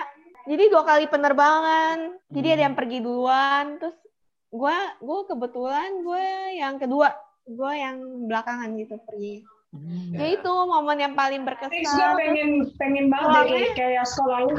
jadi 0.48 0.72
dua 0.72 0.82
kali 0.86 1.04
penerbangan. 1.10 2.16
Jadi 2.32 2.48
ada 2.56 2.62
yang 2.70 2.76
pergi 2.78 2.98
duluan, 3.04 3.76
terus 3.76 3.96
gue 4.48 4.78
gue 5.04 5.20
kebetulan 5.28 5.90
gue 6.00 6.26
yang 6.56 6.80
kedua, 6.80 7.12
gue 7.44 7.72
yang 7.76 8.00
belakangan 8.24 8.72
gitu 8.80 8.96
pergi. 9.04 9.44
Hmm. 9.68 10.16
Ya 10.16 10.32
itu 10.32 10.48
momen 10.48 10.96
yang 10.96 11.12
paling 11.12 11.44
berkesan. 11.44 11.84
Gue 11.84 12.08
pengen 12.16 12.50
pengen 12.80 13.06
banget 13.12 13.44
deh 13.44 13.52
kayak, 13.52 13.76
kayak 13.76 14.04
sekolah 14.08 14.48
lu. 14.48 14.56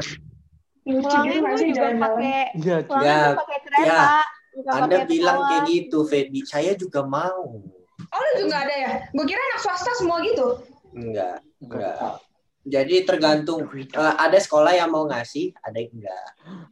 Pulangnya 0.82 1.28
gitu 1.30 1.44
gue 1.44 1.56
sih 1.56 1.68
juga 1.70 1.88
pakai 1.94 2.42
Iya, 2.56 2.76
Ci. 2.80 2.86
pulangnya 2.88 3.10
Ya, 3.10 3.20
gue 3.20 3.38
pakai 3.38 3.58
kereta, 3.62 4.04
bukan 4.50 4.72
Anda 4.74 4.96
bilang 5.04 5.36
pesawat. 5.36 5.48
kayak 5.50 5.62
gitu, 5.68 5.98
Feby. 6.08 6.40
Saya 6.42 6.72
juga 6.74 7.00
mau. 7.02 7.44
Oh 8.00 8.18
lu 8.18 8.32
juga 8.40 8.56
ada 8.64 8.74
ya? 8.74 8.92
Gue 9.12 9.24
kira 9.24 9.38
anak 9.38 9.60
swasta 9.60 9.92
semua 9.94 10.18
gitu. 10.24 10.46
Enggak, 10.90 11.44
Enggak. 11.60 12.18
Jadi 12.60 12.94
tergantung. 13.04 13.64
Eh, 13.72 14.14
ada 14.16 14.36
sekolah 14.36 14.72
yang 14.72 14.92
mau 14.92 15.08
ngasih, 15.08 15.56
ada 15.60 15.80
yang 15.80 15.92
enggak. 15.96 16.26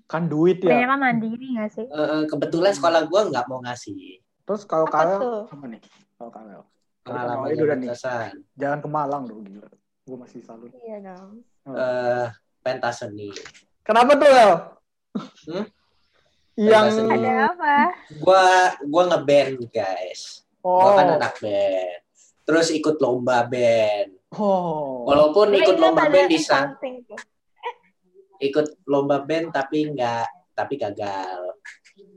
Kan 0.04 0.28
duit 0.28 0.60
ya. 0.60 0.84
kan 0.84 1.00
mandiri 1.00 1.56
nggak 1.56 1.70
sih? 1.72 1.86
Eh, 1.86 2.00
eh, 2.00 2.22
kebetulan 2.26 2.72
sekolah 2.76 3.08
gue 3.08 3.20
nggak 3.32 3.44
mau 3.48 3.60
ngasih. 3.64 4.20
Terus 4.44 4.64
kalau 4.64 4.84
tuh? 4.88 5.44
apa 5.48 5.64
nih? 5.68 5.80
Kalau 6.16 6.30
kalian 6.32 6.64
Pengalaman 7.04 7.46
itu 7.48 7.64
udah 7.64 7.76
nih. 7.76 7.88
berkesan. 7.88 8.32
Jangan 8.52 8.78
ke 8.84 8.88
Malang 8.88 9.22
dong 9.24 9.40
gila. 9.44 9.68
Gue 10.04 10.16
masih 10.16 10.40
salut. 10.44 10.72
Iya 10.76 10.96
dong. 11.04 11.40
Eh, 11.68 12.26
pentas 12.60 13.00
seni. 13.00 13.32
Kenapa 13.88 14.12
tuh, 14.20 14.28
El? 14.28 14.52
Hmm? 15.48 15.64
Yang. 16.60 16.86
Ada 17.08 17.32
apa? 17.48 17.76
Gua 18.20 18.44
gua 18.84 19.02
ngeband, 19.08 19.64
guys. 19.72 20.44
oh, 20.60 20.76
Gua 20.76 20.92
kan 21.00 21.16
anak 21.16 21.40
band. 21.40 22.00
Terus 22.44 22.68
ikut 22.68 23.00
lomba 23.00 23.48
band. 23.48 24.12
oh, 24.36 25.08
Walaupun 25.08 25.56
ikut 25.56 25.80
lomba 25.80 26.04
band 26.12 26.28
di 26.28 26.36
sana, 26.36 26.76
ikut 28.36 28.84
lomba 28.84 29.24
band 29.24 29.56
tapi 29.56 29.88
enggak 29.88 30.28
tapi 30.52 30.76
gagal. 30.76 31.56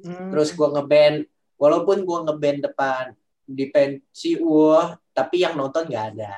Hmm. 0.03 0.27
Terus 0.35 0.51
gua 0.51 0.75
ngeband, 0.75 1.23
walaupun 1.55 2.03
gua 2.03 2.27
ngeband 2.27 2.67
depan 2.67 3.15
di 3.47 3.71
pensi 3.71 4.35
wah, 4.43 4.91
tapi 5.15 5.47
yang 5.47 5.55
nonton 5.55 5.87
nggak 5.87 6.19
ada. 6.19 6.35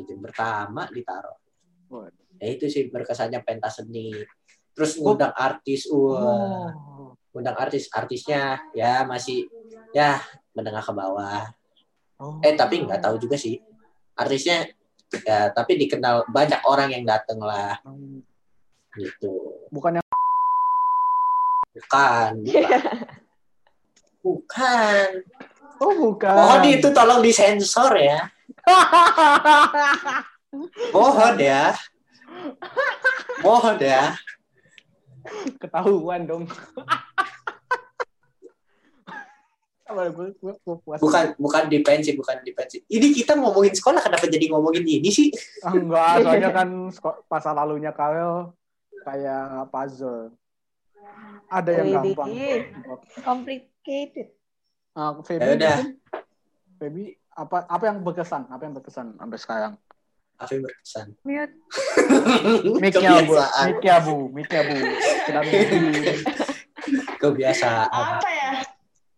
Jam 0.00 0.24
pertama 0.24 0.88
ditaruh. 0.88 1.36
Waduh. 1.92 2.19
Ya 2.40 2.46
itu 2.48 2.66
sih 2.72 2.88
berkesannya 2.88 3.44
pentas 3.44 3.78
seni. 3.78 4.10
Terus 4.72 4.96
ngundang 4.96 5.36
artis, 5.36 5.84
wah, 5.92 6.72
Oh. 6.72 7.12
ngundang 7.30 7.54
artis-artisnya 7.60 8.72
ya 8.72 9.04
masih 9.04 9.46
ya 9.92 10.18
menengah 10.56 10.82
ke 10.82 10.92
bawah. 10.96 11.44
Oh. 12.16 12.40
Eh 12.40 12.56
tapi 12.56 12.80
nggak 12.82 13.04
tahu 13.04 13.20
juga 13.20 13.36
sih. 13.36 13.60
Artisnya 14.16 14.64
ya 15.10 15.50
tapi 15.52 15.76
dikenal 15.76 16.24
banyak 16.30 16.62
orang 16.64 16.94
yang 16.94 17.04
dateng 17.04 17.42
lah 17.42 17.76
Hmm. 17.84 18.24
gitu. 18.96 19.60
Bukan 19.68 20.00
yang 20.00 20.06
Bukan, 21.70 22.44
bukan. 22.44 22.46
Bukan. 24.20 25.08
Oh, 25.80 25.96
bukan. 25.96 26.36
Mohon 26.36 26.76
itu 26.76 26.88
tolong 26.92 27.24
disensor 27.24 27.96
ya. 27.96 28.28
Mohon 30.92 31.40
ya. 31.40 31.72
Mohon 33.44 33.76
ya. 33.80 34.14
Ketahuan 35.60 36.24
dong. 36.24 36.44
Bukan 41.02 41.24
bukan 41.34 41.62
di 41.66 41.78
pensi, 41.82 42.14
bukan 42.14 42.46
di 42.46 42.54
pensi. 42.54 42.78
Ini 42.86 43.10
kita 43.10 43.34
ngomongin 43.34 43.74
sekolah 43.74 43.98
kenapa 43.98 44.30
jadi 44.30 44.46
ngomongin 44.46 44.86
ini 44.86 45.10
sih? 45.10 45.34
Ah, 45.66 45.74
enggak, 45.74 46.14
soalnya 46.22 46.50
kan 46.54 46.68
masa 47.26 47.50
lalunya 47.50 47.90
Karel 47.90 48.54
kayak 49.02 49.66
puzzle. 49.74 50.30
Ada 51.50 51.70
yang 51.82 51.86
gampang. 51.98 52.28
Complicated. 53.26 54.30
Ah, 54.94 55.18
Feby, 55.26 55.58
Ya? 55.58 55.82
Feby, 56.78 57.18
apa 57.34 57.66
apa 57.66 57.84
yang 57.90 57.98
berkesan? 58.06 58.46
Apa 58.46 58.62
yang 58.70 58.74
berkesan 58.78 59.18
sampai 59.18 59.38
sekarang? 59.42 59.72
Apa 60.40 60.50
yang 60.56 60.62
berkesan? 60.64 61.06
Mute. 61.20 61.52
Mic-nya 62.82 63.20
bu, 63.28 63.36
mic-nya 63.36 63.96
bu, 64.00 64.16
mic-nya 64.32 64.60
bu. 64.64 64.72
Kebiasaan. 67.20 67.88
Apa 67.92 68.28
ya? 68.28 68.50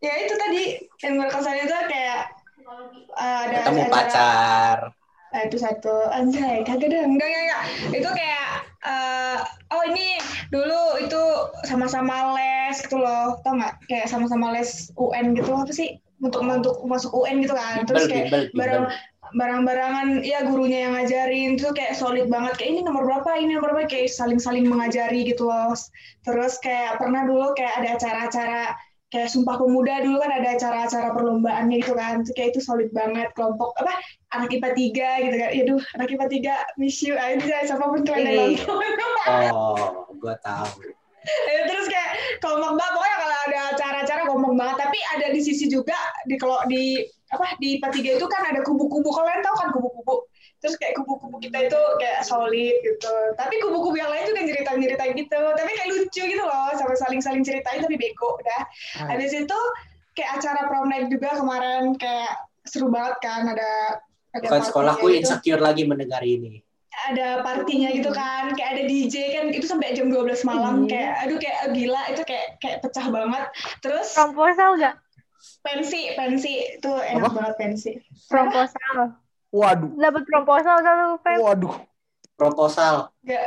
Ya 0.02 0.12
itu 0.26 0.34
tadi. 0.34 0.64
Yang 0.98 1.14
berkesan 1.22 1.54
itu 1.62 1.74
kayak 1.86 2.22
uh, 3.14 3.38
ada 3.46 3.56
Ketemu 3.62 3.82
acara- 3.86 3.94
pacar. 3.94 4.76
Nah, 5.32 5.40
itu 5.48 5.56
satu. 5.56 5.94
Anjay 6.10 6.66
kagak 6.66 6.90
deh. 6.90 7.02
Enggak 7.06 7.28
enggak 7.30 7.42
enggak. 7.46 7.62
Itu 8.02 8.10
kayak 8.12 8.48
eh, 8.84 9.38
oh 9.72 9.82
ini. 9.88 10.18
Dulu 10.52 11.00
itu 11.00 11.22
sama-sama 11.64 12.36
les 12.36 12.76
gitu 12.82 13.00
loh. 13.00 13.38
Tau 13.40 13.56
nggak? 13.56 13.88
Kayak 13.88 14.10
sama-sama 14.10 14.52
les 14.52 14.90
UN 14.98 15.32
gitu. 15.38 15.54
Apa 15.54 15.72
sih? 15.72 15.96
Untuk 16.20 16.44
untuk 16.44 16.76
masuk 16.84 17.14
UN 17.14 17.40
gitu 17.46 17.54
kan. 17.56 17.86
Terus 17.88 18.04
kayak 18.10 18.28
bimbel, 18.28 18.42
bimbel. 18.52 18.58
barang 18.58 18.84
barang-barangan 19.32 20.20
ya 20.22 20.44
gurunya 20.44 20.88
yang 20.88 20.92
ngajarin. 20.96 21.56
Tuh 21.56 21.72
kayak 21.72 21.96
solid 21.96 22.28
banget. 22.28 22.60
Kayak 22.60 22.70
ini 22.76 22.80
nomor 22.84 23.08
berapa 23.08 23.30
ini 23.40 23.56
nomor 23.56 23.72
berapa. 23.72 23.88
Kayak 23.88 24.12
saling-saling 24.12 24.68
mengajari 24.68 25.24
gitu 25.24 25.48
loh. 25.48 25.72
Terus 26.24 26.60
kayak 26.60 27.00
pernah 27.00 27.24
dulu 27.24 27.56
kayak 27.56 27.80
ada 27.80 27.88
acara-acara 27.96 28.62
kayak 29.12 29.28
sumpah 29.28 29.60
pemuda 29.60 30.00
dulu 30.00 30.24
kan 30.24 30.32
ada 30.32 30.56
acara-acara 30.56 31.12
perlombaannya 31.12 31.84
gitu 31.84 31.92
kan. 31.92 32.24
Kayak 32.32 32.56
itu 32.56 32.60
solid 32.64 32.88
banget. 32.96 33.28
Kelompok 33.36 33.76
apa 33.80 33.92
anak 34.32 34.52
IPA 34.52 34.70
3 34.72 35.24
gitu 35.28 35.36
kan. 35.36 35.50
Yaduh 35.52 35.80
anak 36.00 36.08
IPA 36.12 36.26
3 36.76 36.80
miss 36.80 37.00
you 37.04 37.16
aja. 37.16 37.56
Siapa 37.68 37.84
pun 37.84 38.00
tuh 38.04 38.16
yang 38.16 38.56
nonton. 38.56 38.80
Oh, 39.52 40.08
gua 40.16 40.36
tahu. 40.40 40.92
Ya, 41.22 41.70
terus 41.70 41.86
kayak 41.86 42.40
kompak 42.42 42.74
banget. 42.74 42.92
Pokoknya 42.98 43.16
kalau 43.22 43.38
ada 43.46 43.58
acara-acara 43.76 44.22
kompak 44.26 44.52
banget. 44.58 44.76
Tapi 44.80 44.98
ada 45.14 45.26
di 45.30 45.40
sisi 45.44 45.70
juga 45.70 45.94
di 46.26 46.34
kalau 46.34 46.58
di 46.66 47.06
apa 47.32 47.56
di 47.56 47.76
IPA 47.76 47.88
3 47.88 48.18
itu 48.20 48.26
kan 48.28 48.42
ada 48.44 48.60
kubu-kubu 48.60 49.08
kalian 49.08 49.40
tahu 49.40 49.56
kan 49.56 49.68
kubu-kubu 49.72 50.28
terus 50.58 50.76
kayak 50.76 50.94
kubu-kubu 50.94 51.40
kita 51.40 51.64
itu 51.64 51.80
kayak 51.96 52.22
solid 52.22 52.76
gitu 52.78 53.14
tapi 53.34 53.56
kubu-kubu 53.58 53.96
yang 53.96 54.08
lain 54.08 54.24
juga 54.26 54.40
cerita-cerita 54.44 55.04
gitu 55.10 55.40
tapi 55.56 55.70
kayak 55.72 55.88
lucu 55.90 56.22
gitu 56.22 56.42
loh 56.42 56.70
sama 56.72 56.94
saling-saling 56.94 57.40
ceritain 57.40 57.80
tapi 57.80 57.96
bego 57.96 58.36
udah 58.36 58.60
habis 59.08 59.32
itu 59.32 59.58
kayak 60.12 60.38
acara 60.38 60.68
prom 60.68 60.86
night 60.86 61.08
juga 61.08 61.34
kemarin 61.34 61.96
kayak 61.96 62.36
seru 62.62 62.86
banget 62.88 63.16
kan 63.18 63.48
ada 63.48 63.98
ada 64.32 64.44
Bukan 64.44 64.62
sekolahku 64.62 65.06
gitu. 65.08 65.18
insecure 65.18 65.58
lagi 65.58 65.82
mendengar 65.82 66.20
ini. 66.20 66.60
ada 67.02 67.40
partinya 67.40 67.88
gitu 67.88 68.12
kan 68.12 68.52
kayak 68.52 68.76
ada 68.76 68.82
DJ 68.84 69.14
kan 69.32 69.44
itu 69.48 69.64
sampai 69.64 69.96
jam 69.96 70.12
12 70.12 70.44
malam 70.44 70.84
Iya. 70.84 70.88
kayak 70.92 71.12
aduh 71.18 71.38
kayak 71.40 71.58
gila 71.72 72.02
itu 72.06 72.22
kayak 72.22 72.46
kayak 72.60 72.78
pecah 72.78 73.06
banget 73.08 73.44
terus 73.80 74.12
Proposal 74.12 74.76
gak? 74.76 74.94
Pensi 75.62 76.00
pensi 76.14 76.52
itu 76.78 76.90
enak 76.90 77.30
Apa? 77.30 77.36
banget 77.36 77.54
pensi 77.58 77.90
Proposal. 78.26 79.18
Waduh, 79.52 79.90
Dapat 80.00 80.22
proposal 80.24 80.76
satu 80.80 81.20
Feb. 81.20 81.38
waduh. 81.44 81.74
Proposal. 82.32 83.12
Gak, 83.22 83.44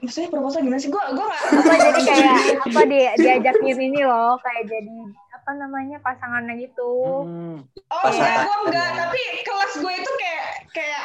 maksudnya 0.00 0.30
proposal 0.30 0.62
gimana 0.62 0.78
sih? 0.78 0.88
Gue 0.88 1.02
gue 1.02 1.26
gak... 1.26 1.42
Apa 1.52 1.74
jadi 1.74 2.00
kayak 2.06 2.36
apa 2.64 2.80
di 2.86 2.98
diajakin 3.18 3.78
ini 3.90 4.00
loh 4.06 4.38
kayak 4.40 4.70
jadi 4.70 4.96
apa 5.34 5.50
namanya 5.58 5.98
pasangannya 6.00 6.54
gitu. 6.62 7.26
Hmm. 7.26 7.56
Oh 7.90 8.04
iya, 8.14 8.40
apa? 8.40 8.46
gue 8.46 8.56
enggak. 8.70 8.88
Tapi 9.02 9.20
kelas 9.42 9.72
gue 9.82 9.92
itu 9.98 10.10
kayak 10.22 10.46
kayak 10.70 11.04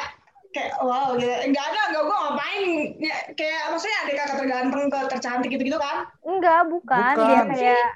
kayak 0.54 0.72
wow 0.80 1.18
gitu. 1.18 1.32
Enggak 1.32 1.64
ada, 1.74 1.80
enggak 1.90 2.04
gue 2.06 2.16
ngapain. 2.22 2.70
Ya, 3.02 3.16
kayak 3.34 3.62
maksudnya 3.74 3.98
ada 4.06 4.12
kakak 4.14 4.36
terganteng, 4.38 4.84
ke 4.86 4.98
tercantik 5.10 5.48
gitu-gitu 5.50 5.78
kan. 5.82 5.96
Enggak, 6.22 6.60
bukan. 6.70 7.14
Bukan. 7.18 7.26
Dia 7.26 7.42
kayak 7.50 7.86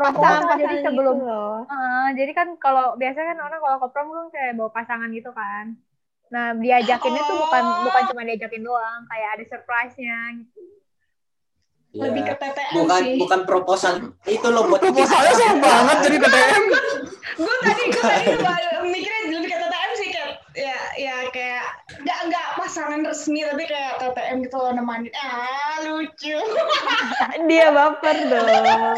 Pasangan 0.00 0.56
jadi 0.56 0.76
sebelum 0.80 1.16
gitu 1.20 1.28
loh. 1.28 1.56
Heeh, 1.68 2.06
jadi 2.16 2.32
kan 2.32 2.48
kalau 2.56 2.96
biasanya 2.96 3.36
kan 3.36 3.38
orang 3.44 3.60
kalau 3.60 3.76
ke 3.78 3.88
prom 3.92 4.08
kan 4.08 4.26
kayak 4.32 4.52
bawa 4.56 4.70
pasangan 4.72 5.10
gitu 5.12 5.30
kan. 5.30 5.76
Nah, 6.30 6.54
diajakinnya 6.54 7.22
tuh 7.22 7.36
bukan 7.38 7.62
Oh. 7.62 7.82
bukan 7.84 8.02
cuma 8.08 8.22
diajakin 8.22 8.62
doang, 8.62 9.00
kayak 9.04 9.28
ada 9.34 9.44
surprise-nya 9.44 10.18
gitu. 10.38 10.60
Iya. 11.90 12.02
Lebih 12.06 12.22
ke 12.22 12.34
TTM 12.38 12.72
bukan 12.72 13.02
sih. 13.02 13.18
bukan 13.18 13.40
proposal 13.42 13.92
itu 14.24 14.46
loh 14.46 14.62
buat 14.64 14.78
Proposalnya 14.78 15.32
seru 15.34 15.58
banget 15.58 15.96
jadi 16.06 16.16
TTM. 16.22 16.64
gue 17.34 17.56
tadi 17.66 17.82
gue 17.90 18.02
tadi 18.04 18.26
mikirnya 18.86 19.20
lebih 19.26 19.48
ke 19.50 19.56
TTM 19.58 19.92
sih 19.98 20.08
kayak 20.08 20.30
ya 20.54 20.78
ya 20.94 21.16
kayak 21.34 21.66
enggak 21.98 22.18
enggak 22.30 22.46
pasangan 22.54 23.00
resmi 23.02 23.42
tapi 23.42 23.66
kayak 23.66 23.98
TTM 23.98 24.38
gitu 24.38 24.54
loh 24.54 24.70
nemani 24.70 25.10
ah 25.18 25.82
lucu 25.82 26.38
Dia 27.50 27.74
baper 27.74 28.16
dong. 28.22 28.94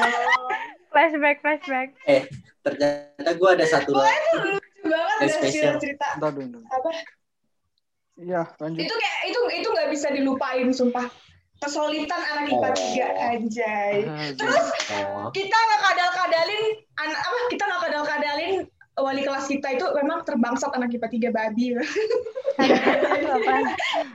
Flashback, 0.93 1.36
flashback. 1.40 1.88
eh 2.05 2.22
ternyata 2.61 3.30
gue 3.32 3.49
ada 3.51 3.64
satu 3.64 3.90
lagi 3.93 4.12
lucu 4.36 4.61
banget 4.84 5.16
Eh, 5.18 5.24
ada 5.24 5.32
spesial. 5.34 5.74
cerita 5.78 6.07
Bentar 6.14 6.61
apa 6.68 6.90
Iya, 8.14 8.45
lanjut. 8.55 8.78
itu 8.78 8.95
kayak 8.95 9.18
itu 9.24 9.40
itu 9.57 9.68
nggak 9.68 9.88
bisa 9.88 10.09
dilupain 10.11 10.68
sumpah 10.70 11.09
kesulitan 11.57 12.20
anak 12.20 12.45
IPA 12.49 12.61
Oh. 12.61 12.72
tiga 12.72 13.07
anjay 13.24 13.95
Ah, 14.05 14.30
terus 14.32 14.66
oh. 14.93 15.30
kita 15.32 15.55
nggak 15.55 15.80
kadal-kadalin 15.82 16.64
anak 16.97 17.18
apa 17.18 17.38
kita 17.49 17.62
nggak 17.64 17.80
kadal-kadalin 17.82 18.53
wali 18.95 19.22
kelas 19.22 19.49
kita 19.49 19.68
itu 19.72 19.86
memang 19.97 20.20
terbangsat 20.22 20.68
anak 20.70 20.93
IPA 20.93 21.09
tiga 21.09 21.28
babi? 21.32 21.72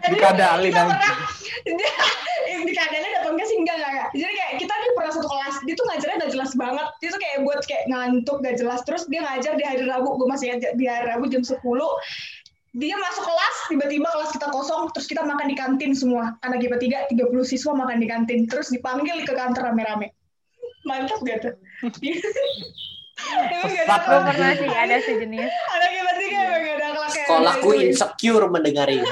Dikadalin 0.06 0.70
kita 0.70 0.82
pernah 0.86 1.18
dikadalin 2.68 3.14
atau 3.18 3.30
enggak 3.34 3.48
sih 3.48 3.58
enggak 3.58 3.76
enggak 3.78 4.08
jadi 4.14 4.32
kayak 4.32 4.54
kita 4.62 4.74
satu 5.18 5.28
kelas. 5.28 5.56
Dia 5.66 5.74
tuh 5.74 5.86
ngajarnya 5.90 6.16
gak 6.22 6.34
jelas 6.38 6.52
banget. 6.54 6.88
Dia 7.02 7.10
tuh 7.10 7.22
kayak 7.22 7.38
buat 7.42 7.60
kayak 7.66 7.84
ngantuk 7.90 8.38
gak 8.46 8.56
jelas. 8.62 8.80
Terus 8.86 9.04
dia 9.10 9.22
ngajar 9.26 9.54
di 9.58 9.64
hari 9.66 9.84
Rabu. 9.90 10.10
Gue 10.22 10.28
masih 10.30 10.54
ingat 10.54 10.78
di 10.78 10.86
hari 10.86 11.06
Rabu 11.10 11.26
jam 11.28 11.42
10 11.42 11.58
dia 12.78 12.94
masuk 12.94 13.26
kelas 13.26 13.56
tiba-tiba 13.74 14.06
kelas 14.06 14.30
kita 14.38 14.48
kosong. 14.54 14.94
Terus 14.94 15.08
kita 15.10 15.26
makan 15.26 15.50
di 15.50 15.58
kantin 15.58 15.98
semua. 15.98 16.38
Anak 16.46 16.62
IPA 16.62 17.10
3 17.10 17.26
30 17.26 17.34
siswa 17.42 17.74
makan 17.74 17.98
di 17.98 18.08
kantin. 18.08 18.46
Terus 18.46 18.70
dipanggil 18.70 19.26
ke 19.26 19.34
kantor 19.34 19.74
rame-rame. 19.74 20.14
Mantap 20.86 21.18
gak 21.26 21.42
tuh? 21.42 21.54
Ada 23.18 23.66
Pesat 23.66 24.02
Gue 24.06 24.22
pernah 24.30 24.52
sih 24.54 24.70
ada 24.70 24.98
sejenis. 25.02 25.50
anak 25.50 25.90
IPA 25.90 26.14
3 26.22 26.38
emang 26.38 26.62
gak 26.62 26.76
ada 26.78 26.86
akhlak 26.94 27.10
kayak 27.10 27.26
sekolahku 27.26 27.70
insecure 27.82 28.46
mendengar 28.46 28.88
ini 28.94 29.02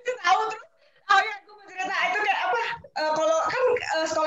itu 0.00 0.12
tahu 0.24 0.40
terus 0.48 0.64
oh 1.12 1.20
ya 1.20 1.34
gue 1.44 1.52
mau 1.52 1.64
cerita 1.68 1.96
itu 2.08 2.18
kayak 2.24 2.40
apa 2.40 2.60
eh, 2.88 3.10
kalau 3.12 3.38
kan 3.52 3.64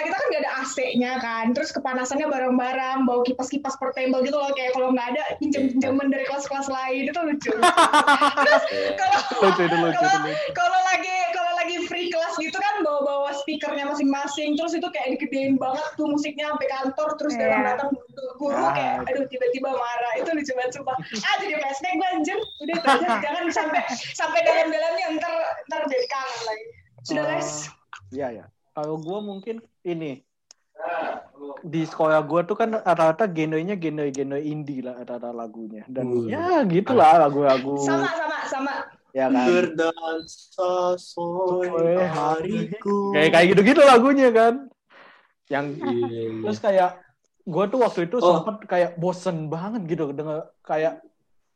sekolah 0.01 0.09
kita 0.09 0.17
kan 0.17 0.27
nggak 0.27 0.41
ada 0.41 0.51
AC-nya 0.59 1.11
kan. 1.17 1.45
Terus 1.53 1.69
kepanasannya 1.71 2.27
bareng-bareng 2.27 2.99
bawa 3.05 3.21
kipas-kipas 3.21 3.77
portable 3.77 4.21
gitu 4.21 4.33
loh. 4.33 4.49
Kayak 4.51 4.73
kalau 4.73 4.89
nggak 4.89 5.07
ada 5.13 5.23
pinjam-pinjaman 5.37 6.07
dari 6.09 6.25
kelas-kelas 6.25 6.67
lain. 6.67 7.03
Itu 7.07 7.19
lucu. 7.21 7.51
Terus 8.41 8.63
kalau 8.97 9.19
kalau 9.37 9.77
lucu. 9.85 10.33
kalau 10.51 10.79
lagi 10.87 11.15
kalau 11.31 11.51
lagi 11.55 11.75
free 11.85 12.09
kelas 12.09 12.33
gitu 12.35 12.57
kan 12.57 12.75
bawa-bawa 12.81 13.29
speakernya 13.37 13.85
masing-masing. 13.85 14.57
Terus 14.57 14.73
itu 14.73 14.87
kayak 14.89 15.17
digedein 15.17 15.55
banget 15.55 15.85
tuh 15.93 16.09
musiknya 16.09 16.49
sampai 16.51 16.67
kantor. 16.67 17.09
Terus 17.17 17.33
Iya. 17.37 17.47
datang 17.47 17.89
datang 17.93 18.35
guru 18.37 18.57
Ah, 18.57 18.73
kayak 18.73 18.95
aduh 19.05 19.25
tiba-tiba 19.27 19.69
marah. 19.69 20.13
Itu 20.17 20.29
lucu 20.33 20.51
banget 20.53 20.71
sumpah. 20.73 20.95
Ah 20.97 21.35
jadi 21.37 21.53
flashback 21.57 21.93
gue 21.93 22.07
anjir 22.11 22.37
udah 22.59 22.73
itu 22.73 22.87
aja 22.89 23.07
jangan 23.25 23.43
sampai 23.49 23.81
sampai 24.13 24.39
dalam-dalamnya 24.41 25.05
ntar 25.21 25.33
ntar 25.69 25.81
jadi 25.85 26.07
kangen 26.09 26.41
lagi. 26.49 26.65
Sudah 27.01 27.23
Ah, 27.23 27.29
guys? 27.33 27.51
Iya 28.11 28.27
ya. 28.33 28.45
Kalau 28.71 28.95
gue 28.97 29.19
mungkin 29.19 29.55
ini 29.83 30.23
di 31.61 31.85
sekolah 31.85 32.25
gue 32.25 32.41
tuh 32.47 32.57
kan 32.57 32.73
rata-rata 32.73 33.29
genrenya 33.29 33.77
genre-genre 33.77 34.39
indie 34.41 34.81
lah 34.81 34.97
rata-rata 35.03 35.29
lagunya. 35.29 35.83
Dan 35.85 36.07
Hmm. 36.07 36.27
ya 36.31 36.63
gitulah 36.65 37.21
lagu-lagu 37.21 37.77
sama 37.83 38.09
sama 38.15 38.37
sama. 38.47 38.73
Ya 39.11 39.27
kan? 39.27 39.43
Berdansa 39.43 40.95
sore 40.95 41.99
hariku. 41.99 43.11
Kayak 43.11 43.29
kayak 43.35 43.47
gitu-gitu 43.53 43.81
lagunya 43.83 44.29
kan? 44.31 44.53
Yang 45.51 45.65
Iya, 45.83 46.21
terus 46.47 46.59
kayak 46.63 46.91
gue 47.43 47.63
tuh 47.67 47.79
waktu 47.83 47.99
itu 48.07 48.17
Oh. 48.23 48.39
sempet 48.39 48.55
kayak 48.71 48.95
bosen 48.95 49.51
banget 49.51 49.83
gitu 49.83 50.15
denger 50.15 50.47
kayak 50.63 51.03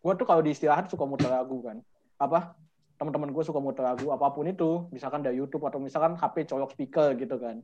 gue 0.03 0.13
tuh 0.19 0.25
kalau 0.27 0.43
di 0.43 0.51
istirahat 0.51 0.91
suka 0.91 1.07
muter 1.07 1.31
lagu 1.31 1.63
kan. 1.63 1.79
Apa 2.19 2.59
teman-teman 2.95 3.31
gue 3.35 3.43
suka 3.43 3.59
muter 3.59 3.83
lagu 3.83 4.07
apa 4.11 4.31
pun 4.31 4.47
itu 4.47 4.87
misalkan 4.91 5.19
dari 5.19 5.35
YouTube 5.35 5.67
atau 5.67 5.83
misalkan 5.83 6.15
HP 6.15 6.47
colok 6.47 6.71
speaker 6.71 7.11
gitu 7.19 7.35
kan. 7.35 7.59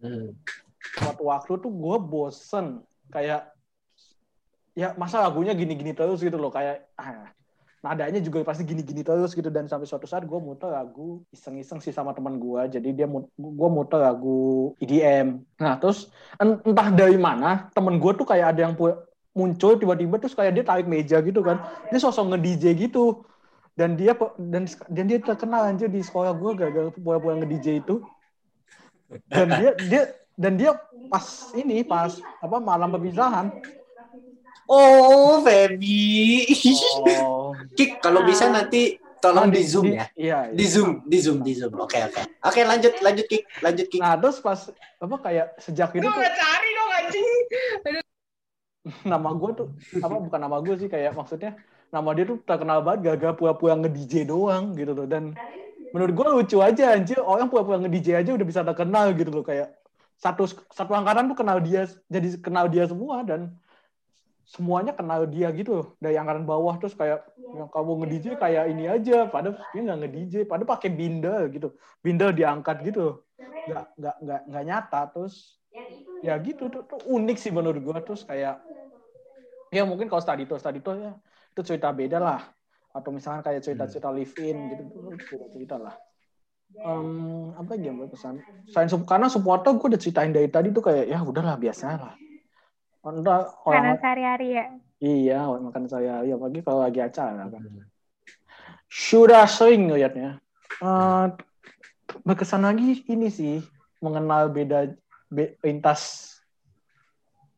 Hmm. 0.00 0.32
suatu 0.80 1.28
waktu 1.28 1.52
tuh 1.60 1.68
gue 1.68 1.96
bosen 2.00 2.80
kayak 3.12 3.52
ya 4.72 4.96
masa 4.96 5.20
lagunya 5.20 5.52
gini-gini 5.52 5.92
terus 5.92 6.24
gitu 6.24 6.40
loh 6.40 6.48
kayak 6.48 6.88
ah, 6.96 7.28
nadanya 7.84 8.16
juga 8.24 8.40
pasti 8.44 8.64
gini-gini 8.64 9.04
terus 9.04 9.36
gitu. 9.36 9.52
Dan 9.52 9.68
sampai 9.68 9.84
suatu 9.88 10.08
saat 10.08 10.24
gue 10.24 10.40
muter 10.40 10.72
lagu 10.72 11.24
iseng-iseng 11.32 11.80
sih 11.80 11.92
sama 11.92 12.16
teman 12.16 12.40
gue 12.40 12.80
jadi 12.80 12.88
dia 12.92 13.06
gue 13.36 13.68
muter 13.72 14.00
lagu 14.00 14.72
EDM 14.80 15.44
nah 15.60 15.76
terus 15.76 16.08
en- 16.40 16.60
entah 16.64 16.88
dari 16.92 17.16
mana 17.20 17.68
temen 17.72 18.00
gue 18.00 18.12
tuh 18.16 18.24
kayak 18.28 18.56
ada 18.56 18.68
yang 18.68 18.74
muncul 19.30 19.78
tiba-tiba 19.78 20.16
terus 20.20 20.36
kayak 20.36 20.60
dia 20.60 20.64
tarik 20.64 20.88
meja 20.88 21.20
gitu 21.24 21.40
kan. 21.40 21.60
Dia 21.88 22.00
sosok 22.00 22.36
nge 22.36 22.38
DJ 22.40 22.64
gitu 22.88 23.24
dan 23.78 23.94
dia 23.94 24.12
dan 24.36 24.64
dan 24.68 25.04
dia 25.06 25.18
terkenal 25.22 25.66
anjir 25.66 25.88
di 25.88 26.02
sekolah 26.02 26.34
gue 26.36 26.52
gara-gara 26.58 26.88
pura-pura 26.94 27.38
nge 27.40 27.48
DJ 27.48 27.66
itu. 27.82 28.02
Dan 29.26 29.48
dia 29.50 29.70
dia 29.90 30.02
dan 30.38 30.52
dia 30.56 30.72
pas 31.10 31.52
ini 31.52 31.82
pas 31.82 32.16
apa 32.40 32.56
malam 32.62 32.94
perpisahan 32.94 33.50
oh 34.70 35.42
Feby. 35.42 36.46
Oh. 37.02 37.50
Kik 37.74 37.98
kalau 37.98 38.22
bisa 38.22 38.46
nanti 38.46 38.96
tolong 39.20 39.50
di 39.52 39.60
zoom 39.66 39.92
ya. 39.92 40.06
iya, 40.16 40.38
iya. 40.48 40.54
di 40.56 40.64
zoom 40.64 41.04
di 41.04 41.18
zoom 41.18 41.38
di 41.42 41.52
zoom. 41.58 41.74
Oke 41.76 41.98
oke. 42.00 42.22
Oke 42.46 42.60
lanjut 42.62 42.94
lanjut 43.02 43.26
Kik. 43.26 43.42
Lanjut 43.60 43.86
Kik. 43.90 44.00
Nah 44.00 44.14
terus 44.16 44.38
pas 44.38 44.70
apa 45.02 45.16
kayak 45.20 45.46
sejak 45.58 45.90
itu 45.98 46.06
tuh 46.06 46.22
cari 46.22 46.70
dong 46.72 46.90
anjing. 46.94 47.28
Nama 49.12 49.30
gue 49.36 49.50
tuh 49.52 49.68
apa 50.00 50.16
bukan 50.16 50.40
nama 50.40 50.56
gue 50.64 50.72
sih 50.80 50.88
kayak 50.88 51.12
maksudnya 51.12 51.52
nama 51.90 52.08
dia 52.14 52.24
tuh 52.26 52.38
terkenal 52.46 52.78
banget 52.86 53.00
gara-gara 53.10 53.34
pura-pura 53.34 53.74
nge 53.78 53.90
DJ 53.90 54.14
doang 54.30 54.74
gitu 54.78 54.94
loh. 54.94 55.06
Dan 55.06 55.34
menurut 55.90 56.12
gue 56.14 56.26
lucu 56.38 56.56
aja 56.62 56.94
anjir. 56.94 57.18
Orang 57.18 57.50
pura-pura 57.50 57.82
nge 57.82 57.90
DJ 57.90 58.08
aja 58.22 58.30
udah 58.34 58.46
bisa 58.46 58.62
terkenal 58.62 59.10
gitu 59.14 59.30
loh. 59.34 59.44
Kayak 59.44 59.74
satu 60.16 60.46
satu 60.70 60.92
angkatan 60.94 61.26
tuh 61.32 61.38
kenal 61.38 61.58
dia 61.58 61.90
jadi 62.06 62.38
kenal 62.38 62.70
dia 62.70 62.84
semua 62.86 63.26
dan 63.26 63.56
semuanya 64.46 64.94
kenal 64.94 65.26
dia 65.26 65.50
gitu 65.50 65.70
loh. 65.82 65.86
Dari 65.98 66.14
angkatan 66.14 66.46
bawah 66.46 66.78
terus 66.78 66.94
kayak 66.94 67.26
yang 67.50 67.66
kamu 67.66 67.90
nge 67.98 68.08
DJ 68.14 68.26
kayak 68.38 68.64
ini 68.70 68.84
aja. 68.86 69.26
Padahal 69.26 69.58
dia 69.74 69.80
nggak 69.82 69.98
nge 69.98 70.10
DJ 70.14 70.34
padahal 70.46 70.68
pakai 70.70 70.90
binder 70.94 71.50
gitu. 71.50 71.74
Binder 72.00 72.30
diangkat 72.30 72.76
gitu 72.86 73.00
loh. 73.02 73.16
nggak 73.66 73.84
nggak 73.98 74.16
nggak 74.22 74.40
nggak 74.46 74.64
nyata. 74.64 75.00
Terus 75.10 75.34
ya 76.22 76.38
gitu 76.38 76.70
tuh, 76.70 76.86
tuh 76.86 77.00
unik 77.02 77.36
sih 77.36 77.50
menurut 77.50 77.82
gua. 77.82 77.98
Terus 77.98 78.22
kayak 78.22 78.62
ya 79.70 79.82
mungkin 79.86 80.10
kalau 80.10 80.22
study 80.22 80.44
tour 80.46 80.58
study 80.58 80.82
tour 80.82 80.98
ya 80.98 81.12
itu 81.50 81.60
cerita 81.66 81.90
beda 81.90 82.18
lah. 82.22 82.40
Atau 82.90 83.14
misalkan 83.14 83.42
kayak 83.46 83.62
cerita-cerita 83.62 84.10
live 84.10 84.34
in 84.42 84.56
gitu 84.70 84.82
cerita 85.26 85.46
cerita 85.54 85.76
lah. 85.78 85.94
Em, 86.80 87.52
apa 87.54 87.76
lagi 87.76 87.84
yang 87.86 87.98
gue 87.98 88.08
pesan? 88.08 88.40
Selain 88.70 88.88
sup- 88.88 89.06
karena 89.06 89.26
supporter 89.26 89.74
gue 89.74 89.86
udah 89.94 90.00
ceritain 90.00 90.32
dari 90.32 90.48
tadi 90.48 90.70
tuh 90.70 90.82
kayak 90.86 91.06
ya 91.10 91.18
udahlah 91.20 91.58
biasa 91.58 91.86
lah. 91.98 92.14
Entah 93.00 93.52
orang 93.64 93.96
sehari-hari 93.96 94.48
ya. 94.56 94.64
iya 95.00 95.40
makan 95.48 95.88
saya 95.88 96.20
ya 96.28 96.36
pagi 96.36 96.60
kalau 96.60 96.84
lagi 96.84 97.00
acara 97.00 97.48
kan. 97.48 97.62
Sudah 98.90 99.46
sering 99.46 99.88
ngeliatnya. 99.88 100.42
Eh, 100.80 101.26
berkesan 102.24 102.64
lagi 102.64 103.04
ini 103.06 103.28
sih 103.30 103.62
mengenal 104.00 104.50
beda 104.50 104.92
be, 105.30 105.56
lintas 105.62 106.32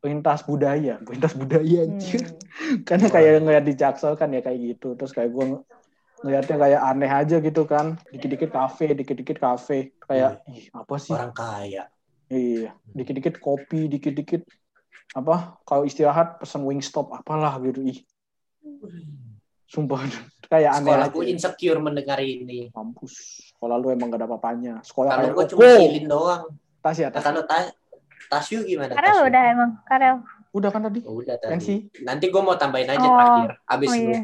pentas 0.03 0.43
budaya, 0.43 0.99
pentas 0.99 1.33
budaya 1.39 1.87
anjir. 1.87 2.27
Hmm. 2.27 2.83
Karena 2.89 3.07
kayak 3.07 3.47
ngeliat 3.47 3.65
di 3.65 3.75
Jaksel 3.79 4.19
kan 4.19 4.35
ya 4.35 4.43
kayak 4.43 4.59
gitu. 4.59 4.99
Terus 4.99 5.15
kayak 5.15 5.31
gue 5.31 5.63
ngeliatnya 6.27 6.57
kayak 6.59 6.81
aneh 6.83 7.11
aja 7.11 7.37
gitu 7.39 7.63
kan. 7.65 7.97
Dikit-dikit 8.11 8.51
kafe, 8.51 8.99
dikit-dikit 8.99 9.39
kafe. 9.39 9.95
Kayak, 10.03 10.43
ih 10.51 10.67
apa 10.75 10.95
sih? 10.99 11.15
Orang 11.15 11.31
kaya. 11.31 11.87
Iya, 12.33 12.75
dikit-dikit 12.91 13.39
kopi, 13.39 13.87
dikit-dikit 13.87 14.43
apa? 15.15 15.63
Kalau 15.63 15.87
istirahat 15.87 16.43
pesen 16.43 16.67
Wingstop 16.67 17.15
apalah 17.15 17.63
gitu. 17.63 17.87
Ih, 17.87 18.03
sumpah 19.71 20.03
kayak 20.53 20.83
aneh 20.83 20.93
Sekolah 20.93 21.09
gue 21.15 21.25
insecure 21.31 21.79
mendengar 21.79 22.19
ini. 22.19 22.75
Mampus. 22.75 23.15
Sekolah 23.55 23.79
lu 23.79 23.95
emang 23.95 24.11
gak 24.11 24.19
ada 24.19 24.27
apa-apanya. 24.27 24.75
Sekolah 24.83 25.15
Kalau 25.15 25.31
gue 25.31 25.47
cuma 25.55 25.63
oh, 25.63 25.79
silin 25.79 26.07
doang. 26.11 26.45
tas 26.83 26.99
ya, 26.99 27.15
tas. 27.15 27.23
kalau 27.23 27.47
ta 27.47 27.71
Tasyu 28.33 28.65
gimana? 28.65 28.97
Karel 28.97 29.13
Tasyu? 29.13 29.29
udah 29.29 29.43
emang, 29.45 29.71
Karel. 29.85 30.17
Udah 30.53 30.71
kan 30.73 30.81
tadi? 30.83 31.01
Oh, 31.05 31.21
udah 31.21 31.37
tadi. 31.37 31.53
Pensi. 31.53 31.75
Nanti 32.01 32.29
gue 32.29 32.41
mau 32.41 32.57
tambahin 32.57 32.89
aja 32.89 33.01
Oh. 33.03 33.13
terakhir. 33.13 33.51
Abis 33.67 33.89
Oh 33.89 33.97
lu. 33.99 34.09
iya. 34.09 34.21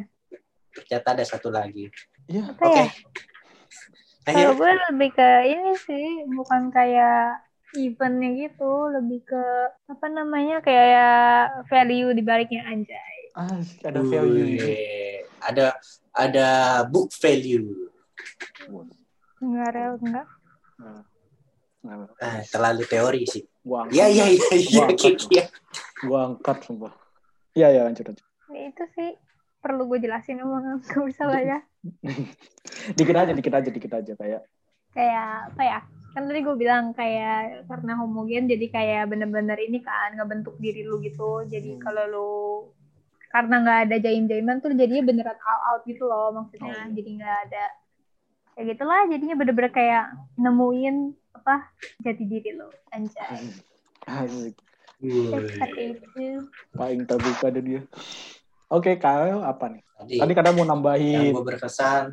Ternyata 0.70 1.08
ada 1.12 1.24
satu 1.24 1.48
lagi. 1.48 1.84
Iya. 2.24 2.42
Apa 2.48 2.62
Oke. 2.62 2.72
ya? 2.74 2.86
Akhir. 4.24 4.36
Kalau 4.44 4.52
gue 4.54 4.72
lebih 4.88 5.10
ke 5.12 5.28
ini 5.46 5.72
sih, 5.78 6.06
bukan 6.26 6.68
kayak 6.68 7.44
eventnya 7.74 8.30
gitu, 8.38 8.72
lebih 8.90 9.20
ke 9.24 9.44
apa 9.86 10.06
namanya 10.08 10.60
kayak 10.60 11.12
value 11.66 12.12
di 12.12 12.20
baliknya 12.20 12.64
anjay. 12.64 13.16
Ah, 13.32 13.60
ada 13.82 14.00
value. 14.02 14.56
Wih, 14.56 15.20
Ada 15.38 15.76
ada 16.12 16.48
book 16.84 17.12
value. 17.14 17.88
Enggak 19.38 19.70
real, 19.70 19.94
enggak. 19.96 20.26
Nah, 20.76 21.02
Ah, 21.86 22.42
terlalu 22.50 22.82
teori 22.84 23.22
sih. 23.24 23.46
gua 23.62 23.84
angkat, 23.86 23.94
Iya 23.94 24.06
iya 24.08 24.24
iya 24.32 24.48
iya. 24.56 24.84
Iya, 24.90 25.10
iya. 25.30 25.44
gua 26.08 26.18
angkat 26.32 26.56
sumpah. 26.64 26.92
Iya, 27.54 27.68
iya, 27.74 27.80
lanjut, 27.86 28.04
lanjut. 28.08 28.24
Ya, 28.48 28.62
itu 28.72 28.84
sih 28.96 29.08
perlu 29.58 29.90
gue 29.90 29.98
jelasin 29.98 30.38
emang 30.40 30.80
gak 30.80 31.04
bisa 31.04 31.26
lah 31.26 31.42
ya. 31.42 31.58
Dikit 32.98 33.16
aja, 33.16 33.32
dikit 33.34 33.52
aja, 33.54 33.68
dikit 33.68 33.92
aja 33.92 34.12
kayak. 34.14 34.42
Kayak 34.94 35.52
apa 35.52 35.62
ya? 35.62 35.80
Kan 36.16 36.22
tadi 36.26 36.40
gue 36.40 36.56
bilang 36.56 36.96
kayak 36.96 37.68
karena 37.68 37.92
homogen 38.00 38.48
jadi 38.48 38.66
kayak 38.72 39.02
bener-bener 39.12 39.58
ini 39.60 39.84
kan 39.84 40.16
ngebentuk 40.16 40.56
diri 40.58 40.82
lu 40.82 40.98
gitu. 41.04 41.44
Jadi 41.46 41.76
Hmm. 41.76 41.82
kalau 41.82 42.04
lu 42.08 42.30
karena 43.28 43.60
nggak 43.60 43.80
ada 43.90 43.96
jaim-jaiman 44.00 44.64
tuh 44.64 44.72
jadinya 44.72 45.04
beneran 45.04 45.36
all 45.44 45.60
out 45.76 45.82
gitu 45.84 46.08
loh 46.08 46.32
maksudnya. 46.32 46.72
Oh, 46.72 46.88
iya. 46.88 46.94
Jadi 46.96 47.10
nggak 47.20 47.36
ada 47.50 47.64
kayak 48.56 48.66
gitulah 48.74 49.02
jadinya 49.06 49.36
bener-bener 49.36 49.70
kayak 49.70 50.04
nemuin 50.40 50.96
apa 51.48 51.64
jati 52.04 52.28
diri 52.28 52.52
lo 52.60 52.68
anjay. 52.92 53.48
Asik. 54.04 54.52
Seperti 55.00 55.80
Wih. 55.80 55.96
itu. 55.96 56.44
Paling 56.76 57.08
terbuka 57.08 57.48
deh 57.48 57.64
dia. 57.64 57.80
Oke, 58.68 59.00
Kyle 59.00 59.40
apa 59.40 59.72
nih? 59.72 59.80
Tadi 59.96 60.20
Tadi 60.20 60.32
kadang 60.36 60.60
mau 60.60 60.68
yang 60.68 60.76
nambahin. 60.76 61.32
gue 61.32 61.40
berkesan, 61.40 62.12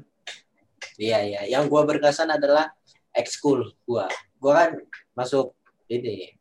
iya 0.95 1.19
iya. 1.27 1.41
Yang 1.51 1.67
gue 1.67 1.81
berkesan 1.83 2.31
adalah 2.31 2.71
ekskul 3.11 3.75
gue. 3.83 4.05
Gue 4.39 4.51
kan 4.55 4.71
masuk 5.19 5.51
ini 5.91 6.31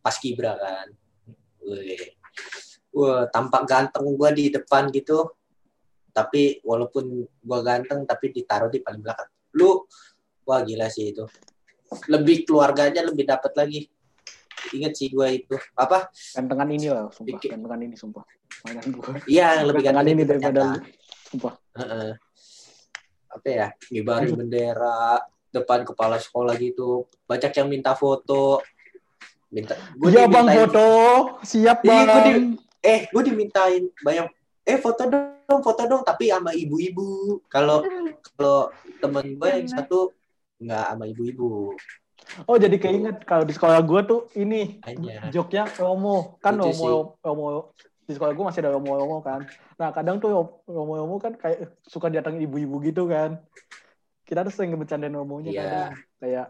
paskibra 0.00 0.56
kan. 0.56 0.88
Wih. 1.68 2.16
Wah, 2.96 3.28
tampak 3.28 3.68
ganteng 3.68 4.08
gue 4.08 4.30
di 4.32 4.44
depan 4.48 4.88
gitu. 4.88 5.36
Tapi 6.16 6.64
walaupun 6.64 7.28
gue 7.28 7.58
ganteng, 7.60 8.08
tapi 8.08 8.32
ditaruh 8.32 8.72
di 8.72 8.80
paling 8.80 9.04
belakang. 9.04 9.28
Lu, 9.52 9.84
wah 10.48 10.64
gila 10.64 10.88
sih 10.88 11.12
itu. 11.12 11.28
Lebih 12.06 12.44
keluarganya 12.44 13.02
lebih 13.02 13.24
dapat 13.24 13.52
lagi. 13.54 13.88
Ingat 14.70 14.92
sih 14.94 15.08
gue 15.08 15.28
itu. 15.34 15.54
Apa? 15.74 16.10
Gantengan 16.34 16.68
ini 16.68 16.86
lah, 16.88 17.08
sumpah. 17.08 17.28
Dikit. 17.30 17.48
Gantengan 17.52 17.80
ini, 17.80 17.94
sumpah. 17.94 18.24
Mainan. 18.66 18.84
Iya, 19.24 19.46
yang 19.62 19.66
lebih 19.66 19.82
Gantengan 19.82 20.04
ganteng 20.04 20.14
ini 20.14 20.22
daripada 20.26 20.60
lu. 20.60 20.78
Sumpah. 21.26 21.54
Heeh. 21.76 22.10
apa 23.28 23.44
ya 23.44 23.68
ngibarin 23.92 24.32
bendera 24.34 25.20
depan 25.48 25.84
kepala 25.84 26.16
sekolah 26.16 26.56
gitu 26.56 27.04
banyak 27.22 27.52
yang 27.52 27.68
minta 27.68 27.92
foto 27.92 28.64
minta 29.48 29.76
gue 29.94 30.08
Iya, 30.08 30.24
Bang 30.24 30.48
foto. 30.48 30.88
Siap, 31.44 31.84
Iya, 31.84 31.92
gua 32.02 32.04
Bang. 32.08 32.24
di- 32.24 32.56
eh 32.80 33.00
gue 33.06 33.22
dimintain 33.22 33.84
banyak 34.00 34.32
eh 34.64 34.80
foto 34.80 35.02
dong 35.06 35.60
foto 35.60 35.82
dong 35.84 36.02
tapi 36.02 36.32
sama 36.32 36.52
ibu-ibu 36.52 37.36
kalau 37.48 37.84
kalau 38.32 38.72
temen 38.96 39.36
gue 39.36 39.48
yang 39.50 39.66
Karena- 39.66 39.76
satu 39.76 39.98
nggak 40.58 40.84
sama 40.88 41.04
ibu-ibu 41.06 41.74
Oh, 42.44 42.58
jadi 42.58 42.76
keinget 42.76 43.24
kalau 43.24 43.42
di 43.42 43.54
sekolah 43.54 43.78
gua 43.80 44.04
tuh 44.04 44.26
ini 44.34 44.82
Hanya. 44.84 45.30
joknya 45.30 45.64
Romo. 45.74 46.36
Kan 46.38 46.58
Lucu 46.58 46.76
Romo, 46.76 47.16
Romo 47.18 47.46
di 48.04 48.12
sekolah 48.12 48.32
gua 48.34 48.44
masih 48.50 48.60
ada 48.60 48.74
Romo 48.74 48.90
Romo 48.92 49.16
kan. 49.22 49.46
Nah, 49.74 49.90
kadang 49.90 50.18
tuh 50.18 50.28
Romo 50.66 50.92
Romo 50.94 51.16
kan 51.16 51.34
kayak 51.34 51.78
suka 51.82 52.10
datang 52.10 52.36
ibu-ibu 52.36 52.82
gitu 52.82 53.06
kan. 53.06 53.38
Kita 54.22 54.44
tuh 54.44 54.52
sering 54.52 54.74
ngebecandain 54.74 55.14
Romonya 55.14 55.50
Iya. 55.50 55.62
kadang. 55.62 55.90
Kayak 56.20 56.46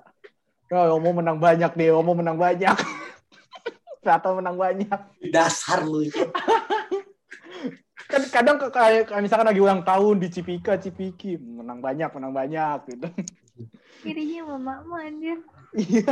"Ya, 0.66 0.80
Romo 0.88 1.10
menang 1.14 1.38
banyak 1.38 1.70
deh, 1.70 1.88
Romo 1.88 2.12
menang 2.12 2.36
banyak. 2.36 2.74
Atau 4.02 4.40
menang 4.40 4.56
banyak. 4.56 4.98
dasar 5.30 5.84
lu 5.84 6.00
itu 6.00 6.24
Kan 8.08 8.22
kadang 8.32 8.56
kayak 8.56 9.12
misalkan 9.20 9.52
lagi 9.52 9.60
ulang 9.60 9.84
tahun 9.84 10.16
di 10.16 10.28
Cipika, 10.32 10.80
Cipiki, 10.80 11.36
menang 11.36 11.84
banyak, 11.84 12.08
menang 12.16 12.32
banyak 12.32 12.78
gitu. 12.88 13.08
Kirinya 14.00 14.56
mama 14.56 15.04
anjir. 15.04 15.38
Iya. 15.76 16.08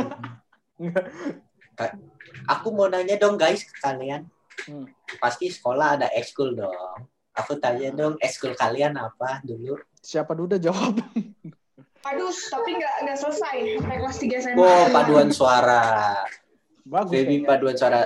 Aku 2.45 2.69
mau 2.69 2.85
nanya 2.85 3.17
dong 3.17 3.35
guys 3.37 3.65
ke 3.65 3.73
kalian 3.81 4.29
Hmm. 4.65 4.89
pasti 5.21 5.53
sekolah 5.53 6.01
ada 6.01 6.09
ekskul 6.17 6.57
dong 6.57 6.73
aku 7.29 7.61
tanya 7.61 7.93
dong 7.93 8.17
ekskul 8.17 8.57
kalian 8.57 8.97
apa 8.97 9.37
dulu 9.45 9.77
Siapa 10.01 10.31
dulu 10.31 10.55
udah 10.55 10.61
jawab? 10.63 10.95
Aduh, 12.07 12.31
tapi 12.31 12.79
nggak 12.79 12.95
nggak 13.03 13.17
selesai 13.19 13.57
sampai 13.75 13.97
kelas 13.99 14.17
3 14.23 14.39
SMA. 14.39 14.55
Oh, 14.63 14.85
paduan 14.87 15.29
suara. 15.35 15.83
Bagus. 16.87 17.11
Baby 17.11 17.43
kayaknya. 17.43 17.47
paduan 17.51 17.75
suara. 17.75 18.01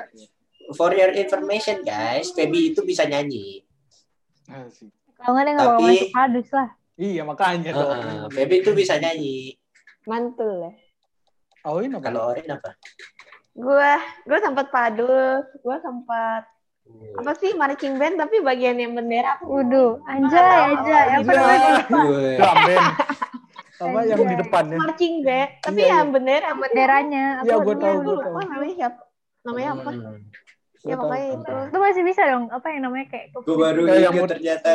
For 0.74 0.90
your 0.98 1.14
information 1.14 1.86
guys, 1.86 2.34
Feby 2.34 2.74
itu 2.74 2.82
bisa 2.82 3.06
nyanyi. 3.06 3.61
Asik. 4.52 4.92
Kalau 5.16 5.32
nggak 5.32 5.44
dia 5.44 5.54
nggak 5.54 5.70
bakal 5.70 5.86
masuk 5.86 6.10
padus 6.12 6.50
lah. 6.52 6.70
Iya 6.94 7.22
makanya 7.24 7.70
dong. 7.72 7.90
Heeh, 7.90 8.22
Feby 8.30 8.56
itu 8.60 8.72
bisa 8.74 8.94
nyanyi. 8.96 9.56
Mantul 10.04 10.52
ya. 10.60 10.72
Oh 11.64 11.78
ini 11.78 11.94
apa? 11.94 12.04
Kalau 12.04 12.22
Orin 12.28 12.50
apa? 12.50 12.70
Gue 13.54 13.92
gue 14.24 14.40
sempat 14.40 14.68
padus, 14.68 15.46
gue 15.56 15.78
sempat 15.80 16.44
apa 17.14 17.32
sih 17.38 17.54
marching 17.54 17.96
band 17.96 18.20
tapi 18.20 18.42
bagian 18.42 18.76
yang 18.76 18.92
bendera 18.92 19.38
aku 19.38 19.48
Waduh, 19.54 20.02
anjay, 20.04 20.76
anjay. 20.76 21.06
Apa 21.16 21.32
namanya? 21.32 21.70
Wih. 21.88 22.36
Drum 22.36 22.58
band. 22.62 22.88
Apa 23.82 24.00
yang 24.04 24.22
di 24.22 24.36
depan 24.38 24.64
ya? 24.68 24.78
marching 24.78 25.16
band 25.22 25.50
tapi 25.62 25.80
Iya, 25.80 25.94
yang 25.96 26.10
bendera 26.10 26.50
Benderanya. 26.54 27.26
Iya, 27.42 27.54
apa 27.54 27.64
gua 27.64 27.74
namanya? 27.74 27.86
tahu, 27.86 28.02
Gue 28.04 28.18
tahu. 28.20 28.36
namanya 28.46 28.74
siapa 28.76 29.02
namanya 29.42 29.70
apa 29.72 29.90
Hmm. 29.92 30.20
Ya 30.82 30.96
pokoknya 30.96 31.28
itu 31.32 31.52
Lu 31.68 31.78
masih 31.80 32.02
bisa 32.02 32.22
dong, 32.26 32.46
apa 32.48 32.68
yang 32.68 32.82
namanya 32.84 33.06
kayak 33.08 33.26
Gue 33.36 33.56
baru 33.56 33.82
Kayak 33.84 34.02
yang 34.02 34.28
ternyata. 34.28 34.70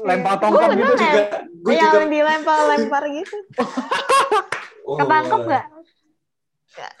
Lempar 0.00 0.32
Gua 0.32 0.40
tongkat 0.40 0.68
gitu. 0.70 0.78
ya. 0.78 0.86
Juga, 0.86 1.22
gue 1.42 1.72
yang 1.72 1.92
juga. 1.92 2.06
dilempar-lempar 2.08 3.02
gitu 3.10 3.36
Oh, 4.86 4.96
ketangkep 4.96 5.40
nggak? 5.42 5.66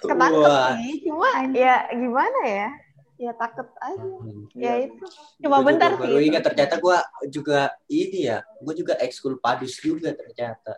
ketangkep 0.00 0.42
Wah. 0.42 0.72
sih 0.74 0.94
cuma 1.04 1.28
ya 1.52 1.86
gimana 1.88 2.40
ya 2.42 2.68
ya 3.16 3.32
takut 3.32 3.68
aja 3.78 3.96
Hmm. 3.96 4.44
ya 4.52 4.72
Iya. 4.76 4.88
itu 4.88 5.04
cuma 5.38 5.56
Gua 5.56 5.66
bentar 5.68 5.90
juga 5.90 5.96
sih 5.96 6.04
Baru 6.04 6.18
itu. 6.18 6.26
ingat 6.26 6.42
ternyata 6.44 6.74
gue 6.76 6.98
juga 7.30 7.58
ini 7.86 8.20
ya. 8.24 8.38
Gue 8.58 8.74
juga 8.74 8.92
ekskul 8.98 9.38
padus 9.38 9.78
juga 9.78 10.12
ternyata. 10.12 10.76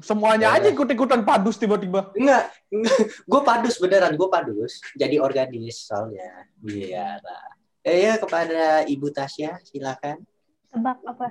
Semuanya 0.00 0.52
Ya. 0.52 0.58
aja 0.58 0.68
ikut-ikutan 0.68 1.22
padus 1.22 1.56
tiba-tiba. 1.56 2.10
Enggak, 2.12 2.50
gue 3.30 3.40
padus 3.42 3.76
beneran, 3.76 4.14
gue 4.14 4.28
padus. 4.28 4.78
Jadi 4.94 5.16
organis 5.18 5.84
soalnya. 5.84 6.46
Iya 6.60 7.18
lah. 7.18 7.44
Eh 7.82 8.04
ya 8.04 8.14
kepada 8.16 8.82
Ibu 8.84 9.08
Tasya, 9.08 9.58
silakan. 9.62 10.20
Tebak 10.68 10.98
apa? 11.02 11.26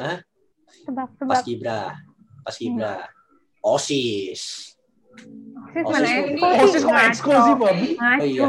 Hah? 0.00 0.18
Tebak, 0.82 1.08
tebak. 1.16 1.30
Pas 1.30 1.40
Gibra, 1.42 1.80
pas 2.40 2.56
Gibra. 2.56 2.94
Osis. 3.60 4.72
Sis 5.72 5.84
Oh, 5.84 5.92
mana 5.92 6.08
sis- 6.08 6.16
ekskul 6.24 6.48
Oh, 6.48 6.66
sis 6.66 6.82
kok 6.82 6.96
ekskul 7.04 7.36
sih, 7.38 7.54
Babi? 7.54 7.88
Ngaco. 7.94 8.16
Oh, 8.16 8.24
iya. 8.24 8.46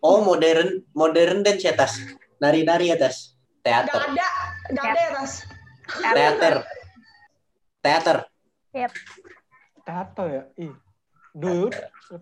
Oh 0.00 0.18
modern, 0.20 0.68
modern 0.92 1.42
dan 1.42 1.56
si 1.56 1.66
atas. 1.66 1.98
Nari-nari 2.38 2.88
atas. 2.88 3.34
Nggak 3.60 3.88
Teater, 3.88 4.02
ada, 4.04 4.28
nggak 4.68 4.84
ada 4.84 5.00
ya, 5.00 5.10
Tas. 5.10 5.32
teater, 6.12 6.54
teater, 7.80 8.16
Teater 9.84 10.26
ya? 10.28 10.42
Ih. 10.58 10.74
Dulu 11.30 11.66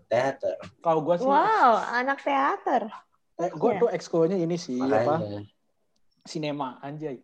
teater. 0.08 0.56
kalau 0.80 1.00
gua 1.00 1.16
sih 1.16 1.24
wow 1.24 1.76
anak 1.92 2.20
teater 2.20 2.88
eh, 3.36 3.52
gua 3.52 3.76
Iya. 3.76 3.80
tuh 3.80 3.88
ekskulnya 3.90 4.36
ini 4.36 4.56
sih 4.56 4.80
apa? 4.80 5.20
Makanya. 5.20 5.40
Sinema 6.22 6.80
anjay. 6.80 7.20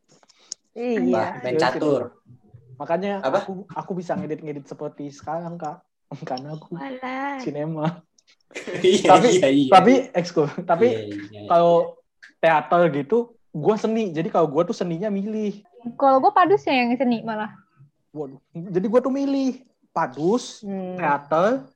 iya 0.74 1.32
Apa? 1.32 1.42
Main 1.42 1.56
catur. 1.56 2.02
Makanya 2.76 3.12
Apa? 3.20 3.40
aku 3.42 3.64
aku 3.68 3.92
bisa 3.94 4.14
ngedit-ngedit 4.14 4.64
seperti 4.64 5.08
sekarang, 5.08 5.56
Kak. 5.56 5.80
Karena 6.28 6.54
aku 6.54 6.76
Walah. 6.76 7.40
sinema. 7.40 8.04
Iya, 8.80 9.08
Tapi- 9.08 9.32
iya, 9.34 9.48
iya. 9.48 9.70
Tapi 9.70 9.92
ekskul. 10.12 10.46
Tapi 10.62 10.86
Iya, 10.88 11.00
iya. 11.30 11.40
kalau 11.46 11.96
teater 12.38 12.80
gitu, 12.92 13.18
gue 13.50 13.74
seni. 13.76 14.10
Jadi 14.10 14.28
kalau 14.28 14.46
gue 14.46 14.62
tuh 14.64 14.76
seninya 14.76 15.08
milih. 15.08 15.64
Kalau 15.96 16.20
gue 16.20 16.30
padus 16.30 16.62
ya 16.62 16.74
yang 16.74 16.92
seni 16.94 17.20
malah. 17.22 17.52
Waduh. 18.10 18.40
Jadi 18.52 18.86
gue 18.86 19.00
tuh 19.00 19.12
milih 19.12 19.50
padus, 19.90 20.62
Hmm. 20.62 20.96
teater, 20.96 21.66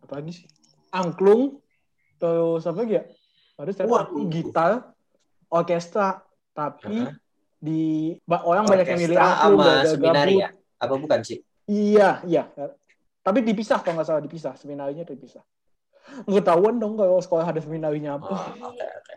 apa 0.00 0.12
lagi 0.16 0.32
sih? 0.32 0.46
Angklung, 0.90 1.58
terus 2.16 2.62
apa 2.64 2.78
lagi 2.80 2.94
ya? 2.94 3.04
Padus, 3.54 3.74
teater, 3.74 3.90
Waduh. 3.90 4.26
gitar, 4.28 4.72
orkestra. 5.48 6.22
Tapi 6.50 6.98
Hah? 7.00 7.14
di 7.56 8.14
ba- 8.22 8.42
orang 8.42 8.66
banyak 8.66 8.86
yang 8.86 9.00
milih 9.00 9.16
Orkestra 9.16 9.38
angklung, 9.38 9.60
sama 9.60 9.70
gak 9.76 9.86
seminari 9.88 10.34
ya? 10.36 10.48
Apa 10.76 10.94
bukan 10.96 11.20
sih? 11.22 11.38
Iya, 11.64 12.10
iya. 12.24 12.42
Tapi 13.20 13.38
dipisah 13.40 13.78
kalau 13.78 14.00
nggak 14.00 14.08
salah 14.08 14.18
dipisah. 14.18 14.56
Seminarinya 14.56 15.04
dipisah. 15.04 15.44
Ketahuan 16.26 16.80
dong 16.80 16.96
kalau 16.96 17.20
sekolah 17.20 17.46
ada 17.46 17.60
seminarinya 17.60 18.16
Oh, 18.16 18.26
apa. 18.26 18.34
oke, 18.66 18.82
oke. 18.82 19.14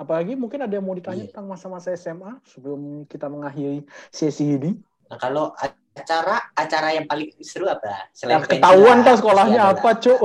Apalagi 0.00 0.32
mungkin 0.32 0.64
ada 0.64 0.72
yang 0.72 0.88
mau 0.88 0.96
ditanya 0.96 1.28
Iya. 1.28 1.36
tentang 1.36 1.52
masa-masa 1.52 1.92
SMA 1.92 2.40
sebelum 2.48 3.04
kita 3.04 3.28
mengakhiri 3.28 3.84
sesi 4.08 4.56
ini. 4.56 4.72
Nah, 5.12 5.20
kalau 5.20 5.52
acara 5.92 6.40
acara 6.56 6.96
yang 6.96 7.04
paling 7.04 7.28
seru 7.44 7.68
apa? 7.68 8.08
Nah, 8.24 8.40
pensi 8.40 8.56
ketahuan 8.56 9.04
kan 9.04 9.14
sekolahnya 9.20 9.60
ada 9.60 9.76
apa, 9.76 9.90
Cuk. 10.00 10.20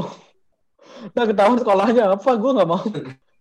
Nah, 1.11 1.23
ketahuan 1.27 1.59
sekolahnya 1.59 2.03
apa, 2.15 2.29
gue 2.39 2.51
nggak 2.55 2.69
mau. 2.71 2.85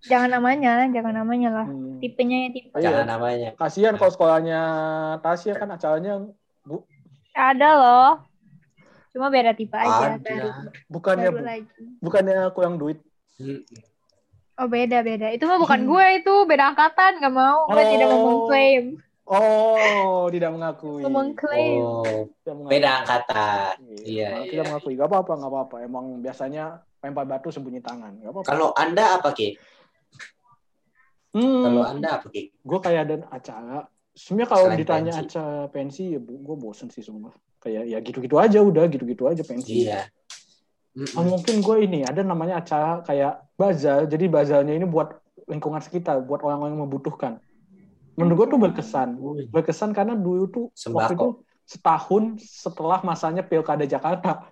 Jangan 0.05 0.37
namanya, 0.37 0.91
jangan 0.91 1.15
namanya 1.23 1.49
lah. 1.63 1.67
Hmm. 1.71 1.97
Tipenya 2.03 2.37
ya 2.45 2.49
tipe. 2.51 2.75
lah. 2.75 2.83
Jangan 2.83 3.07
namanya. 3.09 3.49
Kasihan 3.55 3.95
kalau 3.95 4.11
sekolahnya 4.11 4.61
Tasya 5.23 5.55
kan 5.55 5.71
acaranya 5.71 6.19
bu, 6.67 6.83
Ada 7.33 7.71
loh. 7.79 8.13
Cuma 9.15 9.31
beda 9.31 9.55
tipe 9.55 9.73
aja. 9.79 10.19
Ada. 10.19 10.67
Bukannya 10.91 11.31
baru 11.31 11.39
bu, 11.39 11.47
lagi. 11.47 11.83
bukannya 12.03 12.37
kurang 12.53 12.75
duit. 12.77 12.99
Hmm. 13.39 13.63
Oh 14.55 14.67
beda 14.67 15.03
beda. 15.03 15.31
Itu 15.31 15.45
mah 15.45 15.59
bukan 15.59 15.83
gue 15.83 16.07
itu 16.17 16.35
beda 16.45 16.71
angkatan. 16.71 17.19
Gak 17.19 17.33
mau. 17.33 17.67
Gue 17.67 17.75
Oh. 17.77 17.91
tidak 17.91 18.07
mau 18.07 18.21
mengklaim. 18.23 18.85
Oh, 19.25 20.29
tidak 20.29 20.51
mengakui. 20.53 21.01
Mau 21.01 21.13
mengklaim. 21.17 21.81
Oh, 21.81 22.05
Tidak 22.37 22.55
mengakui. 22.55 22.71
beda 22.71 22.89
angkatan. 23.01 23.75
Iya, 23.97 24.05
Iya, 24.05 24.29
tidak 24.45 24.53
iya. 24.55 24.69
mengakui. 24.69 24.93
Gak 24.95 25.09
apa-apa, 25.09 25.33
gak 25.35 25.51
apa-apa. 25.51 25.77
Emang 25.81 26.05
biasanya 26.21 26.65
lempar 27.01 27.25
batu 27.25 27.49
sembunyi 27.49 27.81
tangan. 27.81 28.21
Gak 28.21 28.31
apa-apa. 28.31 28.47
Kalau 28.47 28.69
Anda 28.75 29.17
apa, 29.17 29.33
Ki? 29.33 29.57
Hmm, 31.33 31.63
Kalau 31.65 31.83
Anda 31.85 32.09
apa, 32.15 32.27
Ki? 32.29 32.53
gue 32.55 32.79
kayak 32.79 33.01
ada 33.03 33.15
acara. 33.29 33.79
Sebenarnya 34.13 34.47
kalau 34.47 34.67
Selain 34.69 34.79
ditanya 34.79 35.13
pensi. 35.13 35.25
acara 35.27 35.59
pensi, 35.67 36.03
ya 36.15 36.21
gue 36.21 36.57
bosen 36.57 36.87
sih 36.87 37.03
semua. 37.03 37.35
Kayak 37.59 37.83
ya 37.89 37.99
gitu-gitu 37.99 38.37
aja 38.37 38.59
udah, 38.61 38.85
gitu-gitu 38.87 39.25
aja 39.27 39.43
pensi. 39.43 39.89
Iya. 39.89 40.07
Mm-mm. 40.95 41.19
Oh, 41.19 41.27
mungkin 41.27 41.59
gue 41.59 41.77
ini 41.83 42.07
ada 42.07 42.23
namanya 42.23 42.63
acara 42.63 43.03
kayak 43.03 43.43
bazar. 43.59 44.07
Jadi 44.07 44.31
bazarnya 44.31 44.75
ini 44.79 44.87
buat 44.87 45.19
lingkungan 45.51 45.83
sekitar, 45.83 46.23
buat 46.23 46.41
orang-orang 46.47 46.79
yang 46.79 46.83
membutuhkan. 46.87 47.43
Menurut 48.15 48.47
gue 48.47 48.47
tuh 48.55 48.61
berkesan. 48.63 49.09
Berkesan 49.51 49.91
karena 49.91 50.15
dulu 50.15 50.47
tuh 50.47 50.65
waktu 50.95 51.19
itu 51.19 51.29
Sembako. 51.43 51.67
setahun 51.67 52.25
setelah 52.39 53.03
masanya 53.03 53.43
Pilkada 53.43 53.83
Jakarta. 53.83 54.47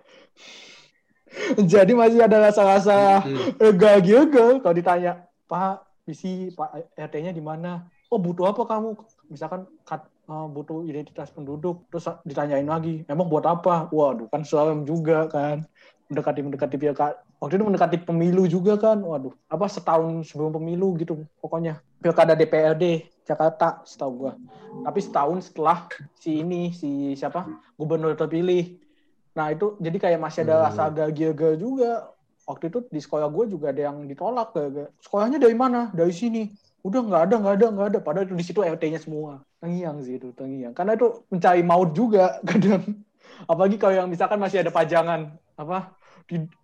Jadi 1.71 1.95
masih 1.95 2.27
ada 2.27 2.51
rasa-rasa 2.51 3.23
Mm-mm. 3.23 3.57
eh, 3.57 3.73
gagal 3.73 4.29
kalau 4.59 4.75
ditanya, 4.75 5.25
Pak, 5.47 6.03
visi 6.03 6.51
Pak 6.51 6.93
RT-nya 6.99 7.31
di 7.31 7.41
mana? 7.41 7.87
Oh, 8.11 8.19
butuh 8.21 8.51
apa 8.51 8.67
kamu? 8.67 8.99
Misalkan 9.31 9.65
kat- 9.87 10.11
eh, 10.29 10.47
butuh 10.51 10.85
identitas 10.85 11.31
penduduk, 11.31 11.87
terus 11.89 12.05
ditanyain 12.27 12.67
lagi, 12.67 13.07
emang 13.09 13.31
buat 13.31 13.47
apa? 13.47 13.89
Waduh, 13.89 14.27
kan 14.29 14.43
serem 14.45 14.85
juga 14.85 15.25
kan. 15.31 15.65
Mendekati 16.13 16.39
mendekati 16.45 16.75
pilkada. 16.77 17.17
Waktu 17.41 17.57
itu 17.57 17.65
mendekati 17.65 17.97
pemilu 18.05 18.45
juga 18.45 18.77
kan. 18.77 19.01
Waduh, 19.01 19.33
apa 19.49 19.65
setahun 19.65 20.29
sebelum 20.29 20.53
pemilu 20.53 20.93
gitu 21.01 21.25
pokoknya. 21.41 21.81
Pilkada 21.97 22.37
DPRD 22.37 23.09
Jakarta 23.25 23.81
setahu 23.81 24.29
gua. 24.29 24.33
Tapi 24.85 24.99
setahun 25.01 25.49
setelah 25.49 25.89
si 26.13 26.45
ini 26.45 26.69
si 26.69 27.17
siapa? 27.17 27.49
gubernur 27.73 28.13
terpilih. 28.13 28.77
Nah, 29.33 29.49
itu 29.49 29.73
jadi 29.81 29.97
kayak 29.97 30.19
masih 30.21 30.45
ada 30.45 30.61
Hmm. 30.61 30.65
rasa 30.69 30.83
gagal 30.93 31.57
juga 31.57 32.13
waktu 32.43 32.69
itu 32.69 32.79
di 32.91 32.99
sekolah 32.99 33.27
gue 33.31 33.55
juga 33.55 33.71
ada 33.71 33.91
yang 33.91 34.03
ditolak 34.03 34.51
gara 34.51 34.91
sekolahnya 34.99 35.39
dari 35.39 35.55
mana 35.55 35.89
dari 35.95 36.11
sini 36.11 36.51
udah 36.83 36.99
nggak 36.99 37.21
ada 37.31 37.35
nggak 37.39 37.55
ada 37.55 37.67
nggak 37.71 37.87
ada 37.95 37.99
padahal 38.03 38.27
itu 38.27 38.35
di 38.35 38.43
situ 38.43 38.59
RT-nya 38.59 38.99
semua 38.99 39.39
tengiang 39.63 40.03
sih 40.03 40.19
itu 40.19 40.35
tengiang 40.35 40.75
karena 40.75 40.99
itu 40.99 41.23
mencari 41.31 41.63
maut 41.63 41.95
juga 41.95 42.37
kadang 42.49 42.83
apalagi 43.47 43.79
kalau 43.79 43.95
yang 43.95 44.09
misalkan 44.11 44.39
masih 44.43 44.59
ada 44.59 44.71
pajangan 44.75 45.31
apa 45.55 45.95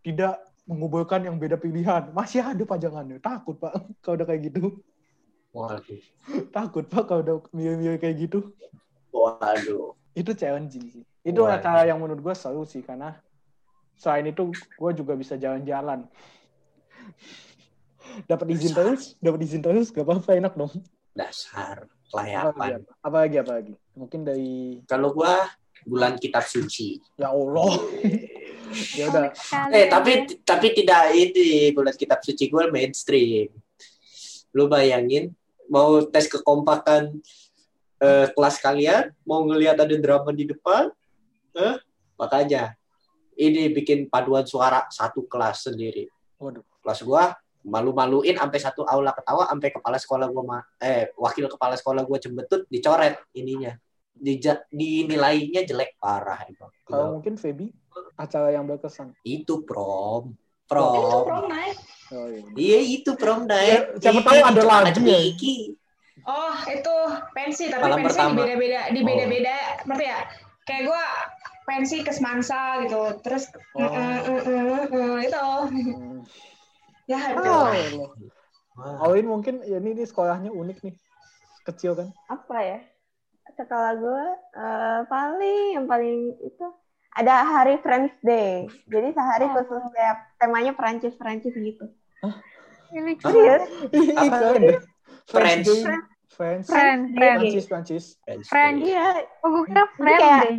tidak 0.02 0.40
mengumpulkan 0.70 1.26
yang 1.26 1.36
beda 1.42 1.58
pilihan 1.58 2.14
masih 2.14 2.46
ada 2.46 2.62
pajangannya 2.62 3.18
takut 3.18 3.58
pak 3.58 3.74
kalau 4.04 4.16
udah 4.22 4.28
kayak 4.30 4.54
gitu 4.54 4.80
Waduh. 5.50 6.02
takut 6.56 6.86
pak 6.86 7.04
kalau 7.10 7.22
udah 7.26 7.36
milih-milih 7.50 7.98
kayak 7.98 8.30
gitu 8.30 8.54
Waduh. 9.10 9.98
itu 10.14 10.32
challenging 10.38 10.86
sih 10.94 11.04
itu 11.26 11.42
Wah. 11.42 11.58
acara 11.58 11.84
yang 11.86 11.98
menurut 11.98 12.22
gue 12.22 12.36
seru 12.38 12.64
sih 12.64 12.86
karena 12.86 13.18
selain 14.00 14.30
itu 14.30 14.50
gue 14.54 14.92
juga 14.96 15.14
bisa 15.18 15.36
jalan-jalan 15.36 16.06
dapat 18.26 18.48
izin 18.54 18.72
Dasar. 18.74 18.78
terus 18.86 19.02
dapat 19.20 19.40
izin 19.44 19.62
terus 19.62 19.88
gak 19.90 20.06
apa-apa 20.06 20.32
enak 20.38 20.54
dong 20.56 20.72
Dasar 21.14 21.90
kelayapan. 22.10 22.86
apa, 23.04 23.18
lagi 23.26 23.36
apa 23.38 23.52
lagi 23.60 23.74
mungkin 23.94 24.24
dari 24.26 24.80
Kalau 24.88 25.12
gua 25.12 25.46
bulan 25.86 26.16
kitab 26.18 26.46
suci. 26.46 26.98
ya 27.18 27.30
allah 27.30 27.74
ya 28.96 29.10
udah 29.10 29.34
Eh 29.74 29.86
tapi 29.90 30.12
tapi 30.46 30.68
tidak 30.74 31.14
ini 31.14 31.74
bulan 31.74 31.96
kitab 31.96 32.22
suci 32.22 32.50
gue 32.50 32.70
mainstream. 32.70 33.50
Lu 34.54 34.66
bayangin 34.66 35.34
mau 35.70 36.02
tes 36.06 36.26
kekompakan 36.26 37.14
eh, 38.02 38.28
kelas 38.34 38.58
kalian, 38.58 39.14
mau 39.28 39.46
ngelihat 39.46 39.78
ada 39.78 39.96
drama 40.00 40.34
di 40.34 40.50
depan, 40.50 40.90
eh? 41.54 41.78
makanya 42.18 42.74
ini 43.40 43.72
bikin 43.72 44.10
paduan 44.12 44.44
suara 44.44 44.90
satu 44.92 45.24
kelas 45.30 45.70
sendiri. 45.72 46.10
waduh 46.36 46.64
Kelas 46.84 47.04
gua 47.04 47.36
malu-maluin 47.64 48.40
sampai 48.40 48.60
satu 48.60 48.88
aula 48.88 49.12
ketawa 49.12 49.48
sampai 49.48 49.70
kepala 49.72 49.98
sekolah 50.00 50.28
gua 50.32 50.44
ma- 50.44 50.68
eh 50.80 51.12
wakil 51.16 51.48
kepala 51.52 51.76
sekolah 51.76 52.04
gua 52.04 52.18
cembetut 52.20 52.68
dicoret 52.68 53.20
ininya. 53.36 53.76
Dija- 54.20 54.68
dinilainya 54.70 55.64
jelek 55.64 55.96
parah 55.96 56.44
emang. 56.44 56.68
kalau 56.84 57.16
mungkin 57.16 57.36
Feby 57.36 57.72
acara 58.14 58.52
yang 58.52 58.66
berkesan 58.66 59.16
Itu 59.22 59.64
prom. 59.64 60.36
Itu 60.36 60.68
Prom. 60.70 61.26
prom 61.26 61.46
night. 61.48 61.78
oh, 62.12 62.28
iya. 62.28 62.42
Iya 62.54 62.80
itu 63.00 63.12
prom 63.16 63.46
night. 63.46 63.96
Ya, 63.98 64.12
siapa 64.12 64.22
tahu 64.22 64.40
ada 64.44 64.62
lagi 64.62 65.02
ya. 65.02 65.20
Iki. 65.26 65.56
Oh, 66.22 66.56
itu 66.68 66.96
pensi, 67.32 67.72
tapi 67.72 67.82
Malam 67.82 67.98
pensi 67.98 68.06
di 68.06 68.10
pertama. 68.12 68.38
beda-beda, 68.38 68.82
di 68.92 69.00
Oh. 69.00 69.06
beda-beda, 69.08 69.56
ngerti 69.88 70.06
ya? 70.06 70.20
Kayak 70.62 70.82
gue 70.86 71.04
pensi 71.66 71.96
ke 72.04 72.12
Semansa 72.12 72.62
gitu, 72.84 73.02
terus 73.24 73.50
Oh. 73.74 73.82
mm, 73.82 73.90
mm, 73.90 74.20
mm, 74.20 74.44
mm, 74.46 74.86
mm, 74.92 75.18
itu, 75.24 75.46
Hmm. 75.90 76.20
ya 77.08 77.20
itu. 77.32 77.40
Oh, 77.40 77.66
lah. 77.66 77.72
Allah. 77.72 78.10
Wah. 78.76 78.96
Awin 79.08 79.26
mungkin 79.26 79.56
ya 79.64 79.78
ini, 79.78 79.92
ini 79.92 80.04
sekolahnya 80.04 80.52
unik 80.52 80.78
nih 80.82 80.96
kecil 81.62 81.92
kan 81.94 82.08
apa 82.26 82.58
ya 82.62 82.80
sekolah 83.60 83.92
gue 83.94 84.26
eh, 84.56 85.00
paling 85.06 85.60
yang 85.74 85.86
paling 85.86 86.18
itu 86.40 86.66
ada 87.12 87.44
hari 87.44 87.76
Friends 87.78 88.16
Day 88.22 88.66
jadi 88.86 89.12
sehari 89.12 89.46
Oh. 89.46 89.60
khusus 89.60 89.84
kayak 89.92 90.16
temanya 90.38 90.72
Prancis 90.72 91.14
Prancis 91.14 91.52
gitu 91.52 91.86
Ini 92.90 93.14
serius 93.16 93.64
Apa? 94.18 94.26
Iklan 94.26 94.54
deh. 94.58 94.80
French. 95.28 95.68
Day. 95.68 95.82
French. 96.28 96.66
Friend, 96.66 97.02
friend. 97.12 97.38
Prancis, 97.38 97.66
Prancis. 97.68 98.06
Friend. 98.44 98.76
iya 98.82 99.06
Oh, 99.40 99.50
gue 99.52 99.64
kira 99.68 99.84
kayak- 99.94 100.50
deh. 100.50 100.58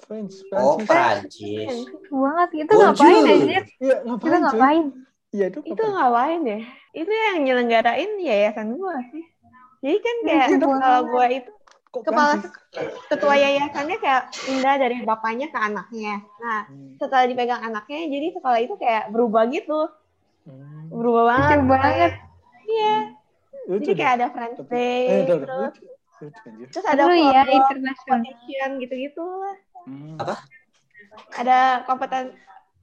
French, 0.00 0.34
Oh, 0.50 0.74
Prancis. 0.80 0.90
Prancis. 1.30 1.76
Banget. 2.10 2.48
Itu 2.56 2.72
Bonjour. 2.72 2.86
ngapain 2.90 3.22
anjir? 3.22 3.62
Iya, 3.78 3.96
Kita 4.00 4.08
ngapain 4.08 4.32
cuy? 4.32 4.40
ngapain? 4.42 4.84
Iya, 5.30 5.46
itu 5.46 5.58
itu 5.62 5.82
ngapain? 5.86 6.40
ya 6.42 6.58
itu 6.92 7.06
yang 7.06 7.36
nyelenggarain 7.40 8.10
yayasan 8.18 8.74
gue 8.74 8.96
sih 9.14 9.24
jadi 9.78 9.96
kan 9.96 10.16
kayak 10.26 10.46
Lucu 10.50 10.66
kalau 10.74 11.00
gue 11.06 11.26
itu 11.32 11.50
Kok 11.90 12.06
kepala 12.06 12.38
ketua 13.08 13.34
yayasannya 13.34 13.98
kayak 13.98 14.22
pindah 14.32 14.78
dari 14.78 15.02
bapaknya 15.02 15.50
ke 15.50 15.58
anaknya 15.58 16.22
nah 16.38 16.62
Hmm. 16.64 16.94
setelah 16.96 17.26
dipegang 17.26 17.58
anaknya 17.60 18.06
jadi 18.06 18.26
sekolah 18.32 18.58
itu 18.60 18.74
kayak 18.76 19.10
berubah 19.10 19.44
gitu 19.46 19.90
Hmm. 20.40 20.86
berubah 20.88 21.22
banget 21.28 21.58
Lucu 21.58 21.66
banget. 21.68 22.12
iya 22.64 22.94
Lucu 23.66 23.82
jadi 23.84 23.94
kayak 23.96 24.12
ada 24.14 24.26
Friends 24.30 24.56
Tapi- 24.56 24.70
Day 24.70 25.02
Eh, 25.02 25.22
terus 25.26 25.42
Lucu. 25.42 25.82
Lucu, 26.20 26.38
anjir. 26.46 26.66
terus 26.70 26.86
ada 26.86 27.02
Seru 27.02 27.14
ya 27.16 27.42
internasional. 27.48 28.70
gitu-gitu 28.78 29.24
lah. 29.24 29.56
Hmm. 29.82 30.16
Apa? 30.16 30.34
ada 31.32 31.58
kompeten 31.84 32.38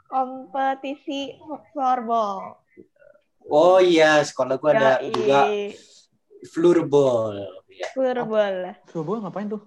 kompetisi 0.05 1.39
floorball 1.71 2.59
Oh 3.45 3.79
iya, 3.79 4.19
sekolah 4.19 4.59
gua 4.59 4.71
ada 4.73 4.91
Yoi. 4.99 5.07
juga 5.09 5.39
floorball. 6.45 7.47
Ya. 7.77 7.87
floorball 7.93 8.53
lah. 8.63 8.75
Surabaya 8.85 9.17
ngapain 9.21 9.47
tuh? 9.47 9.61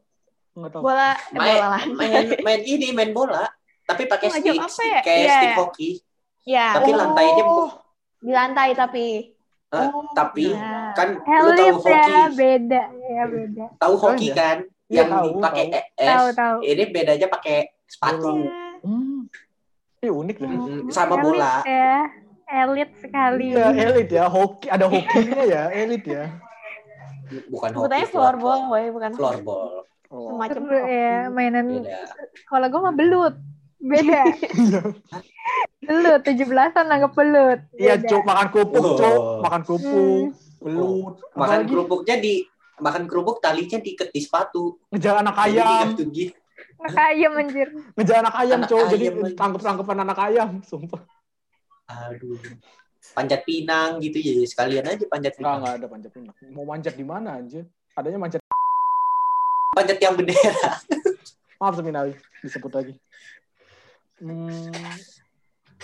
Enggak 0.51 0.71
tahu. 0.75 0.83
bola 0.83 1.11
eh, 1.15 1.17
Main, 1.33 1.55
bola 1.55 1.67
lah 1.71 1.83
main 1.89 2.27
main 2.43 2.61
ini 2.61 2.89
main 2.91 3.11
bola, 3.11 3.47
tapi 3.85 4.05
pakai 4.05 4.29
Macam 4.29 4.43
stick, 4.43 4.59
apa 4.59 4.69
stick 4.69 4.91
ya? 4.91 5.01
kayak 5.01 5.19
Iya, 5.21 5.33
stick 5.33 5.47
iya. 5.47 5.57
hoki. 5.57 5.91
Ya, 6.43 6.67
Tapi 6.75 6.91
lantainya 6.91 7.43
Oh, 7.45 7.71
di 8.19 8.31
lantai 8.31 8.71
tapi. 8.75 9.07
Eh, 9.71 9.87
Oh, 9.87 10.03
tapi 10.11 10.51
Ya. 10.51 10.91
kan 10.93 11.09
lu 11.23 11.51
tahu 11.55 11.75
hoki, 11.79 12.11
ya, 12.11 12.27
beda. 12.29 12.83
Ya, 12.91 13.23
beda. 13.25 13.65
tahu 13.79 13.95
Oh, 13.95 14.01
hoki 14.05 14.27
iya. 14.27 14.35
kan? 14.35 14.57
Iya, 14.91 14.97
yang 14.97 15.09
tahu, 15.09 15.29
pakai 15.39 15.65
tahu. 15.65 15.79
es. 15.95 16.09
Tahu, 16.11 16.27
tahu. 16.35 16.57
Ini 16.61 16.85
bedanya 16.91 17.27
pakai 17.31 17.57
sepatu. 17.87 18.31
Ya. 18.43 18.59
hmm. 18.83 19.21
Ih, 20.01 20.11
unik 20.11 20.37
deh. 20.37 20.49
Mm, 20.51 20.81
Sama 20.89 21.15
Elit 21.15 21.23
bola. 21.23 21.55
ya. 21.63 21.97
Elit 22.51 22.91
sekali. 22.99 23.55
Iya, 23.55 23.67
elit 23.71 24.09
ya. 24.11 24.25
Hoki, 24.27 24.67
ada 24.67 24.91
hokinya 24.91 25.43
ya, 25.45 25.63
elit 25.71 26.03
ya. 26.03 26.27
Bukan 27.49 27.69
hoki. 27.71 27.79
Sebutanya 27.79 28.07
floorball, 28.09 28.61
boy, 28.67 28.85
bukan 28.91 29.11
Floorball. 29.15 29.87
Oh. 30.11 30.35
semacam 30.35 30.63
ya, 30.91 31.31
mainan 31.31 31.87
kalau 32.51 32.67
gue 32.67 32.81
mah 32.83 32.95
belut. 32.95 33.35
Beda. 33.81 34.27
belut, 35.89 36.21
17-an 36.21 36.87
anggap 36.91 37.13
belut. 37.15 37.61
Iya, 37.73 37.95
cuk, 37.97 38.27
makan 38.27 38.47
kerupuk, 38.51 38.83
Oh. 38.83 38.99
cuk. 38.99 39.23
Makan 39.41 39.61
kerupuk, 39.63 40.25
belut. 40.61 41.15
Makan 41.33 41.57
Apalagi 41.63 41.71
kerupuknya 41.71 42.17
di 42.19 42.35
makan 42.77 43.03
kerupuk 43.07 43.39
talinya 43.39 43.79
diikat 43.79 44.11
di 44.11 44.21
sepatu. 44.21 44.77
ngejar 44.91 45.23
anak 45.23 45.37
Jadi 45.39 45.49
ayam, 45.57 45.87
gitu. 45.95 46.35
Anak 46.81 47.05
ayam 47.09 47.33
anjir. 47.39 47.69
ngejar 47.97 48.17
anak 48.21 48.35
ayam, 48.37 48.59
cuk. 48.67 48.85
Jadi 48.91 49.05
tangkep-tangkepan 49.33 49.99
anak 50.03 50.19
ayam, 50.21 50.49
sumpah. 50.67 51.01
Aduh. 51.87 52.37
Panjat 53.11 53.41
pinang 53.43 53.99
gitu 53.99 54.17
ya 54.17 54.47
sekalian 54.47 54.87
aja 54.87 55.05
panjat 55.07 55.35
pinang. 55.35 55.59
enggak 55.61 55.75
ada 55.83 55.87
panjat 55.87 56.11
pinang. 56.15 56.35
Mau 56.51 56.65
manjat 56.65 56.95
di 56.95 57.03
mana 57.03 57.37
anjir? 57.37 57.67
Adanya 57.95 58.19
manjat. 58.19 58.41
Panjat 59.75 59.99
yang 59.99 60.15
bendera. 60.15 60.79
Maaf 61.59 61.75
seminari 61.77 62.15
disebut 62.41 62.73
lagi. 62.73 62.95
Hmm, 64.21 64.73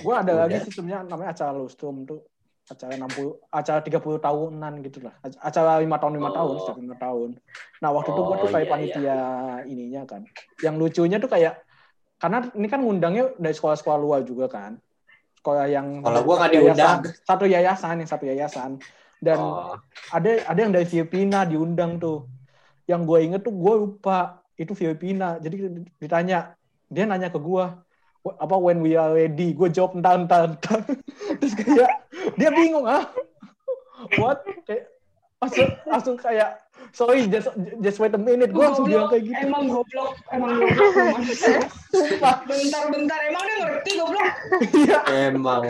gua 0.00 0.20
ada 0.20 0.32
Udah. 0.32 0.44
lagi 0.44 0.56
sih 0.64 0.72
sebenarnya 0.72 1.08
namanya 1.08 1.32
acara 1.32 1.52
Lustrum 1.52 2.04
tuh 2.04 2.20
acara 2.66 2.98
60 2.98 3.38
acara 3.48 3.78
30 3.80 4.18
tahunan 4.18 4.72
gitu 4.82 4.98
lah. 5.00 5.14
Ac- 5.22 5.38
Acara 5.38 5.78
5 5.78 5.96
tahun 5.96 6.12
5 6.18 6.30
tahun, 6.34 6.50
Oh. 6.50 6.60
setiap 6.60 6.78
5 6.78 6.96
tahun. 6.98 7.28
Nah, 7.78 7.90
waktu 7.94 8.10
itu 8.10 8.20
gua 8.20 8.36
tuh 8.36 8.48
Oh, 8.48 8.52
kayak 8.52 8.66
iya, 8.66 8.72
panitia 8.72 9.16
ininya 9.64 10.02
kan. 10.04 10.22
Yang 10.60 10.74
lucunya 10.76 11.16
tuh 11.16 11.30
kayak 11.30 11.54
karena 12.16 12.38
ini 12.52 12.66
kan 12.66 12.80
ngundangnya 12.82 13.24
dari 13.36 13.54
sekolah-sekolah 13.54 13.98
luar 14.00 14.20
juga 14.22 14.48
kan. 14.48 14.76
Sekolah 15.46 15.70
yang 15.70 16.02
Kalau 16.02 16.20
gua 16.26 16.34
nggak 16.42 16.50
yayasan- 16.50 16.66
diundang. 16.74 16.98
Satu 17.22 17.44
yayasan, 17.46 17.94
yang 18.02 18.10
satu 18.10 18.24
yayasan. 18.26 18.70
Dan 19.16 19.38
Oh. 19.38 19.78
ada 20.10 20.42
ada 20.42 20.58
yang 20.58 20.74
dari 20.74 20.82
Filipina 20.84 21.46
diundang 21.46 22.02
tuh. 22.02 22.26
Yang 22.84 23.00
gue 23.06 23.18
inget 23.22 23.40
tuh 23.42 23.54
gue 23.54 23.74
lupa 23.78 24.42
itu 24.54 24.74
Filipina. 24.74 25.38
Jadi 25.38 25.86
ditanya, 25.96 26.58
dia 26.86 27.06
nanya 27.06 27.30
ke 27.30 27.38
gue 27.38 27.64
apa 28.26 28.56
when 28.58 28.82
we 28.82 28.98
are 28.98 29.14
ready. 29.14 29.54
Gue 29.54 29.70
jawab 29.70 29.94
entar 29.94 30.18
entar 30.18 30.50
entar. 30.50 30.82
Terus 31.38 31.54
kayak 31.54 32.10
dia 32.34 32.50
bingung 32.50 32.82
ah. 32.84 33.06
What? 34.18 34.42
Kayak 34.66 34.90
langsung, 35.42 35.68
langsung 35.84 36.16
kayak 36.16 36.66
sorry 36.92 37.28
just 37.28 37.52
just 37.84 37.98
wait 38.00 38.14
a 38.16 38.20
minute. 38.20 38.52
Gue 38.52 38.64
langsung 38.64 38.88
bilang 38.88 39.08
kayak 39.12 39.24
gitu. 39.28 39.44
Emang 39.44 39.68
goblok, 39.68 40.16
emang 40.32 40.52
goblok. 40.60 40.96
Bentar-bentar, 42.48 43.18
emang 43.28 43.42
dia 43.44 43.56
ngerti 43.64 43.90
goblok. 44.00 44.28
Iya. 44.72 44.98
Emang. 45.32 45.62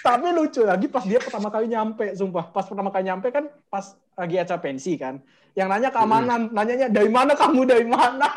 Tapi 0.00 0.28
lucu 0.32 0.62
lagi 0.64 0.86
pas 0.88 1.04
dia 1.04 1.20
pertama 1.20 1.48
kali 1.48 1.66
nyampe, 1.72 2.12
sumpah. 2.16 2.52
Pas 2.52 2.64
pertama 2.68 2.92
kali 2.92 3.08
nyampe 3.08 3.28
kan 3.32 3.48
pas 3.72 3.96
lagi 4.16 4.36
acara 4.36 4.60
pensi 4.60 4.96
kan. 5.00 5.20
Yang 5.56 5.68
nanya 5.68 5.90
keamanan, 5.90 6.40
nanyanya 6.54 6.88
dari 6.92 7.10
mana 7.10 7.32
kamu 7.34 7.66
dari 7.66 7.86
mana? 7.88 8.28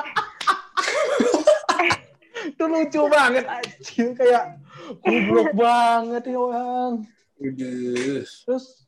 itu 2.43 2.63
lucu 2.67 3.01
banget 3.07 3.47
anjir 3.47 4.11
kayak 4.19 4.59
goblok 4.99 5.51
banget 5.55 6.23
ya 6.27 6.37
orang. 6.39 6.93
Terus 7.39 8.82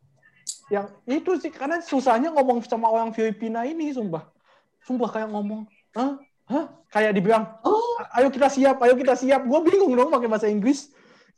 yang 0.73 0.89
itu 1.05 1.37
sih 1.37 1.53
karena 1.53 1.77
susahnya 1.81 2.33
ngomong 2.33 2.65
sama 2.65 2.89
orang 2.89 3.13
Filipina 3.13 3.65
ini 3.65 3.93
sumpah. 3.93 4.25
Sumpah 4.85 5.09
kayak 5.13 5.29
ngomong, 5.29 5.69
"Hah? 5.93 6.17
Hah?" 6.49 6.65
Kayak 6.89 7.11
dibilang, 7.17 7.43
Oh. 7.65 7.99
ayo 8.15 8.31
kita 8.31 8.47
siap, 8.47 8.79
ayo 8.81 8.95
kita 8.95 9.13
siap. 9.19 9.43
Gue 9.45 9.59
bingung 9.67 9.93
dong 9.93 10.09
pakai 10.09 10.29
bahasa 10.31 10.47
Inggris. 10.47 10.89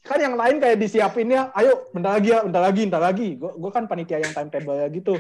Kan 0.06 0.22
yang 0.24 0.38
lain 0.40 0.62
kayak 0.62 0.80
disiapin 0.80 1.28
ya, 1.28 1.52
ayo 1.58 1.90
bentar 1.92 2.16
lagi 2.16 2.30
ya, 2.32 2.40
bentar 2.46 2.62
lagi, 2.64 2.82
bentar 2.88 3.02
lagi. 3.04 3.28
Gue 3.36 3.72
kan 3.74 3.90
panitia 3.90 4.22
yang 4.24 4.32
timetable 4.32 4.78
ya 4.78 4.88
gitu. 4.88 5.20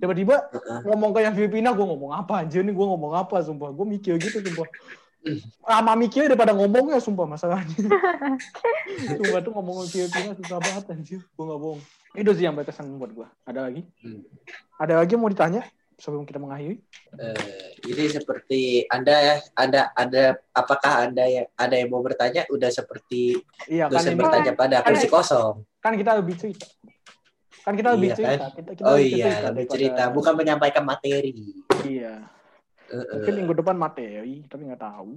Tiba-tiba 0.00 0.50
ngomong 0.88 1.14
ke 1.14 1.20
yang 1.22 1.36
Filipina, 1.36 1.70
gue 1.70 1.86
ngomong 1.86 2.10
apa 2.16 2.42
anjir 2.42 2.64
nih, 2.66 2.74
gue 2.74 2.86
ngomong 2.88 3.14
apa, 3.14 3.44
sumpah. 3.44 3.70
Gue 3.70 3.86
mikir 3.86 4.18
gitu, 4.18 4.42
sumpah. 4.42 4.66
Lama 5.68 5.92
mikir 5.94 6.26
daripada 6.26 6.50
ngomongnya, 6.56 6.98
sumpah, 6.98 7.28
masalahnya. 7.28 7.76
sumpah 9.20 9.40
tuh 9.44 9.52
ngomong 9.54 9.86
Filipina 9.86 10.34
susah 10.34 10.58
banget, 10.58 10.84
anjir. 10.90 11.20
Gue 11.36 11.44
gak 11.44 11.60
bohong. 11.60 11.82
Itu 12.14 12.30
sih 12.32 12.46
yang 12.46 12.54
berkesan 12.54 12.86
buat 12.94 13.10
gue. 13.10 13.28
Ada 13.44 13.66
lagi? 13.66 13.82
Hmm. 14.00 14.22
Ada 14.78 15.02
lagi 15.02 15.10
yang 15.12 15.22
mau 15.22 15.30
ditanya 15.30 15.66
sebelum 15.94 16.22
kita 16.22 16.38
mengakhiri? 16.38 16.78
Eh, 17.18 17.70
ini 17.86 18.04
seperti 18.06 18.60
Anda 18.86 19.38
ada 19.54 19.90
ada 19.94 20.22
apakah 20.50 21.10
Anda 21.10 21.26
yang 21.26 21.46
ada 21.54 21.74
yang 21.74 21.90
mau 21.90 22.02
bertanya 22.02 22.46
udah 22.50 22.70
seperti 22.70 23.38
Iya 23.66 23.90
kan 23.90 23.98
dosen 23.98 24.14
bertanya 24.14 24.52
pada 24.54 24.82
kursi 24.82 25.06
kosong. 25.06 25.62
kan 25.78 25.94
kita 25.94 26.14
lebih 26.16 26.34
cerita. 26.34 26.66
Kan 27.64 27.74
kita 27.74 27.96
lebih 27.96 28.08
Iya, 28.12 28.16
cerita. 28.16 28.30
kan? 28.46 28.50
Kita, 28.54 28.70
kita 28.74 28.82
Oh 28.84 28.94
lebih 28.94 29.10
iya, 29.10 29.24
cerita 29.26 29.46
lebih 29.50 29.66
cerita, 29.68 30.02
bukan 30.10 30.34
menyampaikan 30.36 30.84
materi. 30.84 31.34
Iya. 31.82 32.14
Eh, 32.84 33.04
Mungkin 33.16 33.32
eh, 33.32 33.38
minggu 33.40 33.54
depan 33.56 33.76
materi, 33.76 34.34
tapi 34.46 34.62
nggak 34.68 34.82
tahu. 34.82 35.16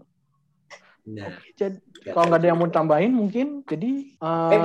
Nah, 1.08 1.32
Jadi 1.56 1.80
kalau 2.12 2.28
nggak 2.28 2.40
ada 2.44 2.48
yang 2.52 2.60
mau 2.60 2.68
tambahin 2.68 3.16
mungkin 3.16 3.64
jadi 3.64 4.12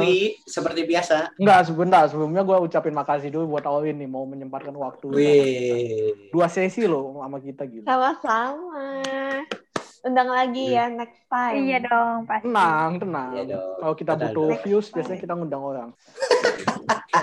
Wi, 0.03 0.43
seperti 0.43 0.83
biasa. 0.83 1.39
Enggak, 1.39 1.71
sebentar. 1.71 2.03
Sebelumnya 2.11 2.43
gue 2.43 2.57
ucapin 2.67 2.91
makasih 2.91 3.31
dulu 3.31 3.55
buat 3.55 3.65
Alwin 3.67 4.03
nih 4.03 4.11
mau 4.11 4.27
menyempatkan 4.27 4.75
waktu. 4.75 5.07
Wih. 5.15 6.31
Dua 6.35 6.51
sesi 6.51 6.83
loh 6.91 7.15
sama 7.23 7.39
kita 7.39 7.63
gitu. 7.71 7.87
Sama-sama. 7.87 8.99
Undang 10.03 10.35
lagi 10.35 10.75
ya 10.75 10.91
next 10.91 11.23
time. 11.31 11.63
Iya 11.63 11.79
dong, 11.87 12.27
pasti. 12.27 12.51
Tenang, 12.51 12.91
tenang. 12.99 13.31
Iya. 13.39 13.59
Kalau 13.79 13.95
kita 13.95 14.13
Tenang 14.19 14.35
butuh 14.35 14.47
dong. 14.51 14.61
views, 14.67 14.87
biasanya 14.91 15.19
kita 15.23 15.33
ngundang 15.39 15.63
orang. 15.63 15.89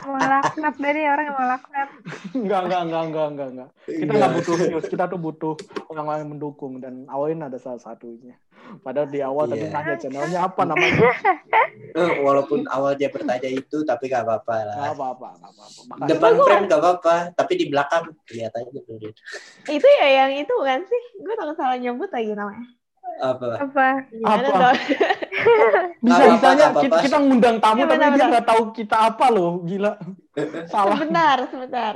Mau 0.08 0.16
laknat 0.16 0.76
dari 0.80 1.02
orang 1.04 1.26
yang 1.28 1.36
mau 1.36 1.48
laknat. 1.50 1.90
Enggak, 2.40 2.60
enggak, 2.66 2.82
enggak, 2.88 3.04
enggak, 3.04 3.26
enggak, 3.28 3.48
enggak. 3.52 3.70
Kita 3.84 4.12
nggak 4.16 4.32
butuh 4.32 4.56
views, 4.56 4.86
kita 4.88 5.04
tuh 5.12 5.20
butuh 5.20 5.54
orang-orang 5.92 6.20
yang 6.24 6.32
mendukung 6.32 6.74
dan 6.80 7.04
Alwin 7.12 7.44
ada 7.44 7.60
salah 7.60 7.82
satunya. 7.84 8.40
Padahal 8.80 9.08
di 9.08 9.20
awal 9.20 9.46
tadi 9.46 9.62
Iya. 9.62 9.72
nanya 9.72 9.96
channelnya 9.96 10.40
apa 10.44 10.62
namanya. 10.64 11.10
Eh, 11.90 12.22
walaupun 12.22 12.70
awal 12.70 12.94
dia 12.94 13.10
bertanya 13.10 13.50
itu, 13.50 13.82
tapi 13.82 14.08
gak 14.08 14.22
apa-apa 14.22 14.62
lah. 14.62 14.78
Enggak 14.78 14.94
apa-apa, 14.94 15.28
enggak 15.34 15.52
apa-apa. 15.52 15.82
Makasih. 15.90 16.08
Depan 16.08 16.32
frame 16.38 16.66
gak 16.66 16.80
apa-apa, 16.80 17.16
tapi 17.34 17.54
di 17.56 17.66
belakang 17.66 18.04
lihat 18.30 18.54
aja 18.54 18.70
tuh. 18.78 19.10
Itu 19.66 19.88
ya 19.98 20.08
yang 20.22 20.32
itu 20.38 20.54
kan 20.62 20.86
sih? 20.86 21.04
Gue 21.18 21.34
takut 21.34 21.58
salah 21.58 21.76
nyebut 21.76 22.06
lagi 22.08 22.30
namanya. 22.30 22.62
Apa? 23.20 23.46
Apa? 23.58 23.88
Gimana 24.08 24.38
Apa? 24.40 24.58
dong? 24.62 24.78
Bisa-bisanya 26.06 26.66
Apa-apa, 26.70 26.80
kita, 26.80 26.94
apa-apa. 26.94 27.06
kita 27.10 27.18
ngundang 27.20 27.58
tamu 27.58 27.74
Iya, 27.76 27.82
tapi 27.82 27.90
dia 27.90 27.98
benar-benar. 28.06 28.28
nggak 28.30 28.46
tahu 28.48 28.62
kita 28.72 28.98
apa 29.02 29.26
loh, 29.28 29.52
gila. 29.64 29.92
Salah. 30.70 30.94
Sebentar, 30.94 31.38
sebentar. 31.50 31.94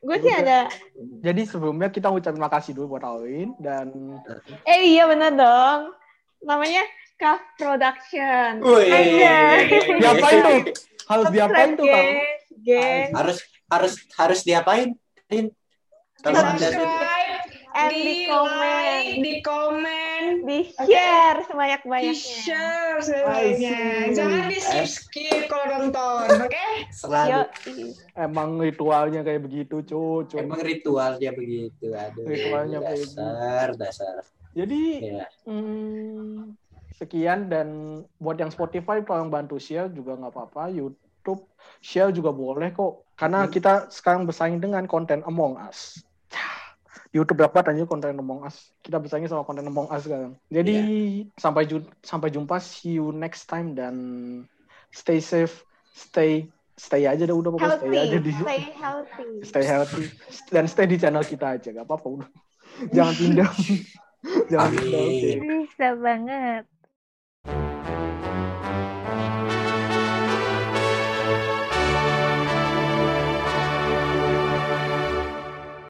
Gue 0.00 0.16
sih 0.18 0.32
ada. 0.32 0.60
Jadi 1.20 1.42
sebelumnya 1.44 1.88
kita 1.88 2.08
ucapin 2.08 2.36
makasih 2.38 2.72
dulu 2.72 2.96
buat 2.96 3.04
Alwin 3.04 3.52
dan 3.56 3.88
Eh 4.64 4.96
iya 4.96 5.04
bener 5.04 5.32
dong. 5.32 5.92
Namanya 6.40 6.82
Craft 7.16 7.46
Production. 7.56 8.50
Wih. 8.64 8.88
diapain 9.98 10.38
tuh? 10.40 10.58
Harus 11.06 11.26
diapain 11.28 11.70
tuh, 11.74 11.86
Kang? 11.86 12.08
Harus 13.12 13.38
harus 13.66 13.92
harus 14.16 14.40
diapain? 14.42 14.88
Rin? 15.26 15.52
Subscribe, 16.20 17.48
And 17.70 17.94
di 17.94 18.02
di 18.02 18.16
komen. 18.26 18.58
like, 18.60 19.14
di 19.22 19.34
komen, 19.40 20.22
Di 20.44 20.58
share 20.74 21.38
di 21.38 21.44
sebanyak-banyaknya. 21.48 22.12
share 22.12 22.98
I 22.98 23.00
semuanya. 23.00 23.78
see. 23.78 24.12
Jangan 24.12 24.42
di 24.44 24.58
skip 24.58 24.88
skip 24.90 25.42
kalau 25.48 25.66
nonton, 25.78 26.26
oke? 26.44 26.66
selalu 27.00 27.30
Yo, 27.30 27.40
Emang 28.18 28.58
ritualnya 28.58 29.22
kayak 29.22 29.40
begitu, 29.40 29.80
cucu. 29.80 30.34
emang 30.36 30.60
ritualnya 30.60 31.30
begitu. 31.32 31.94
Aduh, 31.94 32.26
Ritualnya 32.26 32.78
begitu. 32.84 33.16
dasar, 33.16 33.68
dasar. 33.78 34.14
Jadi 34.50 34.82
Ya. 35.00 35.26
hmm, 35.46 36.58
sekian 36.92 37.46
dan 37.46 37.68
buat 38.16 38.34
yang 38.34 38.50
Spotify 38.50 39.00
tolong 39.00 39.30
bantu 39.30 39.56
share 39.56 39.88
juga 39.88 40.14
nggak 40.14 40.32
apa-apa. 40.32 40.68
YouTube 40.68 41.46
share 41.78 42.10
juga 42.10 42.30
boleh 42.30 42.70
kok. 42.70 43.06
Karena 43.14 43.44
Hmm. 43.44 43.52
kita 43.52 43.72
sekarang 43.88 44.24
bersaing 44.24 44.58
dengan 44.58 44.84
konten 44.84 45.22
Among 45.22 45.54
Us. 45.60 46.02
YouTube 47.10 47.42
dapat 47.42 47.66
aja 47.68 47.82
konten 47.84 48.14
Among 48.14 48.42
Us. 48.42 48.70
Kita 48.80 48.98
bersaing 48.98 49.26
sama 49.26 49.42
konten 49.42 49.66
Among 49.66 49.86
Us 49.86 50.02
sekarang. 50.02 50.38
Jadi 50.46 50.76
sampai 51.34 51.66
ju- 51.66 51.90
sampai 52.00 52.30
jumpa, 52.30 52.58
see 52.58 52.96
you 52.96 53.10
next 53.10 53.46
time 53.46 53.74
dan 53.74 53.94
stay 54.90 55.18
safe, 55.18 55.62
stay 55.90 56.46
stay 56.74 57.04
aja 57.04 57.22
dah 57.22 57.34
udah 57.34 57.50
pokoknya 57.52 57.76
stay 57.76 57.92
aja 57.92 58.16
di 58.16 58.32
Stay 58.32 58.62
healthy. 58.72 59.28
stay 59.42 59.64
healthy 59.64 60.04
dan 60.48 60.64
stay 60.64 60.86
di 60.86 60.96
channel 60.96 61.20
kita 61.20 61.54
aja 61.54 61.68
gak 61.70 61.84
apa-apa 61.84 62.06
udah 62.08 62.28
jangan 62.88 63.14
pindah 63.14 63.50
jangan 64.50 64.72
Amin. 64.76 65.36
Bisa 65.44 65.96
banget. 65.96 66.64